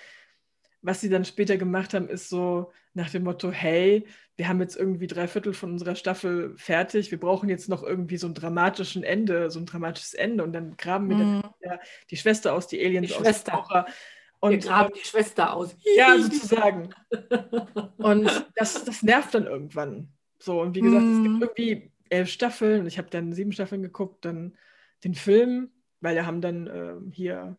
[0.83, 4.07] was sie dann später gemacht haben, ist so nach dem Motto, hey,
[4.37, 8.17] wir haben jetzt irgendwie drei Viertel von unserer Staffel fertig, wir brauchen jetzt noch irgendwie
[8.17, 11.43] so ein dramatischen Ende, so ein dramatisches Ende und dann graben wir dann Mhm.
[12.11, 13.53] die Schwester aus, die Aliens Die aus, Schwester.
[13.53, 13.87] Taucher.
[14.43, 15.77] Wir Und graben die Schwester aus.
[15.97, 16.91] ja, sozusagen.
[17.99, 20.09] Und das, das nervt dann irgendwann.
[20.39, 21.41] So, und wie gesagt, es Mhm.
[21.41, 22.87] gibt irgendwie elf Staffeln.
[22.87, 24.57] Ich habe dann sieben Staffeln geguckt, dann
[25.05, 27.59] den Film, weil da haben dann ähm, hier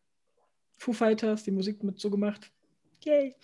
[0.77, 2.51] Foo Fighters die Musik mit so gemacht.
[3.03, 3.35] Yay.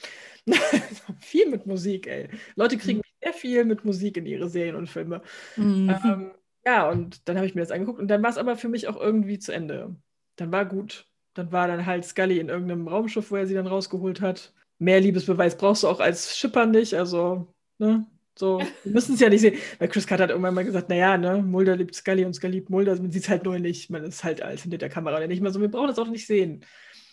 [1.19, 2.29] viel mit Musik, ey.
[2.55, 5.21] Leute kriegen sehr viel mit Musik in ihre Serien und Filme.
[5.55, 5.89] Mhm.
[6.03, 6.31] Ähm,
[6.65, 8.87] ja, und dann habe ich mir das angeguckt und dann war es aber für mich
[8.87, 9.95] auch irgendwie zu Ende.
[10.35, 11.05] Dann war gut.
[11.37, 14.53] Dann war dann halt Scully in irgendeinem Raumschiff, wo er sie dann rausgeholt hat.
[14.79, 16.93] Mehr Liebesbeweis brauchst du auch als Schipper nicht.
[16.93, 18.05] Also, ne?
[18.37, 19.57] So, wir müssen es ja nicht sehen.
[19.79, 22.69] Weil Chris Carter hat irgendwann mal gesagt, naja, ne, Mulder liebt Scully und Scully liebt
[22.69, 22.95] Mulder.
[22.95, 23.89] Man sieht es halt nur nicht.
[23.89, 25.59] Man ist halt als hinter der Kamera nicht mehr so.
[25.59, 26.63] Wir brauchen das auch nicht sehen.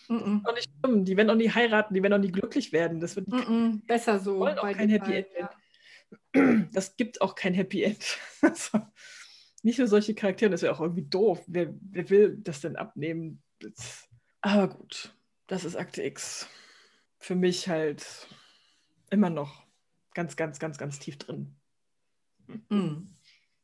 [0.07, 0.41] Mhm.
[0.45, 1.03] Auch nicht schlimm.
[1.03, 2.99] Die werden auch nie heiraten, die werden auch nie glücklich werden.
[2.99, 3.81] Das wird Mhm.
[3.87, 4.37] Besser so.
[4.39, 5.27] wollen auch kein Happy End.
[5.39, 5.49] ja.
[6.73, 8.17] das gibt auch kein Happy End.
[8.41, 8.79] Also,
[9.63, 11.41] nicht für solche Charaktere, das wäre auch irgendwie doof.
[11.47, 13.41] Wer, wer will das denn abnehmen?
[13.59, 14.04] Das-
[14.45, 15.11] Aber gut,
[15.47, 16.47] das ist Akte X.
[17.17, 18.27] Für mich halt
[19.09, 19.63] immer noch
[20.13, 21.55] ganz, ganz, ganz, ganz tief drin.
[22.69, 23.09] Mhm.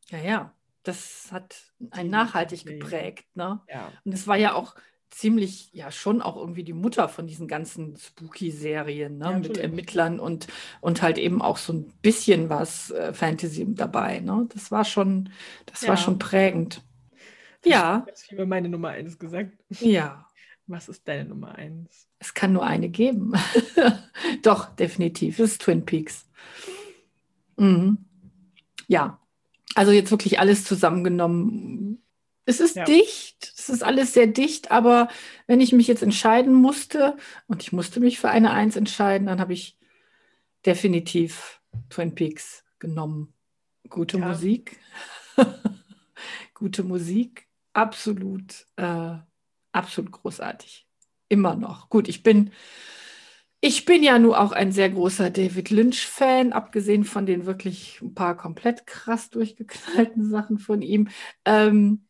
[0.09, 0.55] Ja, ja.
[0.81, 3.61] Das hat einen nachhaltig geprägt, ne?
[3.69, 3.91] Ja.
[4.03, 4.73] Und es war ja auch
[5.11, 9.25] ziemlich, ja, schon auch irgendwie die Mutter von diesen ganzen Spooky-Serien, ne?
[9.25, 9.57] Ja, Mit.
[9.59, 10.47] Ermittlern und,
[10.79, 14.47] und halt eben auch so ein bisschen was äh, Fantasy dabei, ne?
[14.51, 15.31] Das war schon,
[15.67, 15.89] das Ja.
[15.89, 16.81] war schon prägend.
[17.63, 19.51] Ja, viel über meine Nummer 1 gesagt.
[19.69, 20.27] ja.
[20.71, 22.07] Was ist deine Nummer 1?
[22.19, 23.33] Es kann nur eine geben.
[24.43, 25.37] Doch, definitiv.
[25.39, 26.29] Es ist Twin Peaks.
[27.57, 27.97] Mhm.
[28.87, 29.19] Ja,
[29.75, 32.01] also jetzt wirklich alles zusammengenommen.
[32.45, 32.85] Es ist Ja.
[32.85, 35.09] dicht, es ist alles sehr dicht, aber
[35.45, 37.15] wenn ich mich jetzt entscheiden musste,
[37.47, 39.77] und ich musste mich für eine Eins entscheiden, dann habe ich
[40.65, 43.33] definitiv Twin Peaks genommen.
[43.89, 44.27] Gute Ja.
[44.29, 44.79] Musik.
[46.53, 47.47] Gute Musik.
[47.73, 49.15] Absolut, äh,
[49.71, 50.87] absolut großartig.
[51.29, 51.89] Immer noch.
[51.89, 52.51] Gut, ich bin
[53.63, 58.15] Ich bin ja nur auch ein sehr großer David Lynch-Fan, abgesehen von den wirklich ein
[58.15, 61.09] paar komplett krass durchgeknallten Sachen von ihm.
[61.45, 62.07] Ähm,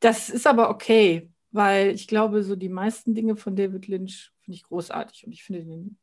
[0.00, 4.56] das ist aber okay, weil ich glaube, so die meisten Dinge von David Lynch finde
[4.56, 5.98] ich großartig und ich finde den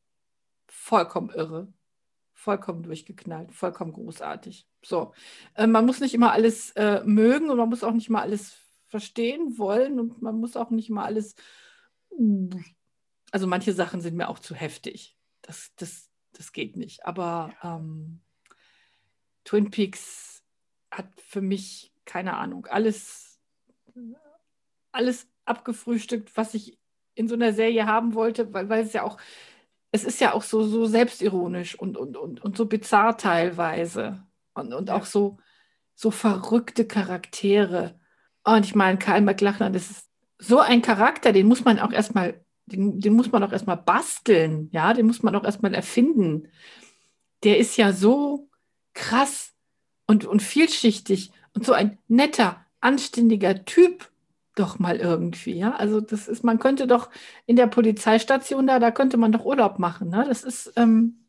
[0.67, 1.73] vollkommen irre,
[2.33, 4.67] vollkommen durchgeknallt, vollkommen großartig.
[4.83, 5.13] So,
[5.55, 8.57] äh, man muss nicht immer alles äh, mögen und man muss auch nicht mal alles
[8.87, 11.35] verstehen wollen und man muss auch nicht mal alles
[13.31, 15.17] also manche Sachen sind mir auch zu heftig.
[15.41, 17.05] Das, das, das geht nicht.
[17.05, 18.21] Aber ähm,
[19.43, 20.43] Twin Peaks
[20.91, 23.39] hat für mich, keine Ahnung, alles,
[24.91, 26.79] alles abgefrühstückt, was ich
[27.15, 29.17] in so einer Serie haben wollte, weil, weil es ja auch,
[29.91, 34.25] es ist ja auch so, so selbstironisch und, und, und, und so bizarr teilweise.
[34.53, 34.95] Und, und ja.
[34.95, 35.37] auch so,
[35.95, 37.99] so verrückte Charaktere.
[38.47, 40.07] Und ich meine, Kyle McLachlan, das ist
[40.39, 44.69] so ein Charakter, den muss man auch erstmal den, den muss man auch erstmal basteln,
[44.71, 46.47] ja, den muss man auch erstmal erfinden.
[47.43, 48.49] Der ist ja so
[48.93, 49.53] krass
[50.05, 54.09] und, und vielschichtig und so ein netter, anständiger Typ
[54.55, 55.75] doch mal irgendwie, ja.
[55.75, 57.09] Also das ist, man könnte doch
[57.45, 60.25] in der Polizeistation da, da könnte man doch Urlaub machen, ne?
[60.25, 61.25] Das ist ähm,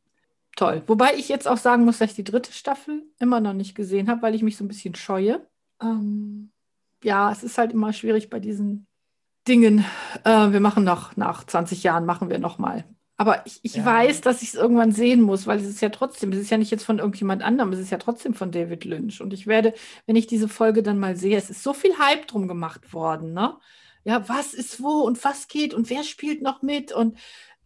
[0.56, 0.82] toll.
[0.86, 4.08] Wobei ich jetzt auch sagen muss, dass ich die dritte Staffel immer noch nicht gesehen
[4.08, 5.46] habe, weil ich mich so ein bisschen scheue.
[5.80, 6.50] Ähm,
[7.02, 8.86] ja, es ist halt immer schwierig bei diesen
[9.46, 9.84] Dingen.
[10.24, 12.84] Äh, wir machen noch, nach 20 Jahren machen wir noch mal.
[13.20, 13.84] Aber ich, ich ja.
[13.84, 16.56] weiß, dass ich es irgendwann sehen muss, weil es ist ja trotzdem, es ist ja
[16.56, 19.20] nicht jetzt von irgendjemand anderem, es ist ja trotzdem von David Lynch.
[19.20, 19.74] Und ich werde,
[20.06, 23.32] wenn ich diese Folge dann mal sehe, es ist so viel Hype drum gemacht worden,
[23.32, 23.56] ne?
[24.04, 26.92] Ja, was ist wo und was geht und wer spielt noch mit?
[26.92, 27.18] Und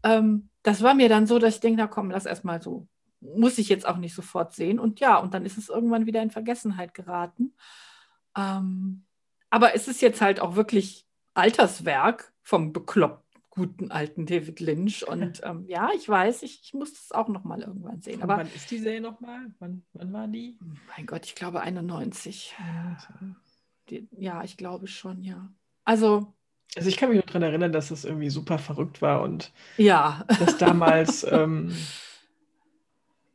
[0.03, 2.89] ähm, das war mir dann so, dass ich denke, na komm, lass erstmal so.
[3.21, 4.79] Muss ich jetzt auch nicht sofort sehen.
[4.79, 7.55] Und ja, und dann ist es irgendwann wieder in Vergessenheit geraten.
[8.37, 9.05] Ähm,
[9.53, 13.23] aber es ist jetzt halt auch wirklich Alterswerk vom bekloppten
[13.55, 15.07] guten alten David Lynch.
[15.07, 18.23] Und ähm, ja, ich weiß, ich, ich muss das auch noch mal irgendwann sehen.
[18.23, 19.53] Aber wann ist die Serie noch mal?
[19.59, 20.59] Wann, wann war die?
[20.97, 22.55] Mein Gott, ich glaube 91.
[23.91, 25.53] Die, ja, ich glaube schon, ja.
[25.85, 26.33] Also
[26.75, 30.25] also ich kann mich nur daran erinnern, dass das irgendwie super verrückt war und ja.
[30.39, 31.77] dass damals, ähm,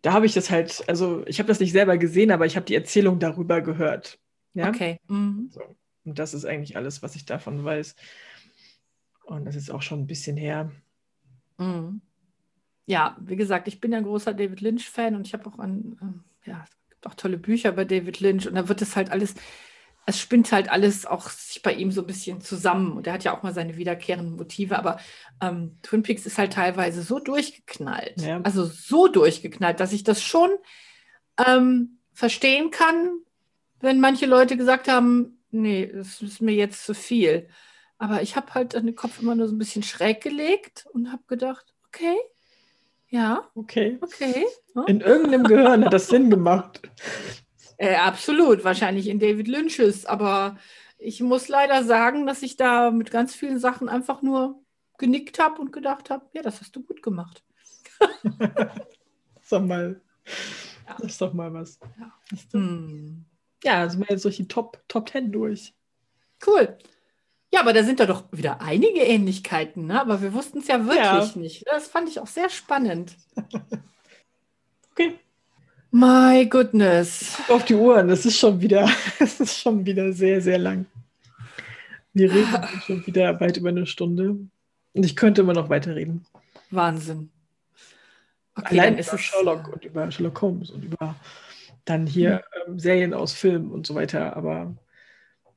[0.02, 2.66] da habe ich das halt, also ich habe das nicht selber gesehen, aber ich habe
[2.66, 4.18] die Erzählung darüber gehört.
[4.56, 4.70] Ja?
[4.70, 4.98] Okay.
[5.08, 5.52] Mhm.
[5.52, 5.62] So.
[6.08, 7.96] Und das ist eigentlich alles, was ich davon weiß.
[9.26, 10.72] Und das ist auch schon ein bisschen her.
[11.58, 12.02] Mhm.
[12.86, 16.24] Ja, wie gesagt, ich bin ja ein großer David Lynch-Fan und ich habe auch ein,
[16.46, 16.66] äh, ja,
[17.04, 19.36] auch tolle Bücher bei David Lynch und da wird es halt alles,
[20.06, 22.94] es spinnt halt alles auch sich bei ihm so ein bisschen zusammen.
[22.94, 25.00] Und er hat ja auch mal seine wiederkehrenden Motive, aber
[25.42, 28.22] ähm, Twin Peaks ist halt teilweise so durchgeknallt.
[28.22, 28.40] Ja.
[28.42, 30.50] Also so durchgeknallt, dass ich das schon
[31.46, 33.20] ähm, verstehen kann,
[33.82, 37.48] wenn manche Leute gesagt haben, nee, das ist mir jetzt zu viel.
[37.98, 41.24] Aber ich habe halt den Kopf immer nur so ein bisschen schräg gelegt und habe
[41.28, 42.18] gedacht, okay,
[43.10, 44.46] ja, okay, okay.
[44.76, 44.84] Ja.
[44.84, 46.82] In irgendeinem Gehirn hat das Sinn gemacht.
[47.80, 50.58] Äh, absolut, wahrscheinlich in David Lynches, aber
[50.98, 54.64] ich muss leider sagen, dass ich da mit ganz vielen Sachen einfach nur
[54.98, 57.44] genickt habe und gedacht habe, ja, das hast du gut gemacht.
[59.44, 60.02] Sag mal,
[60.88, 60.96] ja.
[60.98, 61.80] das ist doch mal was.
[62.00, 62.12] Ja.
[62.54, 63.27] Hm.
[63.64, 65.74] Ja, sind wir jetzt durch die Top, Top 10 durch.
[66.46, 66.78] Cool.
[67.52, 70.02] Ja, aber da sind da doch wieder einige Ähnlichkeiten, ne?
[70.02, 71.32] aber wir wussten es ja wirklich ja.
[71.36, 71.66] nicht.
[71.68, 73.16] Das fand ich auch sehr spannend.
[74.92, 75.18] okay.
[75.92, 77.38] My goodness.
[77.48, 78.90] Auf die Uhren, das ist schon wieder,
[79.20, 80.86] das ist schon wieder sehr, sehr lang.
[82.14, 84.38] Wir reden schon wieder weit über eine Stunde.
[84.94, 86.26] Und ich könnte immer noch weiterreden.
[86.70, 87.30] Wahnsinn.
[88.56, 91.16] Okay, Allein über Sherlock und über Sherlock Holmes und über
[91.88, 92.74] dann hier mhm.
[92.74, 94.36] ähm, Serien aus Filmen und so weiter.
[94.36, 94.76] Aber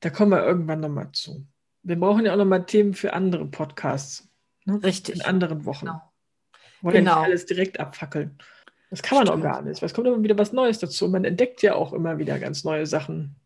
[0.00, 1.46] da kommen wir irgendwann nochmal zu.
[1.82, 4.28] Wir brauchen ja auch nochmal Themen für andere Podcasts.
[4.64, 4.82] Ne?
[4.82, 5.16] Richtig.
[5.16, 5.86] In anderen Wochen.
[5.86, 6.02] Genau.
[6.82, 7.16] Wollen genau.
[7.16, 8.38] nicht alles direkt abfackeln.
[8.90, 9.40] Das kann man Stimmt.
[9.40, 9.82] auch gar nicht.
[9.82, 11.08] Es kommt immer wieder was Neues dazu.
[11.08, 13.36] Man entdeckt ja auch immer wieder ganz neue Sachen.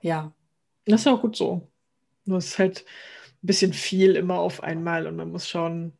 [0.00, 0.32] Ja.
[0.86, 1.70] Das ist ja auch gut so.
[2.24, 2.84] Nur es ist halt
[3.42, 5.92] ein bisschen viel immer auf einmal und man muss schauen,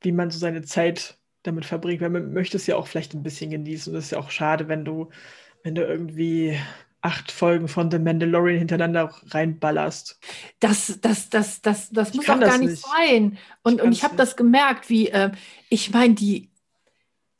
[0.00, 2.00] wie man so seine Zeit damit verbringt.
[2.00, 3.92] Weil man möchte es ja auch vielleicht ein bisschen genießen.
[3.92, 5.10] Und das ist ja auch schade, wenn du
[5.68, 6.58] wenn du irgendwie
[7.02, 10.18] acht Folgen von The Mandalorian hintereinander reinballerst.
[10.60, 13.36] Das, das, das, das, das muss auch gar nicht, nicht sein.
[13.62, 15.30] Und ich, und ich habe das gemerkt, wie, äh,
[15.68, 16.48] ich meine, die,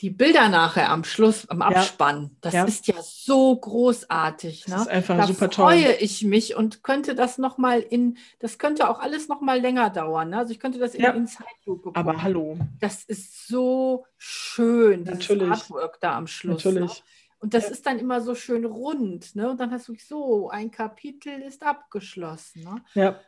[0.03, 2.31] die Bilder nachher am Schluss, am Abspann, ja.
[2.43, 2.65] das ja.
[2.67, 4.65] ist ja so großartig.
[4.67, 4.83] Das ne?
[4.83, 5.65] ist einfach da super toll.
[5.65, 10.29] freue ich mich und könnte das nochmal in, das könnte auch alles nochmal länger dauern.
[10.29, 10.37] Ne?
[10.37, 11.13] Also ich könnte das in, ja.
[11.13, 11.97] in Zeitlupe gucken.
[11.97, 12.59] Aber hallo.
[12.79, 15.51] Das ist so schön, dieses Natürlich.
[15.51, 16.67] Artwork da am Schluss.
[16.67, 16.73] Ne?
[16.73, 16.99] Natürlich.
[16.99, 17.05] Ne?
[17.40, 17.70] Und das ja.
[17.70, 19.36] ist dann immer so schön rund.
[19.36, 19.51] Ne?
[19.51, 22.65] Und dann hast du so, ein Kapitel ist abgeschlossen.
[22.65, 22.82] Ne?
[22.94, 23.20] Ja.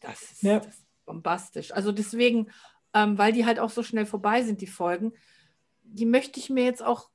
[0.00, 0.58] Das ist, ja.
[0.60, 1.72] das ist bombastisch.
[1.72, 2.50] Also deswegen,
[2.94, 5.12] ähm, weil die halt auch so schnell vorbei sind, die Folgen.
[5.82, 7.08] Die möchte ich mir jetzt auch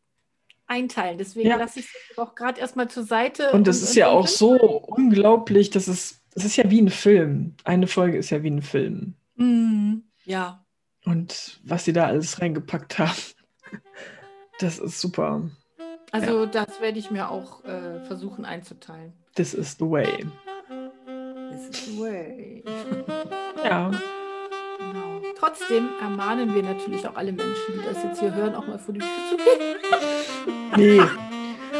[0.68, 1.18] einteilen.
[1.18, 1.56] Deswegen Ja.
[1.56, 3.52] lasse ich es auch gerade erstmal zur Seite.
[3.52, 7.56] Und das ist ja auch so unglaublich, dass es, es ist ja wie ein Film.
[7.64, 9.16] Eine Folge ist ja wie ein Film.
[9.36, 10.04] Mhm.
[10.26, 10.66] Ja,
[11.06, 13.18] Und was sie da alles reingepackt haben,
[14.60, 15.50] das ist super.
[16.12, 19.14] Also das werde ich mir auch äh, versuchen einzuteilen.
[19.36, 20.26] This is the way.
[21.52, 22.64] This is the way.
[23.64, 23.92] Ja,
[24.80, 25.22] Genau.
[25.40, 28.94] Trotzdem ermahnen wir natürlich auch alle Menschen, die das jetzt hier hören, auch mal vor
[28.94, 29.76] die Tür zu gehen.
[30.78, 31.02] nee.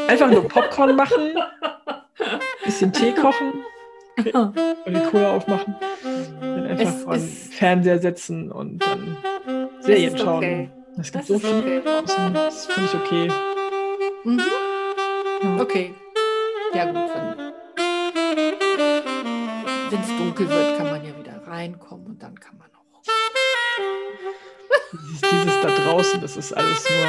[0.08, 1.34] Einfach nur Popcorn machen,
[2.64, 3.52] bisschen Tee kochen
[4.16, 4.54] und
[4.86, 5.76] die Cola aufmachen.
[6.40, 9.16] Dann einfach Es vor den Fernseher setzen und dann
[9.80, 10.36] Serien schauen.
[10.38, 10.70] okay.
[10.98, 11.82] Es gibt Das so viel okay.
[12.34, 13.28] Das ist völlig okay.
[14.28, 14.42] Mhm.
[15.42, 15.56] Ja.
[15.62, 15.94] Okay.
[16.74, 17.52] Ja gut, wenn
[19.90, 23.00] wenn es dunkel wird, kann man ja wieder reinkommen und dann kann man auch.
[24.92, 27.06] Dieses, dieses da draußen, das ist alles nur,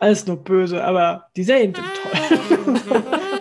[0.00, 2.80] alles nur böse, aber die Serien sind toll.